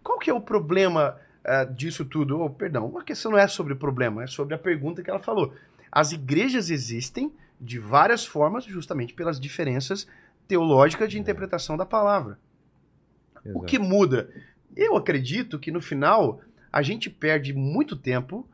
[0.02, 2.40] Qual que é o problema uh, disso tudo?
[2.40, 5.20] Oh, perdão, a questão não é sobre o problema, é sobre a pergunta que ela
[5.20, 5.54] falou.
[5.90, 10.06] As igrejas existem de várias formas, justamente pelas diferenças
[10.48, 12.38] teológicas de interpretação da palavra.
[13.44, 13.58] Exato.
[13.58, 14.28] O que muda?
[14.76, 16.40] Eu acredito que no final
[16.72, 18.48] a gente perde muito tempo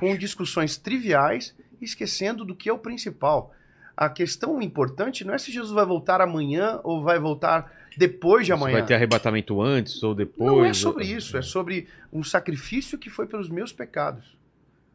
[0.00, 3.54] com discussões triviais, esquecendo do que é o principal.
[3.96, 8.52] A questão importante não é se Jesus vai voltar amanhã ou vai voltar depois de
[8.52, 8.78] amanhã.
[8.78, 10.50] vai ter arrebatamento antes ou depois.
[10.50, 11.10] Não é sobre ou...
[11.18, 14.36] isso, é sobre um sacrifício que foi pelos meus pecados.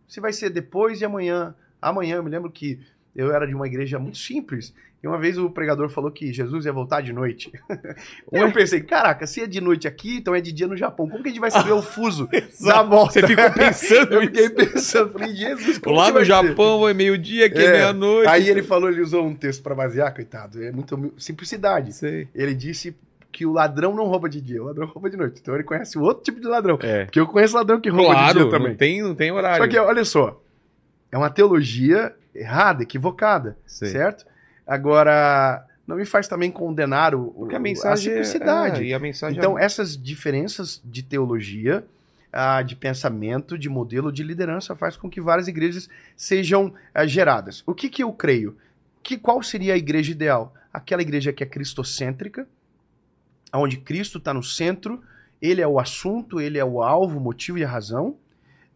[0.08, 1.56] Se vai ser depois de amanhã.
[1.82, 2.80] Amanhã, eu me lembro que
[3.16, 4.74] eu era de uma igreja muito simples.
[5.02, 7.52] E uma vez o pregador falou que Jesus ia voltar de noite.
[8.32, 11.08] eu pensei, caraca, se é de noite aqui, então é de dia no Japão.
[11.08, 12.28] Como que a gente vai saber o fuso
[12.62, 13.14] da volta?
[13.14, 16.92] Você ficou pensando Eu fiquei pensando, falei, Jesus, como Lá no Japão ser?
[16.92, 18.28] é meio-dia, aqui é, é meia-noite.
[18.28, 20.64] Aí ele falou, ele usou um texto para basear, coitado.
[20.64, 21.94] É muito simplicidade.
[21.94, 22.28] Sei.
[22.34, 22.96] Ele disse
[23.32, 25.40] que o ladrão não rouba de dia, o ladrão rouba de noite.
[25.40, 26.80] Então ele conhece o outro tipo de ladrão.
[26.82, 27.06] É.
[27.06, 28.70] Porque eu conheço ladrão que rouba claro, de dia também.
[28.70, 29.64] Não tem, não tem horário.
[29.64, 30.42] Só que, olha só,
[31.12, 33.90] é uma teologia errada, equivocada, Sei.
[33.90, 34.26] certo?
[34.68, 38.84] Agora, não me faz também condenar o, Porque a, mensagem a é- simplicidade.
[38.84, 39.64] É, e a mensagem então, é...
[39.64, 41.86] essas diferenças de teologia,
[42.32, 47.64] ah, de pensamento, de modelo de liderança, faz com que várias igrejas sejam ah, geradas.
[47.66, 48.58] O que, que eu creio?
[49.02, 50.54] Que, qual seria a igreja ideal?
[50.74, 52.48] Aquela igreja que é cristocêntrica,
[53.54, 55.02] onde Cristo está no centro,
[55.42, 58.18] ele é o assunto, ele é o alvo, o motivo e a razão.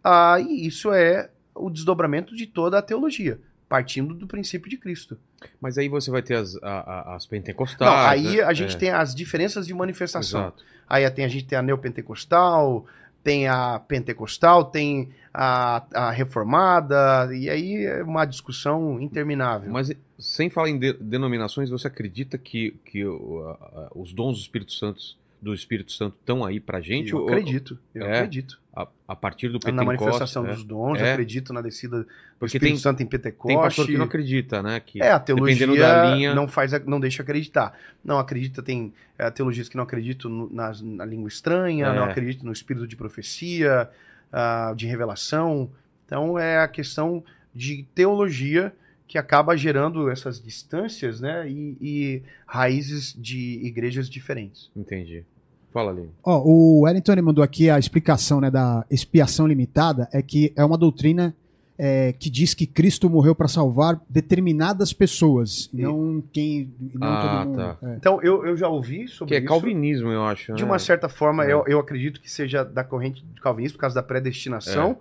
[0.02, 5.18] Ah, e isso é o desdobramento de toda a teologia partindo do princípio de Cristo.
[5.62, 7.90] Mas aí você vai ter as, a, as pentecostais.
[7.90, 8.44] Não, aí né?
[8.44, 8.80] a gente é.
[8.80, 10.42] tem as diferenças de manifestação.
[10.42, 10.64] Exato.
[10.90, 12.88] Aí tem, a gente tem a neopentecostal,
[13.24, 19.72] tem a pentecostal, tem a, a reformada, e aí é uma discussão interminável.
[19.72, 24.42] Mas sem falar em de, denominações, você acredita que, que uh, uh, os dons do
[24.42, 27.12] Espírito Santo do Espírito Santo estão aí pra gente?
[27.12, 28.60] Eu acredito, eu é, acredito.
[28.76, 29.76] A, a, partir do Pentecostes.
[29.76, 31.12] Na manifestação é, dos dons, é.
[31.12, 32.08] acredito na descida do
[32.38, 33.56] Porque Espírito tem, Santo em Pentecostes.
[33.56, 34.80] Tem pastor que não acredita, né?
[34.80, 36.36] Que, é, a teologia da linha...
[36.36, 37.78] não, faz, não deixa acreditar.
[38.04, 41.96] Não acredita, tem é, teologias que não acreditam no, na, na, língua estranha, é.
[41.96, 43.90] não acreditam no espírito de profecia,
[44.32, 45.72] uh, de revelação.
[46.06, 48.74] Então é a questão de teologia
[49.10, 51.50] que acaba gerando essas distâncias, né?
[51.50, 54.70] E, e raízes de igrejas diferentes.
[54.76, 55.26] Entendi.
[55.74, 56.08] Fala, ali.
[56.24, 60.78] Ó, o Wellington mandou aqui a explicação né, da expiação limitada, é que é uma
[60.78, 61.36] doutrina
[61.76, 67.22] é, que diz que Cristo morreu para salvar determinadas pessoas, e não quem, não Ah,
[67.22, 67.58] todo mundo.
[67.58, 67.78] tá.
[67.82, 67.96] É.
[67.96, 69.48] Então, eu, eu já ouvi sobre Que é isso.
[69.48, 70.54] calvinismo, eu acho.
[70.54, 70.70] De né?
[70.70, 71.52] uma certa forma, É.
[71.52, 74.98] eu, eu acredito que seja da corrente de calvinismo por causa da predestinação,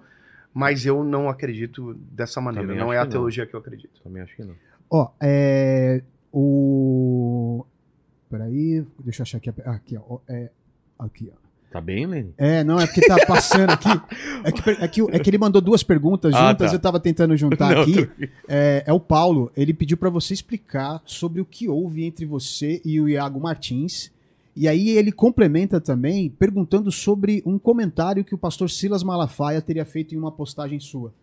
[0.58, 2.66] mas eu não acredito dessa maneira.
[2.66, 3.12] Também Não é a que não.
[3.12, 4.00] teologia que eu acredito.
[4.02, 4.54] Também acho que não.
[4.90, 6.02] Ó, é.
[6.32, 7.64] O.
[8.30, 9.50] Peraí, deixa eu achar aqui.
[9.64, 10.18] Aqui, ó.
[10.28, 10.50] É,
[10.98, 11.38] aqui, ó.
[11.70, 12.32] Tá bem, Lenny?
[12.38, 13.88] É, não, é porque tá passando aqui.
[14.44, 16.76] É que, é que, é que ele mandou duas perguntas Ah, juntas, tá.
[16.76, 18.06] eu tava tentando juntar Não, aqui.
[18.06, 22.24] tô- É, é o Paulo, ele pediu pra você explicar sobre o que houve entre
[22.24, 24.12] você e o Iago Martins.
[24.58, 29.84] E aí ele complementa também perguntando sobre um comentário que o pastor Silas Malafaia teria
[29.84, 31.14] feito em uma postagem sua.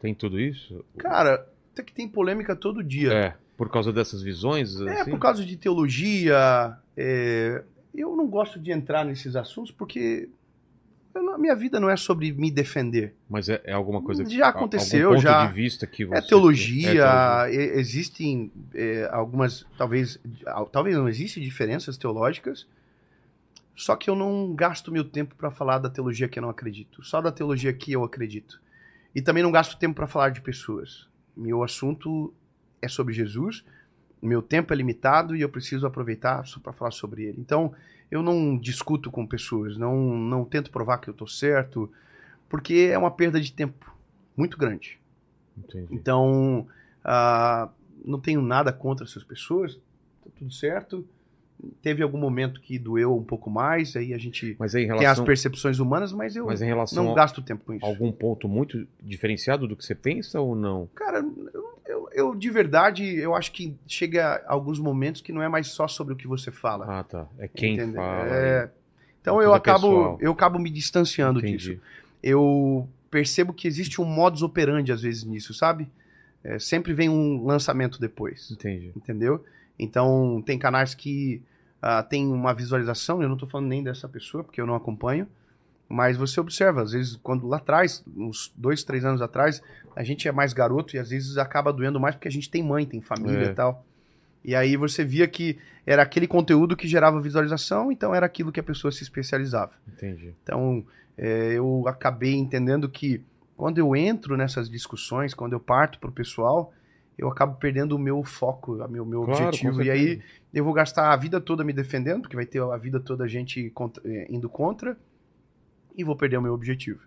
[0.00, 0.84] Tem tudo isso?
[0.96, 3.12] Cara, até que tem polêmica todo dia.
[3.12, 4.80] É, por causa dessas visões?
[4.82, 5.10] É, assim?
[5.10, 6.76] por causa de teologia.
[6.96, 10.28] é, Eu não gosto de entrar nesses assuntos porque
[11.14, 13.14] não- a minha vida não é sobre me defender.
[13.28, 14.36] Mas é, é alguma coisa que...
[14.36, 15.46] Já aconteceu, algum ponto já.
[15.46, 16.18] de vista que você...
[16.18, 17.78] É teologia, É teologia.
[17.80, 20.18] existem é, algumas, talvez,
[20.72, 22.66] talvez não existem diferenças teológicas,
[23.74, 27.02] só que eu não gasto meu tempo para falar da teologia que eu não acredito,
[27.02, 28.60] só da teologia que eu acredito.
[29.14, 31.08] E também não gasto tempo para falar de pessoas.
[31.36, 32.32] Meu assunto
[32.82, 33.64] é sobre Jesus,
[34.22, 37.40] meu tempo é limitado e eu preciso aproveitar para falar sobre ele.
[37.40, 37.72] Então,
[38.10, 41.90] eu não discuto com pessoas, não, não tento provar que eu estou certo,
[42.48, 43.94] porque é uma perda de tempo
[44.36, 44.98] muito grande.
[45.56, 45.88] Entendi.
[45.90, 46.66] Então,
[47.04, 47.68] ah,
[48.04, 49.76] não tenho nada contra essas pessoas,
[50.24, 51.06] tá tudo certo.
[51.82, 54.94] Teve algum momento que doeu um pouco mais, aí a gente Mas aí em tem
[54.96, 57.84] as relação, percepções humanas, mas eu mas relação não gasto tempo com isso.
[57.84, 60.88] algum ponto muito diferenciado do que você pensa ou não?
[60.94, 61.18] Cara,
[61.52, 65.68] eu, eu- eu, de verdade, eu acho que chega alguns momentos que não é mais
[65.68, 66.86] só sobre o que você fala.
[67.00, 67.26] Ah, tá.
[67.38, 67.94] É quem entendeu?
[67.96, 68.34] fala.
[68.34, 68.70] É,
[69.20, 70.18] então Uma eu acabo, pessoal.
[70.20, 71.72] eu acabo me distanciando disso.
[71.72, 71.80] Entendi.
[72.22, 75.88] eu percebo que existe um modus operandi às vezes nisso, sabe?
[76.44, 78.92] É, sempre vem um lançamento depois, Entendi.
[78.96, 79.44] entendeu?
[79.78, 81.42] Então, tem canais que
[81.82, 85.26] ah, tem uma visualização, eu não tô falando nem dessa pessoa, porque eu não acompanho,
[85.88, 89.60] mas você observa, às vezes, quando lá atrás, uns dois, três anos atrás,
[89.96, 92.62] a gente é mais garoto e às vezes acaba doendo mais porque a gente tem
[92.62, 93.50] mãe, tem família É.
[93.50, 93.84] e tal.
[94.44, 98.60] E aí você via que era aquele conteúdo que gerava visualização, então era aquilo que
[98.60, 99.72] a pessoa se especializava.
[99.88, 100.32] Entendi.
[100.42, 100.84] Então,
[101.18, 103.22] é, eu acabei entendendo que
[103.56, 106.72] quando eu entro nessas discussões, quando eu parto para o pessoal,
[107.18, 109.82] eu acabo perdendo o meu foco, o meu, meu Claro, objetivo.
[109.82, 110.22] E aí
[110.52, 113.28] eu vou gastar a vida toda me defendendo, porque vai ter a vida toda a
[113.28, 114.96] gente contra- é, indo contra,
[115.96, 117.00] e vou perder o meu objetivo.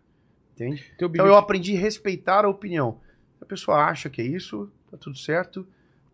[0.53, 0.83] Entende?
[0.95, 2.99] Então eu aprendi a respeitar a opinião.
[3.41, 5.67] A pessoa acha que é isso, tá tudo certo.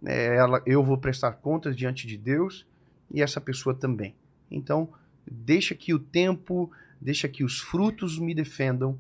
[0.06, 2.66] É, ela, eu vou prestar contas diante de Deus
[3.12, 4.16] e essa pessoa também.
[4.50, 4.90] Então,
[5.30, 6.72] deixa que o tempo,
[7.02, 8.98] deixa que os frutos me defendam,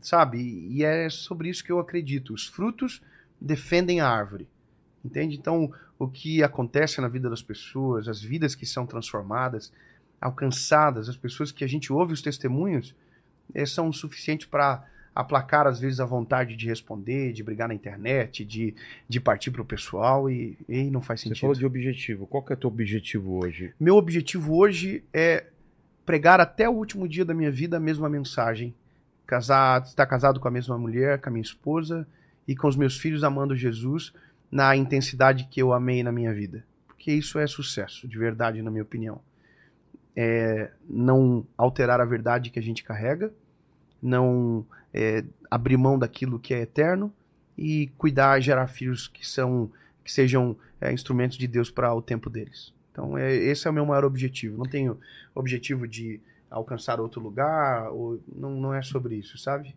[0.00, 0.38] sabe?
[0.70, 2.34] E é sobre isso que eu acredito.
[2.34, 3.00] Os frutos
[3.42, 4.48] defendem a árvore.
[5.04, 5.36] Entende?
[5.36, 9.72] Então, o que acontece na vida das pessoas, as vidas que são transformadas,
[10.20, 12.94] alcançadas, as pessoas que a gente ouve os testemunhos,
[13.52, 17.74] eh, são o suficiente para aplacar, às vezes, a vontade de responder, de brigar na
[17.74, 18.74] internet, de,
[19.08, 21.40] de partir para o pessoal e, e não faz Você sentido.
[21.40, 22.26] falou de objetivo.
[22.26, 23.74] Qual que é teu objetivo hoje?
[23.78, 25.46] Meu objetivo hoje é
[26.06, 28.72] pregar até o último dia da minha vida a mesma mensagem.
[29.26, 32.06] Casar, estar casado com a mesma mulher, com a minha esposa
[32.46, 34.12] e com os meus filhos amando Jesus
[34.50, 36.64] na intensidade que eu amei na minha vida.
[36.86, 39.20] Porque isso é sucesso, de verdade, na minha opinião.
[40.14, 43.32] É não alterar a verdade que a gente carrega,
[44.02, 47.12] não é, abrir mão daquilo que é eterno
[47.56, 49.70] e cuidar e gerar filhos que são
[50.04, 52.74] que sejam é, instrumentos de Deus para o tempo deles.
[52.90, 54.58] Então, é, esse é o meu maior objetivo.
[54.58, 54.98] Não tenho
[55.34, 56.20] objetivo de
[56.50, 59.74] alcançar outro lugar, ou, não, não é sobre isso, sabe?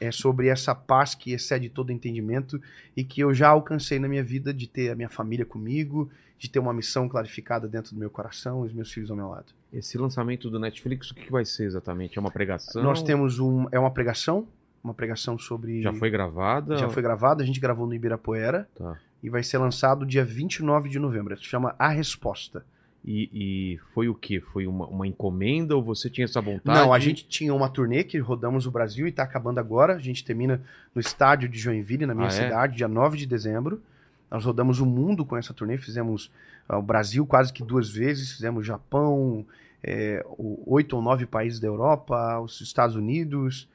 [0.00, 2.60] É sobre essa paz que excede todo entendimento
[2.96, 6.50] e que eu já alcancei na minha vida de ter a minha família comigo, de
[6.50, 9.46] ter uma missão clarificada dentro do meu coração e os meus filhos ao meu lado.
[9.72, 12.18] Esse lançamento do Netflix, o que vai ser exatamente?
[12.18, 12.82] É uma pregação?
[12.82, 13.66] Nós temos um.
[13.72, 14.46] É uma pregação,
[14.84, 15.82] uma pregação sobre.
[15.82, 16.76] Já foi gravada?
[16.76, 18.98] Já foi gravada, a gente gravou no Ibirapuera Tá.
[19.22, 21.36] e vai ser lançado dia 29 de novembro.
[21.36, 22.64] Se chama A Resposta.
[23.06, 24.40] E, e foi o quê?
[24.40, 26.76] Foi uma, uma encomenda ou você tinha essa vontade?
[26.76, 29.94] Não, a gente tinha uma turnê que rodamos o Brasil e tá acabando agora.
[29.94, 30.60] A gente termina
[30.92, 32.32] no estádio de Joinville, na minha Ah, é?
[32.32, 33.80] cidade, dia 9 de dezembro.
[34.28, 36.32] Nós rodamos o mundo com essa turnê, fizemos
[36.68, 39.46] ah, o Brasil quase que duas vezes, fizemos Japão,
[39.84, 40.26] é,
[40.66, 43.68] oito ou nove países da Europa, os Estados Unidos,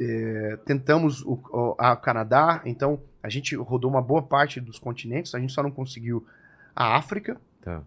[0.00, 5.32] é, tentamos o, o a Canadá, então a gente rodou uma boa parte dos continentes,
[5.32, 6.26] a gente só não conseguiu
[6.74, 7.82] a África, Tá.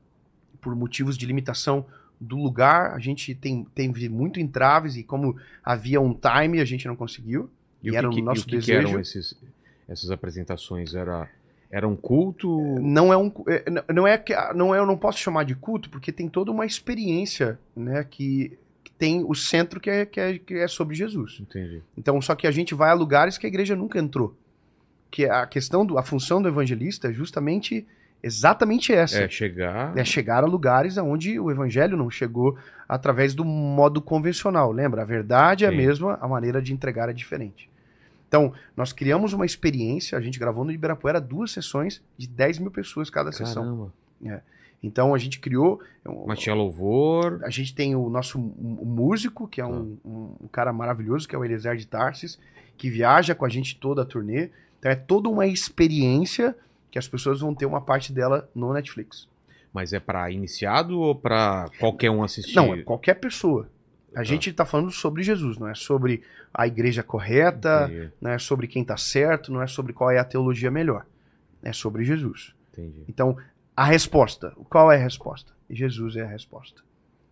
[0.63, 1.85] Por motivos de limitação
[2.19, 6.87] do lugar, a gente tem, teve muito entraves e como havia um time, a gente
[6.87, 7.49] não conseguiu.
[7.83, 8.87] E, o era que, o que- nosso e o que que desejo.
[8.87, 9.35] eram esses,
[9.89, 10.95] essas apresentações?
[10.95, 11.29] Era,
[11.69, 12.47] era um culto?
[12.79, 15.89] Não é um é, não é que não é eu não posso chamar de culto
[15.89, 20.39] porque tem toda uma experiência, né, que, que tem o centro que é, que é
[20.39, 21.39] que é sobre Jesus.
[21.41, 21.81] Entendi.
[21.97, 24.33] Então, só que a gente vai a lugares que a igreja nunca entrou.
[25.11, 27.85] Que a questão do a função do evangelista é justamente
[28.23, 29.19] exatamente essa.
[29.23, 29.95] É chegar.
[29.97, 32.57] É chegar a lugares onde o evangelho não chegou
[32.89, 34.71] através do modo convencional.
[34.71, 35.01] Lembra?
[35.01, 35.77] A verdade é a Sim.
[35.77, 37.69] mesma, a maneira de entregar é diferente.
[38.27, 42.71] Então, nós criamos uma experiência, a gente gravou no Ibirapuera duas sessões de 10 mil
[42.71, 43.63] pessoas cada sessão.
[43.63, 44.43] Caramba.
[44.81, 45.79] Então, a gente criou.
[46.25, 47.39] Mas tinha louvor.
[47.43, 51.35] a gente tem o nosso o músico, que é um, um- um cara maravilhoso, que
[51.35, 52.37] é o Eliezer de Tarsis,
[52.75, 54.49] que viaja com a gente toda a turnê.
[54.79, 56.55] Então é toda uma experiência
[56.93, 59.27] que as pessoas vão ter uma parte dela no Netflix.
[59.73, 62.55] Mas é pra iniciado ou pra qualquer um assistir?
[62.55, 63.67] Não, é qualquer pessoa.
[64.11, 64.23] A Tá.
[64.23, 66.21] gente está falando sobre Jesus, não é sobre
[66.53, 70.19] a igreja correta, Entendi, não é sobre quem está certo, não é sobre qual é
[70.19, 71.03] a teologia melhor.
[71.63, 72.53] É sobre Jesus.
[72.71, 73.05] entendi.
[73.09, 73.35] Então,
[73.75, 74.51] a resposta.
[74.69, 75.51] Qual é a resposta?
[75.67, 76.83] Jesus é a resposta.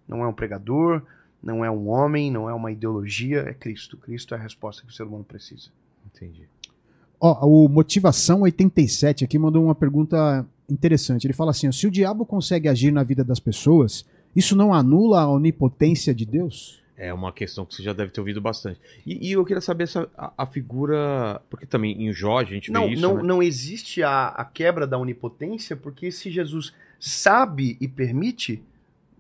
[0.07, 1.03] Não é um pregador,
[1.43, 3.95] não é um homem, não é uma ideologia, é Cristo.
[3.95, 5.69] Cristo é a resposta que o ser humano precisa.
[6.07, 6.49] Entendi.
[7.22, 11.26] Ó, o Motivação 87 aqui mandou uma pergunta interessante.
[11.27, 14.03] Ele fala assim: ó, se o diabo consegue agir na vida das pessoas,
[14.35, 16.81] isso não anula a onipotência de Deus?
[16.98, 18.80] É uma questão que você já deve ter ouvido bastante.
[19.06, 21.41] E, e eu queria saber essa, a, a figura.
[21.49, 23.02] Porque também em Jó a gente Não, vê isso.
[23.02, 23.23] não, né?
[23.23, 28.61] não existe a, a quebra da onipotência, porque se Jesus sabe e permite,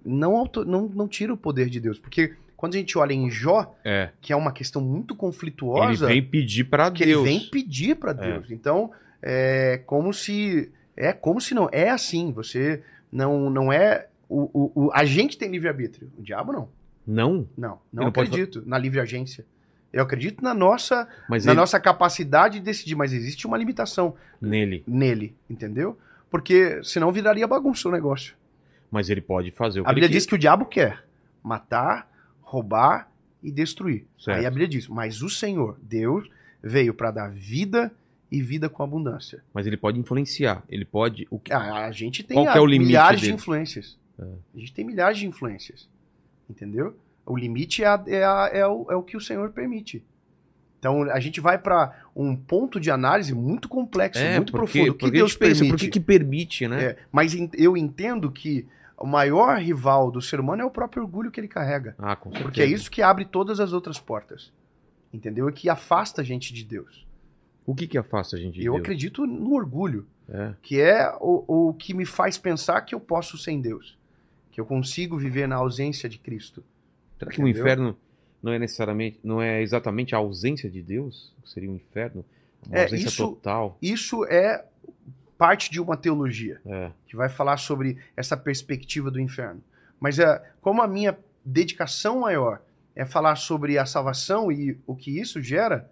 [0.05, 1.97] não, auto- não, não tira o poder de Deus.
[1.99, 4.09] Porque quando a gente olha em Jó, É.
[4.21, 7.27] que é uma questão muito Ele conflituosa, vem pedir pra que Deus.
[7.27, 8.51] ele vem pedir para Deus.
[8.51, 12.31] Então, é como se é como se não é assim.
[12.33, 16.11] Você não não é o, o, o- a gente tem livre arbítrio.
[16.17, 16.69] O diabo não.
[17.05, 19.43] Não, Não, não, Ele não pode acredito na livre agência.
[19.91, 24.15] Eu acredito na nossa mas na ele, nossa capacidade de decidir, mas existe uma limitação
[24.39, 24.83] nele.
[24.87, 25.97] nele, entendeu?
[26.29, 28.35] Porque senão viraria bagunça o negócio.
[28.91, 31.03] Mas ele pode fazer o que A Bíblia ele diz que o diabo quer
[31.43, 32.07] matar,
[32.51, 33.09] roubar
[33.41, 34.05] e destruir.
[34.19, 34.37] Certo.
[34.39, 36.29] Aí a Bíblia diz: "Mas o Senhor, Deus,
[36.61, 37.91] veio para dar vida
[38.31, 39.41] e vida com abundância".
[39.53, 40.63] Mas ele pode influenciar.
[40.69, 41.27] Ele pode.
[41.31, 41.53] O que...
[41.53, 43.35] A, a gente tem Qual a- é o limite milhares de dele?
[43.35, 43.97] influências.
[44.19, 44.23] É.
[44.55, 45.87] A gente tem milhares de influências.
[46.49, 46.95] Entendeu?
[47.25, 50.03] O limite é, a- é, a- é o, é o que o Senhor permite.
[50.79, 54.91] Então a gente vai para um ponto de análise muito complexo, é, muito porque, profundo.
[54.91, 55.69] O que Deus permite?
[55.69, 56.83] por que, que permite, né?
[56.83, 58.65] É, mas eu entendo que
[59.01, 61.95] o maior rival do ser humano é o próprio orgulho que ele carrega.
[61.97, 62.43] Ah, com certeza.
[62.43, 64.51] Porque é isso que abre todas as outras portas.
[65.13, 65.49] Entendeu?
[65.49, 67.05] E que afasta a gente de Deus.
[67.65, 68.83] O que que afasta a gente de eu Deus?
[68.83, 70.53] acredito no orgulho, É.
[70.61, 73.97] que é o, o que me faz pensar que eu posso sem Deus.
[74.51, 76.63] Que eu consigo viver na ausência de Cristo.
[77.19, 77.95] Será que o inferno
[78.41, 81.33] não é necessariamente, não é exatamente a ausência de Deus?
[81.45, 82.25] Seria um inferno?
[82.67, 83.77] Uma É, ausência isso- total?
[83.81, 84.65] Isso é
[85.41, 86.61] parte de uma teologia.
[86.63, 86.91] É.
[87.07, 89.59] que vai falar sobre essa perspectiva do inferno.
[89.99, 92.61] Mas é, como a minha dedicação maior
[92.95, 95.89] é falar sobre a salvação e o que isso gera,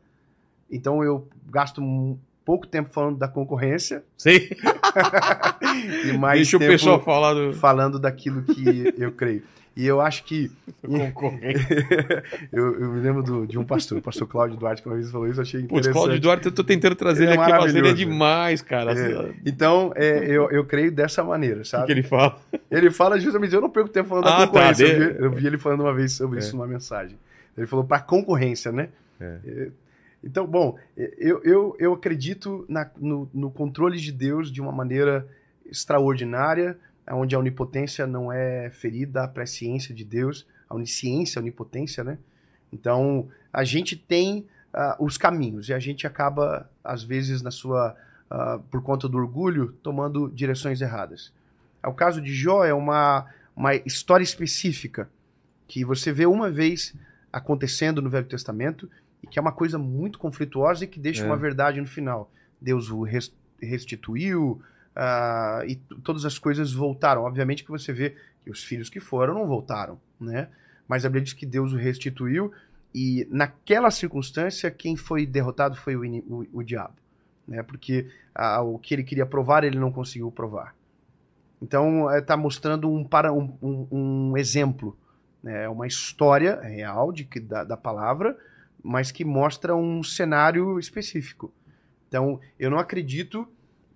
[0.70, 2.16] então eu gasto um
[2.46, 4.52] pouco tempo falando da concorrência Sei.
[6.06, 9.42] e mais Deixa o pessoal falar do falando daquilo que eu creio.
[9.80, 10.52] E eu acho que
[10.84, 11.66] concorrente.
[12.52, 15.10] eu, eu me lembro do- de um pastor, o pastor Cláudio Duarte, que uma vez
[15.10, 15.94] falou isso, eu achei interessante.
[15.94, 18.92] Cláudio Duarte, eu tô tentando trazer Ele ele é aqui, mas ele é demais, cara.
[18.92, 19.34] É.
[19.46, 21.86] Então, é, eu, eu creio dessa maneira, O que, sabe?
[21.86, 22.38] que ele fala?
[22.70, 24.86] Ele fala justamente, eu não perco tempo falando Ah, da concorrência.
[24.88, 26.40] tá, eu, vi, eu vi ele falando uma vez sobre É.
[26.40, 27.18] isso numa mensagem.
[27.58, 28.90] Ele falou para concorrência, né?
[29.20, 29.38] É.
[29.46, 29.68] É,
[30.22, 30.78] Então, bom,
[31.18, 35.26] eu, eu, eu acredito na- no, no controle de Deus de uma maneira
[35.72, 36.78] extraordinária,
[37.16, 42.18] onde a onipotência não é ferida, a presciência de Deus, a onisciência, a onipotência, né?
[42.72, 47.96] Então, a gente tem ah, os caminhos e a gente acaba, às vezes, na sua,
[48.30, 51.34] ah, por conta do orgulho, tomando direções erradas.
[51.84, 53.26] O caso de Jó é uma,
[53.56, 55.10] uma história específica
[55.68, 56.94] que você vê uma vez
[57.32, 58.90] acontecendo no Velho Testamento
[59.24, 61.26] e que é uma coisa muito conflituosa e que deixa É.
[61.26, 62.30] uma verdade no final.
[62.62, 64.62] Deus o res- restituiu
[65.02, 67.24] ah, e todas as coisas voltaram.
[67.24, 70.50] Obviamente que você vê que os filhos que foram não voltaram, né?
[70.88, 72.52] Mas a Bíblia diz que Deus o restituiu
[72.94, 76.04] e naquela circunstância quem foi derrotado foi o,
[76.42, 76.96] o- o diabo,
[77.48, 77.64] né?
[77.64, 80.76] Porque ah, o que ele queria provar ele não conseguiu provar.
[81.62, 84.98] Então está mostrando um, para, um, um- um exemplo,
[85.44, 85.68] né?
[85.70, 88.38] uma história real de, da, da palavra,
[88.84, 91.52] mas que mostra um cenário específico.
[92.08, 93.48] Então eu não acredito,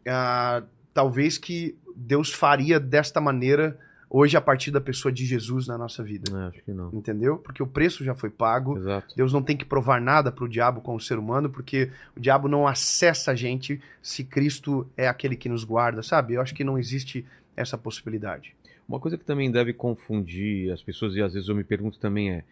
[0.08, 0.64] ah,
[0.94, 3.78] talvez que Deus faria desta maneira
[4.14, 6.32] hoje a partir da pessoa de Jesus na nossa vida.
[6.32, 6.92] É, acho que não.
[6.94, 7.38] Entendeu?
[7.38, 8.78] Porque o preço já foi pago.
[8.78, 9.16] Exato.
[9.16, 12.48] Deus não tem que provar nada para o diabo como ser humano, porque o diabo
[12.48, 16.36] não acessa a gente se Cristo é aquele que nos guarda, sabe?
[16.36, 17.26] Eu acho que não existe
[17.58, 18.56] essa possibilidade.
[18.88, 22.32] Uma coisa que também deve confundir as pessoas, e às vezes eu me pergunto também
[22.32, 22.44] é: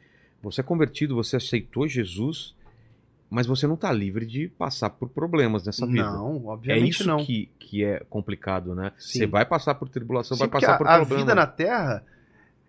[0.42, 2.56] você é convertido, você aceitou Jesus,
[3.32, 6.04] mas você não está livre de passar por problemas nessa vida.
[6.04, 7.24] Não, É obviamente isso não.
[7.24, 8.92] Que, que é complicado, né?
[9.00, 9.20] Sim.
[9.20, 11.22] Você vai passar por tribulação, Sim, vai passar a, por a problema.
[11.22, 12.04] vida na Terra,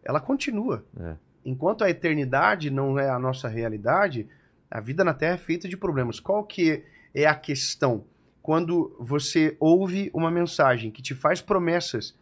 [0.04, 0.84] ela continua.
[1.00, 1.16] É.
[1.44, 4.28] Enquanto a eternidade não é a nossa realidade,
[4.70, 6.20] a vida na Terra é feita de problemas.
[6.20, 8.04] Qual que é a questão?
[8.40, 12.14] Quando você ouve uma mensagem que te faz promessas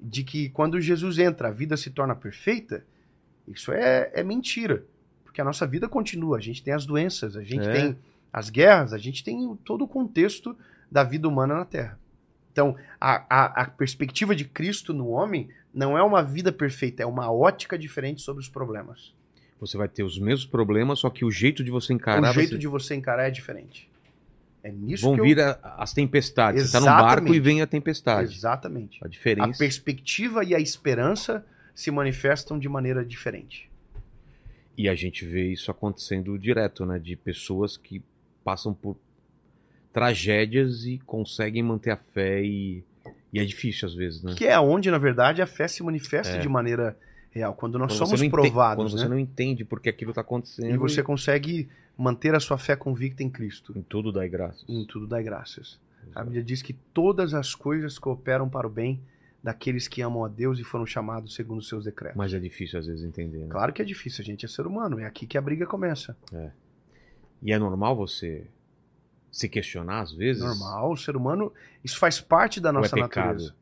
[0.00, 2.86] de que quando Jesus entra, a vida se torna perfeita,
[3.46, 4.82] isso é, é mentira.
[5.32, 6.36] Porque a nossa vida continua.
[6.36, 7.72] A gente tem as doenças, a gente É.
[7.72, 7.96] tem
[8.30, 10.54] as guerras, a gente tem todo o contexto
[10.90, 11.98] da vida humana na Terra.
[12.52, 17.06] Então, a, a, a perspectiva de Cristo no homem não é uma vida perfeita, é
[17.06, 19.14] uma ótica diferente sobre os problemas.
[19.58, 22.30] Você vai ter os mesmos problemas, só que o jeito de você encarar.
[22.30, 22.58] o jeito você...
[22.58, 23.88] de você encarar é diferente.
[24.62, 25.24] É nisso Vão que eu...
[25.24, 26.66] vir a- as tempestades.
[26.66, 27.36] Você tá num barco Exatamente.
[27.36, 28.34] e vem a tempestade.
[28.34, 28.98] Exatamente.
[29.02, 29.58] A A diferença.
[29.58, 31.42] perspectiva e a esperança
[31.74, 33.70] se manifestam de maneira diferente.
[34.76, 36.98] E a gente vê isso acontecendo direto, né?
[36.98, 38.02] De pessoas que
[38.44, 38.96] passam por
[39.92, 42.82] tragédias e conseguem manter a fé e,
[43.32, 44.34] e é difícil às vezes, né?
[44.34, 46.38] Que é onde, na verdade, a fé se manifesta É.
[46.38, 46.96] de maneira
[47.30, 47.54] real.
[47.54, 49.10] Quando nós Quando somos você provados, quando você né?
[49.10, 53.30] não entende porque aquilo está acontecendo E você consegue manter a sua fé convicta em
[53.30, 53.72] Cristo.
[53.76, 54.64] em tudo dá graças.
[54.68, 55.78] Em tudo dai graças.
[56.14, 59.00] A Bíblia diz que todas as coisas cooperam para o bem
[59.42, 62.16] daqueles que amam a Deus e foram chamados segundo os seus decretos.
[62.16, 63.48] Mas é difícil às vezes entender, né?
[63.50, 66.16] Claro que é difícil, a gente é ser humano, é aqui que a briga começa.
[67.42, 68.46] E é normal você
[69.30, 70.42] se questionar às vezes?
[70.42, 71.52] Normal, o ser humano,
[71.82, 73.26] isso faz parte da Ou é nossa pecado?
[73.26, 73.54] natureza.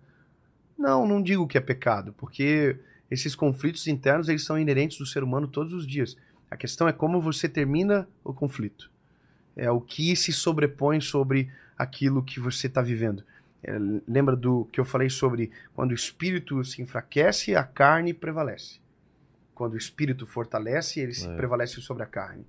[0.77, 2.77] Não, não digo que é pecado, porque
[3.11, 6.17] esses conflitos internos eles são inerentes do ser humano todos os dias.
[6.51, 8.91] A questão é como você termina o conflito.
[9.57, 13.23] É o que se sobrepõe sobre aquilo que você está vivendo.
[13.63, 13.77] É,
[14.09, 18.81] lembra do que eu falei sobre quando o espírito se enfraquece, a carne prevalece.
[19.55, 21.35] Quando o espírito fortalece, ele se É.
[21.37, 22.47] prevalece sobre a carne.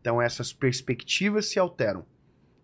[0.00, 2.04] Então essas perspectivas se alteram.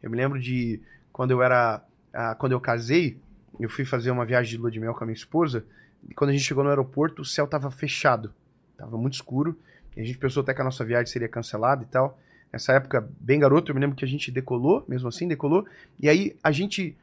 [0.02, 0.80] Eu me lembro de
[1.12, 3.18] quando eu era, ah, quando eu casei,
[3.58, 5.64] eu fui fazer uma viagem de lua de mel com a minha esposa.
[6.08, 8.32] E quando a gente chegou no aeroporto, o céu estava fechado,
[8.72, 9.58] estava muito escuro.
[9.96, 12.16] E a gente pensou até que a nossa viagem seria cancelada e tal.
[12.52, 15.66] Nessa época, bem garoto, eu me lembro que a gente decolou, mesmo assim, decolou.
[16.00, 16.96] E aí a gente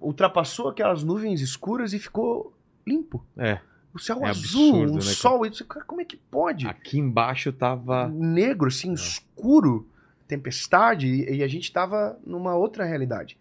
[0.00, 2.52] ultrapassou aquelas nuvens escuras e ficou
[2.86, 3.24] limpo.
[3.36, 3.58] É.
[3.94, 5.46] O céu É azul, absurdo, um né, sol.
[5.46, 6.66] E disse, cara, como é que pode?
[6.66, 8.08] Aqui embaixo tava.
[8.08, 9.86] negro, assim, escuro,
[10.26, 13.36] tempestade, e, e a gente tava numa outra realidade.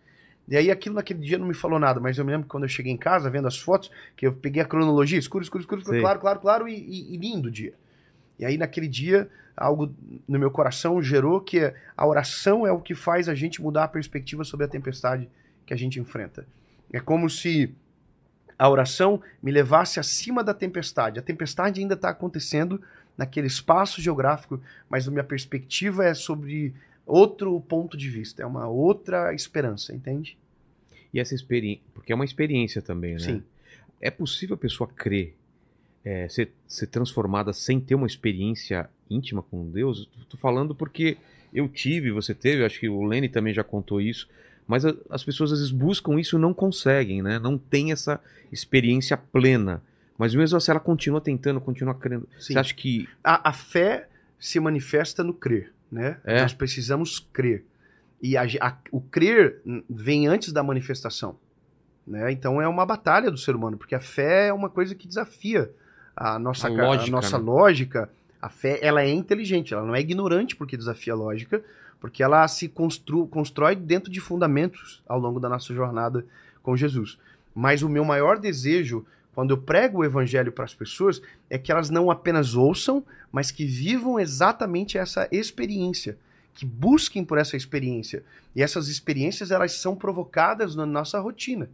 [0.48, 2.64] E aí aquilo naquele dia não me falou nada, mas eu me lembro que quando
[2.64, 5.82] eu cheguei em casa, vendo as fotos, que eu peguei a cronologia, escuro, escuro, escuro,
[5.82, 7.74] escuro claro, claro, claro, e, e- e lindo o dia.
[8.40, 9.94] E aí naquele dia, algo
[10.26, 13.88] no meu coração gerou que a oração é o que faz a gente mudar a
[13.90, 15.30] perspectiva sobre a tempestade
[15.68, 16.48] que a gente enfrenta.
[16.92, 17.72] É como se
[18.58, 21.20] a oração me levasse acima da tempestade.
[21.20, 22.82] A tempestade ainda está acontecendo
[23.16, 26.74] naquele espaço geográfico, mas a minha perspectiva é sobre
[27.06, 30.38] outro ponto de vista, é uma outra esperança, entende?
[31.14, 31.84] E essa experiência.
[31.94, 33.20] Porque é uma experiência também, né?
[33.20, 33.44] Sim.
[34.00, 35.36] É possível a pessoa crer,
[36.04, 40.08] é, ser, ser transformada sem ter uma experiência íntima com Deus?
[40.30, 41.18] Tô falando porque
[41.54, 44.30] eu tive, você teve, acho que o Lenny também já contou isso,
[44.68, 47.40] mas a- as pessoas às vezes buscam isso e não conseguem, né?
[47.40, 48.20] Não tem essa
[48.52, 49.82] experiência plena.
[50.18, 52.28] Mas mesmo assim, ela continua tentando, continua crendo.
[52.40, 52.54] Sim.
[52.54, 53.08] Você acha que.
[53.24, 54.08] A, a fé
[54.40, 56.18] se manifesta no crer, né?
[56.24, 56.42] É.
[56.42, 57.64] Nós precisamos crer.
[58.22, 58.44] E a
[58.92, 61.36] o crer vem antes da manifestação.
[62.06, 62.32] Né?
[62.32, 65.70] Então é uma batalha do ser humano, porque a fé é uma coisa que desafia
[66.16, 67.44] a nossa, A ca- a lógica, nossa né?
[67.44, 68.10] lógica.
[68.42, 71.62] A fé ela é inteligente, ela não é ignorante porque desafia a lógica,
[72.00, 76.26] porque ela se constru, constrói dentro de fundamentos ao longo da nossa jornada
[76.62, 77.18] com Jesus.
[77.56, 81.72] Mas o meu maior desejo, quando eu prego o evangelho para as pessoas, é que
[81.72, 86.18] elas não apenas ouçam, mas que vivam exatamente essa experiência,
[86.54, 88.24] que busquem por essa experiência.
[88.56, 91.70] E essas experiências elas são provocadas na nossa rotina,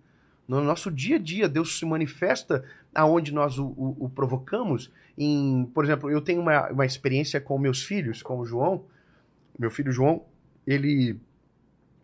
[0.47, 1.47] no nosso dia a dia.
[1.49, 2.63] Deus se manifesta
[2.93, 4.91] aonde nós o, o- o provocamos.
[5.17, 8.83] Em, por exemplo, eu tenho uma, uma experiência com meus filhos, com o João.
[9.57, 10.25] Meu filho João,
[10.65, 11.19] ele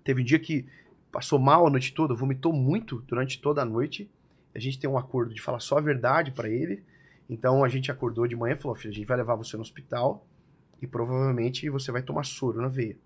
[0.04, 0.66] teve um dia que
[1.12, 4.10] passou mal a noite toda, vomitou muito durante toda a noite.
[4.54, 6.84] A gente tem um acordo de falar só a verdade para ele.
[7.30, 9.62] Então a gente acordou de manhã e falou: filho, a gente vai levar você no
[9.62, 10.26] hospital
[10.82, 12.98] e provavelmente você vai tomar soro na veia.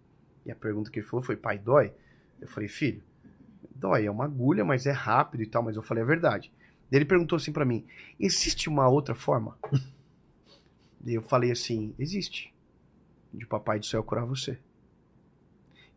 [0.46, 1.94] E a pergunta que ele falou foi: pai, dói?
[2.40, 3.02] Eu falei: filho,
[3.76, 5.64] dói, é uma agulha, mas é rápido e tal.
[5.64, 6.52] Mas eu falei a verdade.
[6.92, 7.86] Ele perguntou assim pra mim:
[8.20, 9.58] existe uma outra forma?
[11.06, 12.53] Eu falei assim: existe.
[13.34, 14.58] De papai do céu curar você.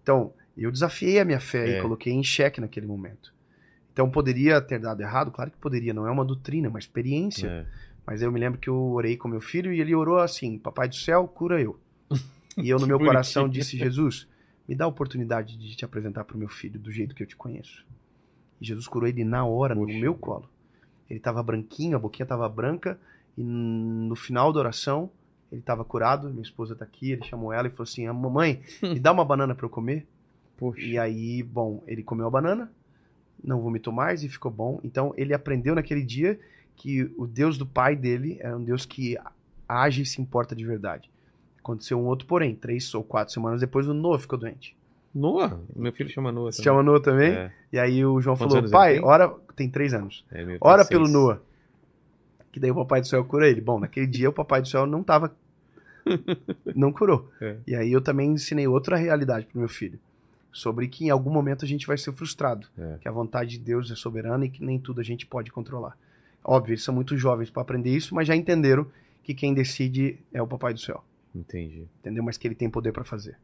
[0.03, 1.79] Então, eu desafiei a minha fé É.
[1.79, 3.35] e coloquei em xeque naquele momento.
[3.93, 5.31] Então, poderia ter dado errado?
[5.31, 7.47] Claro que poderia, não é uma doutrina, é uma experiência.
[7.49, 7.67] É.
[8.07, 10.89] Mas eu me lembro que eu orei com meu filho e ele orou assim: Papai
[10.89, 11.79] do céu, cura eu.
[12.59, 14.27] E eu, no meu coração, disse: Jesus,
[14.67, 17.27] me dá a oportunidade de te apresentar para o meu filho do jeito que eu
[17.27, 17.85] te conheço.
[18.59, 19.99] E Jesus curou ele na hora, no Poxa.
[19.99, 20.49] meu colo.
[21.11, 22.99] Ele estava branquinho, a boquinha estava branca,
[23.37, 25.11] e no final da oração,
[25.51, 26.29] ele estava curado.
[26.31, 29.25] Minha esposa está aqui, ele chamou ela e falou assim: "Ah, Mamãe, me dá uma
[29.25, 30.07] banana para eu comer.
[30.57, 30.81] Poxa.
[30.81, 32.71] E aí, bom, ele comeu a banana,
[33.45, 34.81] não vomitou mais e ficou bom.
[34.83, 36.39] Então, ele aprendeu naquele dia
[36.75, 39.17] que o Deus do pai dele era um Deus que
[39.69, 41.11] age e se importa de verdade.
[41.59, 44.77] Aconteceu um outro, porém, três ou quatro semanas depois, o Noah ficou doente.
[45.15, 45.59] Noah?
[45.75, 46.53] Meu filho chama Noah.
[46.53, 47.33] Se chama Noah também?
[47.33, 49.05] É, E aí o João Quantos falou: pai, tem?
[49.05, 49.35] ora.
[49.57, 50.25] Tem três anos.
[50.31, 51.41] é, Ora pelo Noah.
[52.57, 53.61] Que daí o papai do céu cura ele.
[53.61, 55.31] Bom, naquele dia o papai do céu não tava.
[56.75, 57.31] não curou.
[57.39, 57.57] É.
[57.67, 60.01] E aí eu também ensinei outra realidade pro meu filho.
[60.51, 62.67] Sobre que em algum momento a gente vai ser frustrado.
[62.79, 62.97] É.
[62.99, 65.99] Que a vontade de Deus é soberana e que nem tudo a gente pode controlar.
[66.43, 68.87] Óbvio, eles são muito jovens para aprender isso, mas já entenderam
[69.23, 71.05] que quem decide é o papai do céu.
[71.35, 71.85] Entendi.
[72.01, 72.23] Entendeu?
[72.23, 73.37] Mas que ele tem poder para fazer.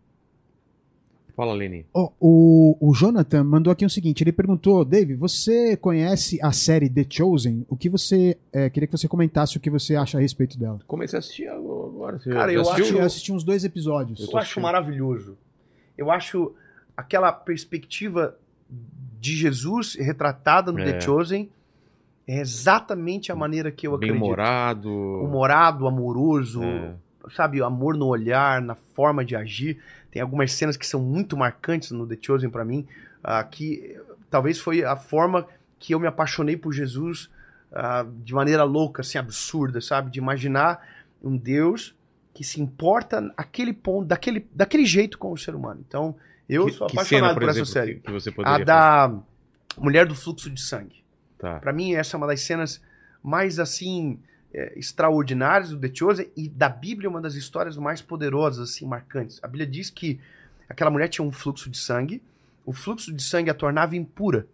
[1.34, 1.86] Fala, Leni.
[1.94, 6.90] Ó, o, o Jonathan mandou aqui o seguinte: ele perguntou, Dave, você conhece a série
[6.90, 7.64] The Chosen?
[7.68, 8.36] O que você.
[8.52, 10.78] é, queria que você comentasse o que você acha a respeito dela.
[10.86, 12.18] Comecei a assistir agora.
[12.18, 12.84] Você Cara, eu assistiu?
[12.84, 14.20] acho- Eu assisti uns dois episódios.
[14.20, 15.38] Eu Eu acho maravilhoso.
[15.96, 16.54] Eu acho
[16.96, 18.36] aquela perspectiva
[19.20, 20.84] de Jesus retratada no É.
[20.92, 21.48] The Chosen
[22.26, 24.24] é exatamente a maneira que eu Bem acredito.
[24.24, 24.90] humorado.
[24.90, 26.94] Humorado, amoroso, É.
[27.34, 29.78] sabe, amor no olhar, na forma de agir.
[30.12, 32.86] Tem algumas cenas que são muito marcantes no The Chosen pra mim,
[33.24, 33.98] ah, que
[34.30, 35.48] talvez foi a forma
[35.78, 37.28] que eu me apaixonei por Jesus
[37.72, 40.10] ah, de maneira louca, assim, absurda, sabe?
[40.10, 40.86] De imaginar
[41.22, 41.96] um Deus
[42.34, 45.82] que se importa aquele ponto, daquele, daquele jeito com o ser humano.
[45.86, 46.14] Então,
[46.48, 47.94] eu Que- sou apaixonado cena, por, essa exemplo, série.
[48.00, 49.18] Que, você A da
[49.78, 51.02] Mulher do Fluxo de Sangue.
[51.38, 51.58] Tá.
[51.58, 52.82] Pra mim, essa é uma das cenas
[53.22, 54.18] mais, assim,
[54.54, 59.40] é, extraordinárias do The Chosen e da Bíblia, uma das histórias mais poderosas, assim, marcantes.
[59.42, 60.20] A Bíblia diz que
[60.68, 62.22] aquela mulher tinha um fluxo de sangue,
[62.64, 64.46] o fluxo de sangue a tornava impura.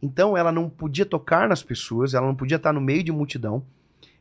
[0.00, 3.64] Então, ela não podia tocar nas pessoas, ela não podia estar no meio de multidão,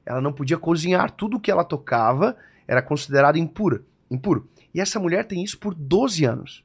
[0.05, 1.11] ela não podia cozinhar.
[1.11, 2.37] Tudo que ela tocava
[2.67, 4.47] era considerado impura, impuro.
[4.73, 6.63] E essa mulher tem isso por 12 anos.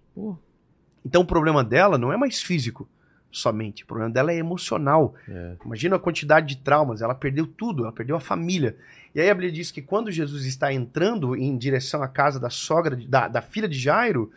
[1.05, 2.89] Então, o problema dela não é mais físico
[3.31, 5.15] somente, o problema dela é emocional.
[5.29, 5.57] É.
[5.65, 8.77] Imagina a quantidade de traumas, ela perdeu tudo, ela perdeu a família.
[9.15, 12.51] E aí a Bíblia diz que quando Jesus está entrando em direção à casa da
[12.51, 14.33] sogra, da, da filha de Jairo,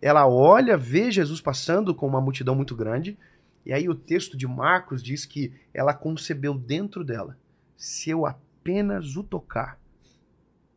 [0.00, 3.16] ela olha, vê Jesus passando com uma multidão muito grande,
[3.64, 7.36] e aí o texto de Marcos diz que ela concebeu dentro dela:
[7.76, 9.78] se eu apenas o tocar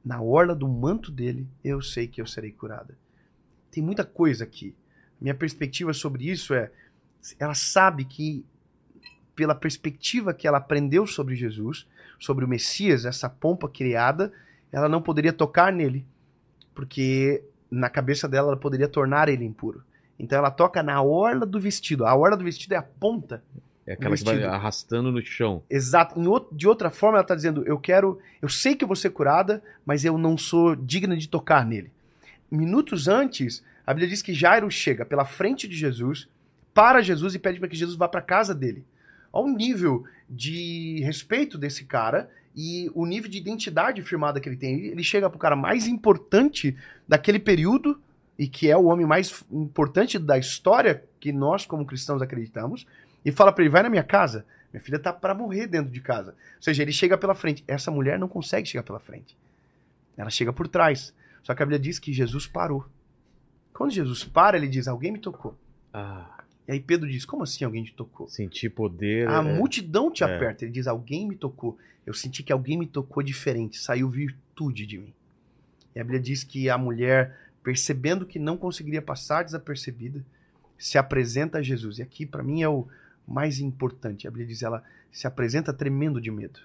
[0.04, 2.98] na orla do manto dele, eu sei que eu serei curada.
[3.70, 4.74] Tem muita coisa aqui.
[5.20, 6.72] Minha perspectiva sobre isso é:
[7.40, 8.46] ela sabe que
[9.36, 11.88] pela perspectiva que ela aprendeu sobre Jesus,
[12.20, 14.32] sobre o Messias, essa pompa criada,
[14.72, 16.06] ela não poderia tocar nele,
[16.74, 19.84] porque na cabeça dela ela poderia tornar ele impuro.
[20.20, 22.06] Então ela toca na orla do vestido.
[22.06, 23.44] A orla do vestido é a ponta.
[23.86, 25.64] É aquela que vai arrastando no chão.
[25.70, 26.20] Exato.
[26.20, 28.98] Em out- de outra forma, ela está dizendo: eu quero, eu sei que eu vou
[28.98, 31.92] ser curada, mas eu não sou digna de tocar nele.
[32.52, 36.28] Minutos antes, a Bíblia diz que Jairo chega pela frente de Jesus,
[36.78, 38.86] para Jesus e pede para que Jesus vá para casa dele.
[39.34, 44.58] Olha o nível de respeito desse cara e o nível de identidade firmada que ele
[44.58, 44.80] tem.
[44.80, 46.78] Ele- chega pro cara mais importante
[47.08, 48.00] daquele período
[48.38, 52.86] e que é o homem mais importante da história que nós como cristãos acreditamos
[53.26, 54.46] e fala para ele: "Vai na minha casa.
[54.72, 56.36] Minha filha tá para morrer dentro de casa".
[56.58, 57.64] Ou seja, ele chega pela frente.
[57.68, 59.36] Essa mulher não consegue chegar pela frente.
[60.16, 61.12] Ela chega por trás.
[61.42, 62.86] Só que a Bíblia diz que Jesus parou.
[63.74, 65.58] Quando Jesus para, ele diz: "Alguém me tocou".
[65.92, 66.37] Ah,
[66.68, 69.28] E aí Pedro diz: "Como assim alguém te tocou?" sentir poder.
[69.30, 70.26] A é- multidão te É.
[70.26, 70.66] aperta.
[70.66, 71.78] Ele diz: Alguém me tocou.
[72.06, 73.78] Eu senti que alguém me tocou diferente.
[73.80, 75.14] Saiu virtude de mim.
[75.96, 80.24] E a Bíblia diz que a mulher, percebendo que não conseguiria passar desapercebida,
[80.78, 82.00] se apresenta a Jesus.
[82.00, 82.88] E aqui, para mim, é o
[83.28, 84.28] mais importante.
[84.28, 86.60] A Bíblia diz: ela se apresenta tremendo de medo.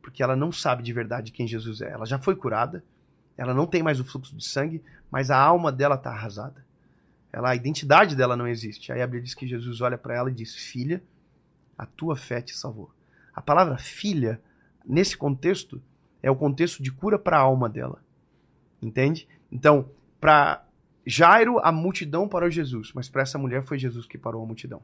[0.00, 1.90] Porque ela não sabe de verdade quem Jesus é.
[1.90, 2.82] Ela já foi curada,
[3.36, 6.64] ela não tem mais o fluxo de sangue, mas a alma dela está arrasada.
[7.32, 8.92] Ela, a identidade dela não existe.
[8.92, 11.02] Aí a Bíblia diz que Jesus olha para ela e diz: Filha,
[11.76, 12.90] a tua fé te salvou.
[13.34, 14.40] A palavra filha,
[14.84, 15.82] nesse contexto,
[16.22, 18.02] é o contexto de cura para a alma dela.
[18.80, 19.26] Entende?
[19.50, 19.90] Então,
[20.20, 20.64] para
[21.06, 24.82] Jairo, a multidão parou Jesus, mas para essa mulher foi Jesus que parou a multidão.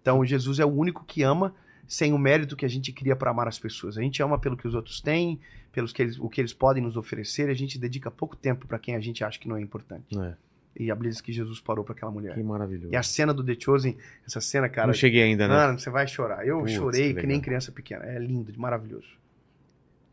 [0.00, 1.54] Então, Jesus é o único que ama
[1.86, 3.96] sem o mérito que a gente cria para amar as pessoas.
[3.96, 5.40] A gente ama pelo que os outros têm,
[5.70, 8.78] pelos que eles, o que eles podem nos oferecer, a gente dedica pouco tempo para
[8.78, 10.18] quem a gente acha que não é importante.
[10.18, 10.36] É,
[10.78, 12.34] E a diz que Jesus parou para aquela mulher.
[12.34, 12.92] que maravilhoso.
[12.92, 13.96] E a cena do The Chosen,
[14.26, 15.54] essa cena, cara, Não cheguei ainda, né?
[15.54, 16.46] mano, você vai chorar.
[16.46, 18.04] Eu Putz, chorei que que, nem criança pequena.
[18.04, 19.08] É lindo, maravilhoso.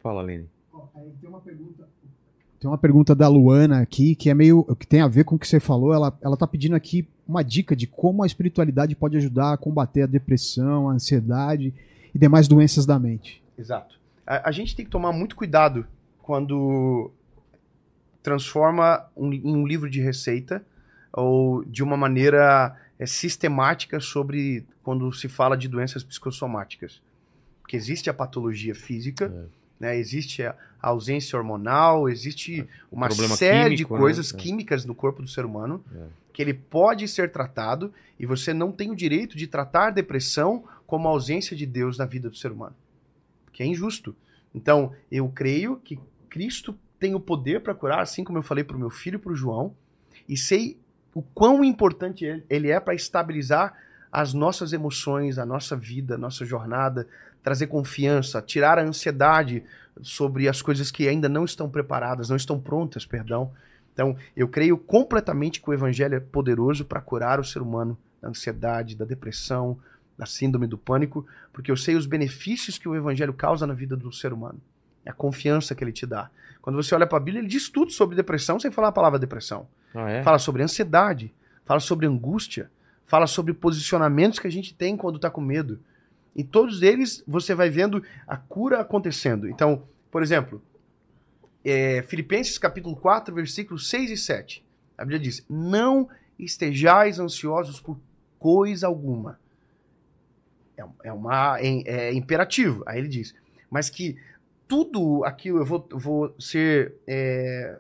[0.02, 0.50] Fala, Lene.
[1.20, 1.88] Tem uma pergunta.
[2.60, 5.40] Tem uma pergunta da Luana aqui que é meio que tem a ver com o
[5.40, 5.94] que você falou.
[5.94, 10.04] Ela, ela tá pedindo aqui uma dica de como a espiritualidade pode ajudar a combater
[10.04, 11.74] a depressão, a ansiedade
[12.16, 13.44] e demais doenças da mente.
[13.58, 14.00] Exato.
[14.26, 15.86] A, a gente tem que tomar muito cuidado
[16.22, 17.12] quando
[18.24, 20.66] transforma um, em um livro de receita
[21.12, 27.02] ou de uma maneira é, sistemática sobre quando se fala de doenças psicossomáticas.
[27.62, 29.32] Porque existe a patologia física,
[29.80, 34.00] né, existe a ausência hormonal, existe uma Problema série químico, de né?
[34.00, 34.38] coisas É.
[34.38, 36.06] químicas no corpo do ser humano É.
[36.34, 41.08] que ele pode ser tratado e você não tem o direito de tratar depressão como
[41.08, 42.76] a ausência de Deus na vida do ser humano.
[43.46, 44.16] Porque é injusto.
[44.54, 48.78] Então, eu creio que Cristo tem o poder para curar, assim como eu falei para
[48.78, 49.76] o meu filho e para o João,
[50.28, 50.80] e sei
[51.14, 53.74] o quão importante ele é para estabilizar
[54.10, 57.06] as nossas emoções, a nossa vida, a nossa jornada,
[57.44, 59.66] trazer confiança, tirar a ansiedade
[60.02, 63.52] sobre as coisas que ainda não estão preparadas, não estão prontas, perdão.
[63.92, 68.30] Então, eu creio completamente que o evangelho é poderoso para curar o ser humano da
[68.30, 69.78] ansiedade, da depressão,
[70.18, 73.98] da síndrome do pânico, porque eu sei os benefícios que o evangelho causa na vida
[73.98, 74.62] do ser humano.
[75.06, 76.30] É a confiança que ele te dá.
[76.62, 79.20] Quando você olha para a Bíblia, ele diz tudo sobre depressão sem falar a palavra
[79.20, 79.68] depressão.
[79.94, 80.24] Ah, é?
[80.24, 81.34] Fala sobre ansiedade,
[81.66, 82.72] fala sobre angústia,
[83.06, 85.80] fala sobre posicionamentos que a gente tem quando está com medo.
[86.36, 89.48] E todos eles você vai vendo a cura acontecendo.
[89.50, 90.62] Então, por exemplo,
[91.64, 94.66] é, Filipenses capítulo 4, versículos 6 e 7.
[94.98, 98.00] A Bíblia diz: Não estejais ansiosos por
[98.40, 99.40] coisa alguma.
[100.78, 102.84] É, é uma, é, é imperativo.
[102.86, 103.36] Aí ele diz:
[103.70, 104.18] Mas que
[104.74, 107.80] tudo aquilo, eu vou, vou ser é,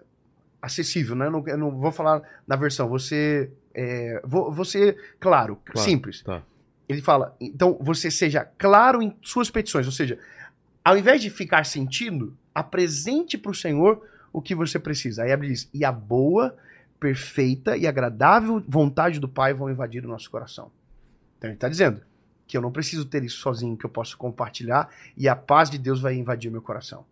[0.61, 1.25] acessível, né?
[1.25, 5.79] Eu não, eu não vou falar na versão, ser, é, vou, vou ser claro, Claro,
[5.89, 6.21] simples.
[6.21, 6.43] tá.
[6.87, 10.19] Ele fala, então você seja claro em suas petições, ou seja,
[10.85, 15.23] ao invés de ficar sentindo, apresente para o Senhor o que você precisa.
[15.23, 16.55] Aí a Bíblia diz, e a boa,
[16.99, 20.71] perfeita e agradável vontade do Pai vão invadir o nosso coração.
[21.39, 22.01] Então ele está dizendo
[22.53, 25.79] que eu não preciso ter isso sozinho, que eu posso compartilhar e a paz de
[25.79, 27.03] Deus vai invadir o meu coração.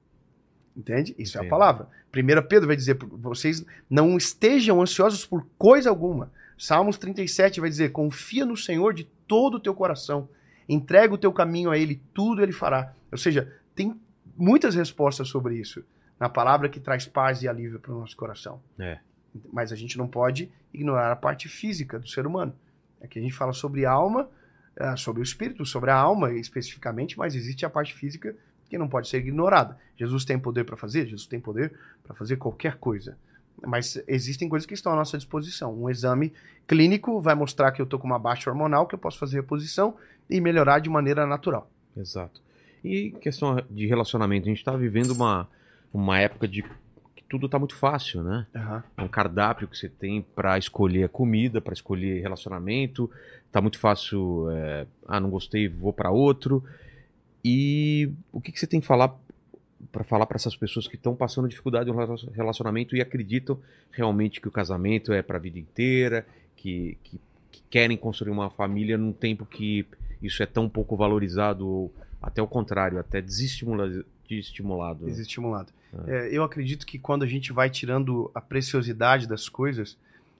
[0.77, 1.15] Entende?
[1.18, 1.89] Isso é a palavra.
[2.15, 6.31] 1 Pedro vai dizer, vocês não estejam ansiosos por coisa alguma.
[6.55, 10.30] Salmos 37 vai dizer, confia no Senhor de todo o teu coração,
[10.69, 12.93] entrega o teu caminho a Ele, tudo Ele fará.
[13.11, 13.99] Ou seja, tem
[14.38, 15.84] muitas respostas sobre isso
[16.19, 18.61] na palavra que traz paz e alívio para o nosso coração.
[18.77, 18.99] É.
[19.51, 22.53] Mas a gente não pode ignorar a parte física do ser humano.
[23.01, 24.30] Aqui a gente fala sobre alma,
[24.77, 28.35] ah, sobre o espírito, sobre a alma especificamente, mas existe a parte física
[28.69, 29.77] que não pode ser ignorada.
[29.98, 31.06] Jesus tem poder para fazer?
[31.06, 31.73] Jesus tem poder
[32.03, 33.18] para fazer qualquer coisa.
[33.65, 35.73] Mas existem coisas que estão à nossa disposição.
[35.73, 36.34] Um exame
[36.68, 39.95] clínico vai mostrar que eu estou com uma baixa hormonal, que eu posso fazer reposição
[40.30, 41.69] e melhorar de maneira natural.
[41.95, 42.41] Exato.
[42.84, 45.48] E questão de relacionamento, a gente tá vivendo uma,
[45.93, 46.64] uma época de
[47.31, 48.45] tudo tá muito fácil, né?
[48.97, 53.09] É um cardápio que você tem para escolher a comida, para escolher relacionamento.
[53.49, 54.49] Tá muito fácil.
[54.51, 56.61] é, ah, não gostei, vou para outro.
[57.43, 59.17] E o que, que você tem que falar
[59.93, 63.57] para falar para essas pessoas que estão passando dificuldade no relacion- relacionamento e acreditam
[63.91, 66.25] realmente que o casamento é para a vida inteira,
[66.55, 69.85] que, que, que querem construir uma família num tempo que
[70.21, 75.05] isso é tão pouco valorizado, ou até o contrário, até desestimula- desestimulado.
[75.05, 75.11] né?
[75.11, 75.71] desestimulado.
[76.07, 79.97] É, eu acredito que quando a gente vai tirando a preciosidade das coisas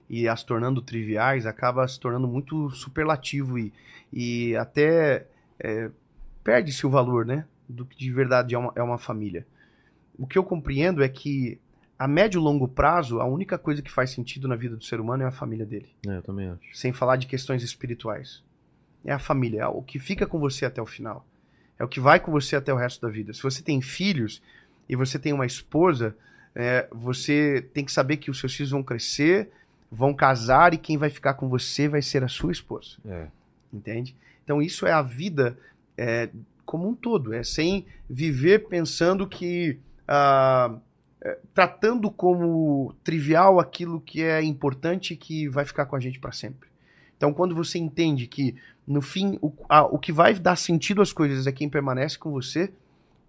[0.08, 3.72] e as tornando triviais, acaba se tornando muito superlativo e,
[4.12, 5.26] e até
[5.58, 5.90] é,
[6.42, 7.44] perde-se o valor, né?
[7.68, 9.46] Do que de verdade é uma, é uma família.
[10.18, 11.58] O que eu compreendo é que
[11.98, 15.00] a médio e longo prazo, a única coisa que faz sentido na vida do ser
[15.00, 15.88] humano é a família dele.
[16.06, 16.76] É, eu também acho.
[16.76, 18.42] Sem falar de questões espirituais.
[19.04, 21.26] É a família, é o que fica com você até o final.
[21.78, 23.32] É o que vai com você até o resto da vida.
[23.32, 24.42] Se você tem filhos
[24.88, 26.16] e você tem uma esposa,
[26.54, 29.50] é, você tem que saber que os seus filhos vão crescer,
[29.90, 32.96] vão casar e quem vai ficar com você vai ser a sua esposa.
[33.06, 33.26] É.
[33.72, 34.14] Entende?
[34.44, 35.56] Então isso é a vida
[35.96, 36.28] é,
[36.64, 37.32] como um todo.
[37.32, 39.78] É sem viver pensando que.
[40.06, 40.76] ah,
[41.24, 46.18] é, tratando como trivial aquilo que é importante e que vai ficar com a gente
[46.18, 46.68] para sempre.
[47.16, 51.12] Então, quando você entende que, no fim, o, a- o que vai dar sentido às
[51.12, 52.72] coisas é quem permanece com você,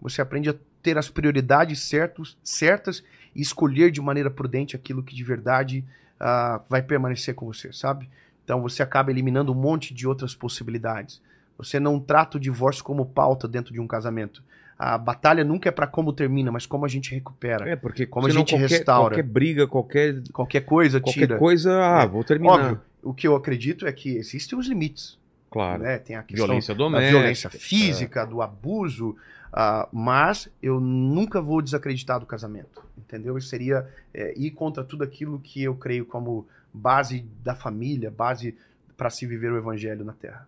[0.01, 3.03] você aprende a ter as prioridades certos, certas
[3.33, 5.83] e escolher de maneira prudente aquilo que de verdade
[6.19, 8.07] ah, vai permanecer com você, sabe?
[8.43, 11.21] Então, você acaba eliminando um monte de outras possibilidades.
[11.57, 14.43] Você não trata o divórcio como pauta dentro de um casamento.
[14.77, 17.69] A batalha nunca é para como termina, mas como a gente recupera.
[17.69, 19.15] É, porque Como a gente qualquer, restaura.
[19.15, 21.37] Qualquer briga, qualquer, Qualquer coisa qualquer tira.
[21.37, 22.07] coisa, ah, É.
[22.07, 22.53] vou terminar.
[22.53, 25.17] Óbvio, o que eu acredito é que existem os limites.
[25.49, 25.83] Claro.
[25.83, 25.99] Né?
[25.99, 27.11] Tem a questão Violência da doméstica.
[27.17, 29.15] violência física, do abuso,
[29.53, 33.37] ah, mas eu nunca vou desacreditar do casamento, entendeu?
[33.37, 38.55] Isso seria é, ir contra tudo aquilo que eu creio como base da família, base
[38.97, 40.47] para se viver o evangelho na Terra.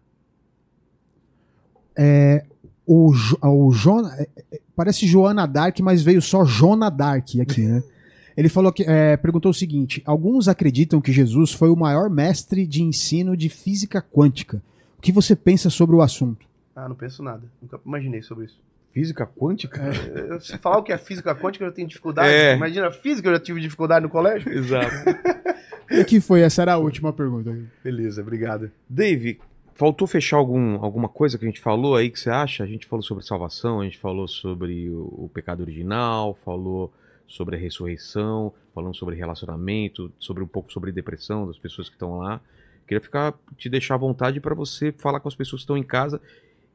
[2.88, 7.62] O, Jo- o Jona, é, é, parece Joana Dark, mas veio só Jona Dark aqui,
[7.62, 7.84] né?
[8.38, 12.68] Ele falou que é, perguntou o seguinte: alguns acreditam que Jesus foi o maior mestre
[12.68, 14.62] de ensino de física quântica.
[14.98, 16.46] O que você pensa sobre o assunto?
[16.76, 17.44] Ah, não penso nada.
[17.62, 18.62] Nunca imaginei sobre isso.
[18.96, 19.82] Física quântica?
[20.16, 22.30] Eu- Se falar o que é física quântica, eu tenho dificuldade.
[22.34, 22.56] É.
[22.56, 24.50] Imagina, física eu já tive dificuldade no colégio.
[24.52, 24.88] Exato.
[25.92, 26.42] E que foi?
[26.42, 27.56] Essa era a última pergunta.
[27.84, 28.72] Beleza, obrigado.
[28.90, 29.40] Dave,
[29.76, 32.64] faltou fechar algum, alguma coisa que a gente falou aí que você acha?
[32.64, 36.92] A gente falou sobre salvação, a gente falou sobre o, o pecado original, falou
[37.28, 42.18] sobre a ressurreição, falamos sobre relacionamento, sobre um pouco sobre depressão das pessoas que estão
[42.18, 42.42] lá.
[42.88, 45.84] Queria ficar te deixar à vontade para você falar com as pessoas que estão em
[45.84, 46.20] casa.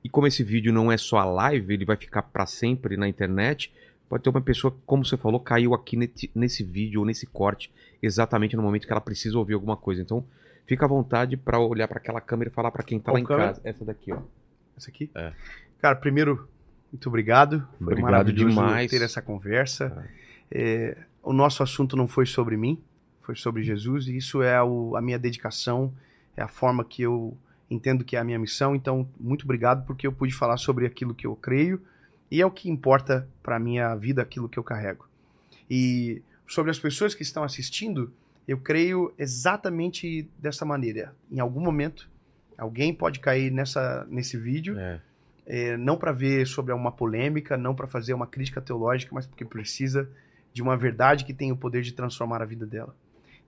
[0.02, 3.06] E como esse vídeo não é só a live, ele vai ficar para sempre na
[3.08, 3.72] internet.
[4.08, 5.96] Pode ter uma pessoa, como você falou, caiu aqui
[6.34, 7.70] nesse, vídeo ou nesse corte
[8.02, 10.00] exatamente no momento que ela precisa ouvir alguma coisa.
[10.00, 10.24] Então,
[10.66, 13.20] fica à vontade para olhar para aquela câmera e falar para quem tá Qual lá
[13.20, 13.48] em câmera?
[13.48, 13.60] casa.
[13.62, 14.18] Essa daqui, ó.
[14.76, 15.10] Essa aqui?
[15.14, 15.32] É.
[15.80, 16.48] Cara, primeiro,
[16.90, 17.60] muito obrigado.
[17.78, 18.90] Foi Obrigado maravilhoso demais.
[18.90, 20.08] ter essa conversa.
[20.50, 22.80] É, o nosso assunto não foi sobre mim,
[23.20, 25.92] foi sobre Jesus, e isso é o- a minha dedicação,
[26.36, 27.36] é a forma que eu
[27.70, 28.74] entendo que é a minha missão.
[28.74, 31.80] Então, muito obrigado porque eu pude falar sobre aquilo que eu creio
[32.30, 35.08] e é o que importa para a minha vida, aquilo que eu carrego.
[35.70, 38.12] E sobre as pessoas que estão assistindo,
[38.46, 41.14] eu creio exatamente dessa maneira.
[41.30, 42.10] Em algum momento,
[42.58, 45.00] alguém pode cair nessa, nesse vídeo É.
[45.46, 49.44] é, não para ver sobre uma polêmica, não para fazer uma crítica teológica, mas porque
[49.44, 50.10] precisa
[50.52, 52.94] de uma verdade que tem o poder de transformar a vida dela.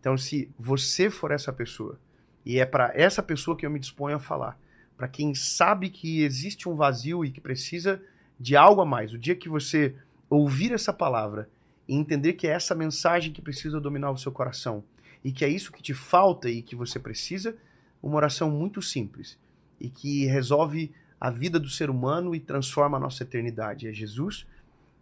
[0.00, 1.98] Então, se você for essa pessoa,
[2.44, 4.58] e é para essa pessoa que eu me disponho a falar,
[4.96, 8.02] para quem sabe que existe um vazio e que precisa
[8.38, 9.94] de algo a mais, o dia que você
[10.28, 11.48] ouvir essa palavra
[11.86, 14.82] e entender que é essa mensagem que precisa dominar o seu coração
[15.24, 17.56] e que é isso que te falta e que você precisa,
[18.02, 19.38] uma oração muito simples
[19.80, 23.86] e que resolve a vida do ser humano e transforma a nossa eternidade.
[23.86, 24.46] É Jesus.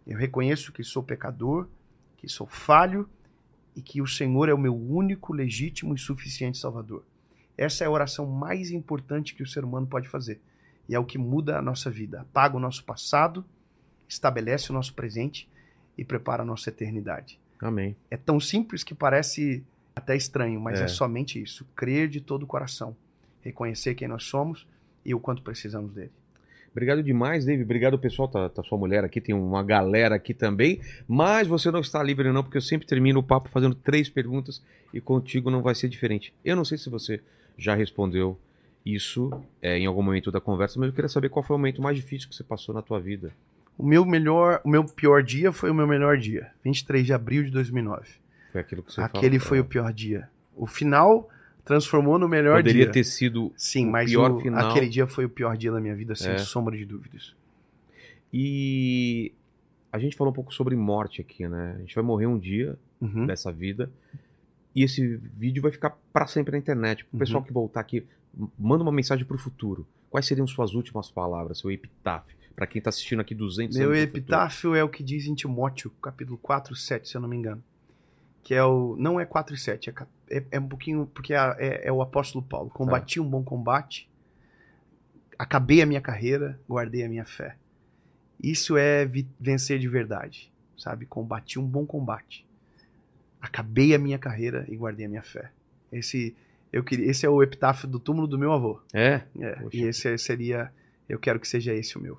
[0.05, 1.67] Eu reconheço que sou pecador,
[2.17, 3.09] que sou falho
[3.75, 7.03] e que o Senhor é o meu único, legítimo e suficiente Salvador.
[7.57, 10.39] Essa é a oração mais importante que o ser humano pode fazer.
[10.89, 12.21] E é o que muda a nossa vida.
[12.21, 13.45] Apaga o nosso passado,
[14.07, 15.47] estabelece o nosso presente
[15.97, 17.39] e prepara a nossa eternidade.
[17.59, 17.95] Amém.
[18.09, 19.63] É tão simples que parece
[19.95, 20.85] até estranho, mas É.
[20.85, 20.87] é.
[20.87, 21.65] somente isso.
[21.75, 22.95] Crer de todo o coração,
[23.41, 24.67] reconhecer quem nós somos
[25.05, 26.11] e o quanto precisamos dele.
[26.71, 27.63] Obrigado demais, Dave.
[27.63, 28.29] Obrigado, pessoal.
[28.29, 30.79] Tá, tá sua mulher aqui, tem uma galera aqui também.
[31.05, 34.63] Mas você não está livre, não, porque eu sempre termino o papo fazendo três perguntas
[34.93, 36.33] e contigo não vai ser diferente.
[36.45, 37.21] Eu não sei se você
[37.61, 38.37] já respondeu
[38.85, 39.29] isso
[39.61, 41.95] é, em algum momento da conversa, mas eu queria saber qual foi o momento mais
[41.95, 43.31] difícil que você passou na tua vida.
[43.77, 47.43] O meu melhor, o meu pior dia foi o meu melhor dia, 23 de abril
[47.43, 48.07] de 2009.
[48.51, 50.27] Foi aquilo que você Aquele foi o pior dia.
[50.55, 51.29] O final
[51.63, 52.91] transformou no melhor Poderia dia.
[52.91, 54.69] ter sido Sim, o mas pior o- final.
[54.71, 56.37] aquele dia foi o pior dia da minha vida, sem É.
[56.39, 57.33] sombra de dúvidas.
[58.33, 59.31] E
[59.91, 61.73] a gente falou um pouco sobre morte aqui, né?
[61.77, 63.25] A gente vai morrer um dia Uhum.
[63.25, 63.89] dessa vida.
[64.75, 67.05] E esse vídeo vai ficar para sempre na internet.
[67.11, 67.47] O pessoal Uhum.
[67.47, 68.05] que voltar aqui,
[68.57, 69.85] manda uma mensagem pro futuro.
[70.09, 72.35] Quais seriam suas últimas palavras, seu epitáfio?
[72.55, 76.37] Para quem tá assistindo aqui 200 Meu epitáfio é o que diz em Timóteo, capítulo
[76.37, 77.63] 4, 7, se eu não me engano.
[78.43, 78.95] Que é o.
[78.97, 79.93] Não é 4 e 7, é,
[80.29, 81.05] é, é um pouquinho.
[81.13, 82.69] Porque é, é- é o apóstolo Paulo.
[82.69, 84.09] Combati um bom combate,
[85.37, 87.55] acabei a minha carreira, guardei a minha fé.
[88.41, 91.05] Isso é vencer de verdade, sabe?
[91.05, 92.45] Combati um bom combate,
[93.51, 95.51] acabei a minha carreira e guardei a minha fé.
[95.91, 96.33] Esse,
[96.71, 98.79] eu queria, esse é o epitáfio do túmulo do meu avô.
[98.93, 99.23] É.
[99.39, 100.71] É, e esse seria.
[101.07, 102.17] Eu quero que seja esse o meu.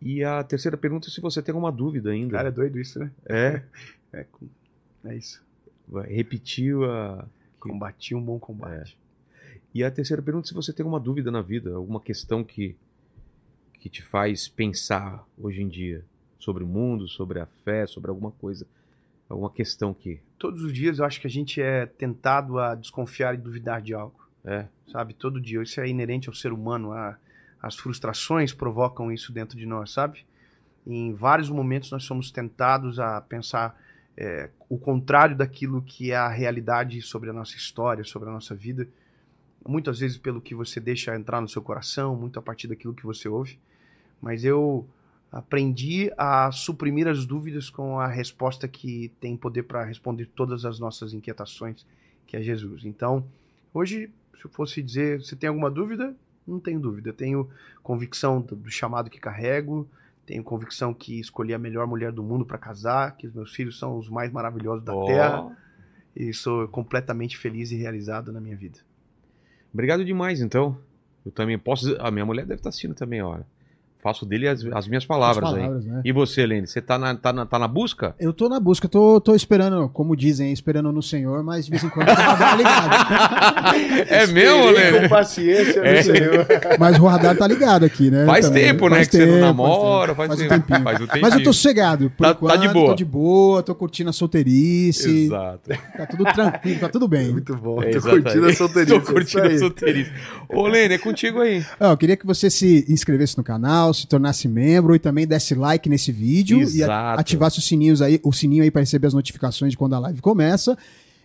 [0.00, 2.36] E a terceira pergunta é se você tem alguma dúvida ainda.
[2.36, 3.10] Cara, é doido isso, né?
[3.26, 3.62] É.
[4.14, 4.26] É,
[5.06, 5.42] é isso.
[6.06, 7.26] Repetiu a.
[7.58, 8.94] Combati um bom combate.
[9.72, 12.76] E a terceira pergunta é se você tem alguma dúvida na vida, alguma questão que,
[13.80, 16.04] que te faz pensar hoje em dia
[16.38, 18.66] sobre o mundo, sobre a fé, sobre alguma coisa.
[19.32, 20.20] Alguma questão que.
[20.38, 23.94] Todos os dias eu acho que a gente é tentado a desconfiar e duvidar de
[23.94, 24.66] algo, É.
[24.90, 25.14] sabe?
[25.14, 25.62] Todo dia.
[25.62, 26.92] Isso é inerente ao ser humano.
[26.92, 27.16] A,
[27.62, 30.26] as frustrações provocam isso dentro de nós, sabe?
[30.86, 33.80] Em vários momentos nós somos tentados a pensar
[34.16, 38.54] é, o contrário daquilo que é a realidade sobre a nossa história, sobre a nossa
[38.54, 38.86] vida.
[39.66, 43.06] muitas vezes pelo que você deixa entrar no seu coração, muito a partir daquilo que
[43.06, 43.58] você ouve.
[44.20, 44.84] Mas eu
[45.32, 50.78] aprendi a suprimir as dúvidas com a resposta que tem poder para responder todas as
[50.78, 51.86] nossas inquietações,
[52.26, 52.84] que é Jesus.
[52.84, 53.24] Então,
[53.72, 56.14] hoje, se eu fosse dizer, se tem alguma dúvida,
[56.46, 57.14] não tenho dúvida.
[57.14, 57.48] Tenho
[57.82, 59.88] convicção do, do chamado que carrego,
[60.26, 63.78] tenho convicção que escolhi a melhor mulher do mundo para casar, que os meus filhos
[63.78, 65.06] são os mais maravilhosos da Ó.
[65.06, 65.56] terra
[66.14, 68.80] e sou completamente feliz e realizado na minha vida.
[69.72, 70.76] Obrigado demais, então.
[71.24, 71.96] Eu também posso.
[72.00, 73.40] A minha mulher deve estar assistindo também, ó.
[74.02, 75.60] Faço dele as, as minhas palavras, As aí.
[75.60, 76.00] palavras, né?
[76.04, 78.16] E você, Lene, você tá na, tá, na, tá na busca?
[78.18, 81.84] Eu tô na busca, tô, tô esperando, como dizem, esperando no Senhor, mas de vez
[81.84, 84.08] em quando eu a ligado.
[84.10, 85.00] é mesmo, Lene?
[85.02, 85.98] Com paciência, É.
[85.98, 86.46] no Senhor.
[86.80, 88.26] Mas o radar tá ligado aqui, né?
[88.26, 88.64] Faz Também.
[88.64, 88.96] tempo, né?
[88.96, 90.50] Faz que você não tempo, namora, faz, faz tempo.
[90.82, 91.22] Faz um tempinho.
[91.22, 92.10] Mas eu tô sossegado.
[92.10, 92.86] Por Tá- tá enquanto, de boa.
[92.88, 95.26] Tô de boa, tô curtindo a solteirice.
[95.26, 95.70] Exato.
[95.96, 97.30] Tá tudo tranquilo, tá tudo bem.
[97.32, 97.80] Muito bom.
[97.82, 98.22] É, tô exatamente.
[98.24, 98.94] curtindo a solteirice.
[99.00, 100.12] Tô curtindo a solteirice.
[100.48, 101.64] Ô, Lene, é contigo aí.
[101.78, 105.54] Ah, eu queria que você se inscrevesse no canal, se tornasse membro e também desse
[105.54, 106.90] like nesse vídeo e Exato.
[106.92, 109.98] a- ativasse os sininhos aí, o sininho aí para receber as notificações de quando a
[109.98, 110.76] live começa.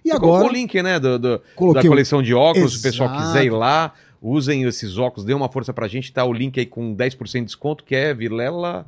[0.05, 1.41] E Você agora colocou o link, né, do, do-
[1.73, 5.49] da coleção de óculos, se o pessoal quiser ir lá, usem esses óculos, dê uma
[5.49, 8.85] força pra gente, tá o link aí com 10% de desconto, que é Vilela...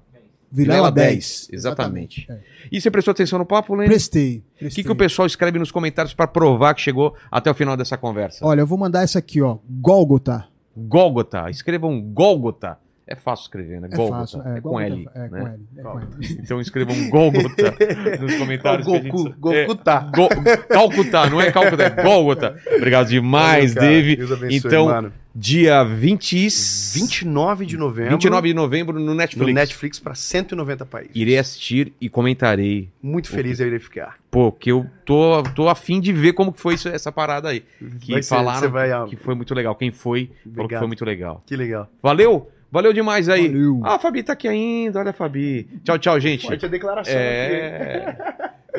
[0.52, 1.50] Vilela 10.
[1.52, 2.26] Exatamente.
[2.28, 2.40] É.
[2.72, 3.88] E você prestou atenção no papo, Lene?
[3.88, 4.42] Prestei.
[4.60, 7.78] O que, que o pessoal escreve nos comentários pra provar que chegou até o final
[7.78, 8.44] dessa conversa?
[8.44, 9.60] Olha, eu vou mandar essa aqui, ó.
[9.70, 10.48] Gólgota.
[10.76, 11.52] Gólgota.
[11.52, 12.80] Escrevam Gólgota.
[13.11, 13.90] É fácil escrever, né?
[13.91, 14.19] É Gólgota.
[14.19, 14.41] fácil.
[14.41, 15.10] É, com Gólgota L.
[15.15, 15.30] É, né?
[15.30, 15.60] com L.
[15.77, 16.07] É com L.
[16.44, 17.76] Então escrevam Gólgota
[18.22, 18.86] nos comentários.
[18.86, 19.99] que gente- É, Goku tá.
[20.15, 20.30] Go-
[20.69, 22.56] Calcutá, não é Calcutá, é Gólgota.
[22.76, 23.90] Obrigado demais, Valeu.
[23.90, 24.15] Dave.
[24.15, 25.11] Deus abençoe, Então, mano.
[25.36, 26.49] Dia 20...
[26.94, 28.11] 29 de novembro.
[28.11, 29.53] 29 de novembro no no Netflix.
[29.53, 31.11] Netflix para 190 países.
[31.15, 32.90] Irei assistir e comentarei.
[33.02, 34.18] Muito feliz eu irei ficar.
[34.30, 37.64] Pô, que eu tô, tô afim de ver como que foi isso- essa parada aí.
[38.02, 39.76] Que Vai ser- falaram você vai, que foi muito legal.
[39.76, 40.80] Quem foi, falou que Obrigado.
[40.81, 41.44] foi muito legal.
[41.45, 41.90] Que legal.
[42.03, 42.52] Valeu?
[42.72, 43.48] Valeu demais aí.
[43.48, 43.82] Valeu.
[43.84, 45.00] Ah, a Fabi tá aqui ainda.
[45.00, 45.68] Olha a Fabi.
[45.84, 46.46] Tchau, tchau, gente.
[46.46, 47.22] Forte a declaração aqui.
[47.22, 48.16] É.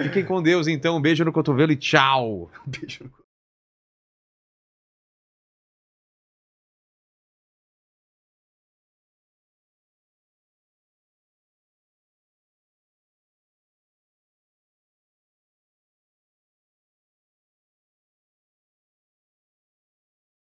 [0.03, 0.97] Fiquem com Deus, então.
[0.97, 2.51] Um beijo no cotovelo e tchau.
[2.67, 3.11] Beijo.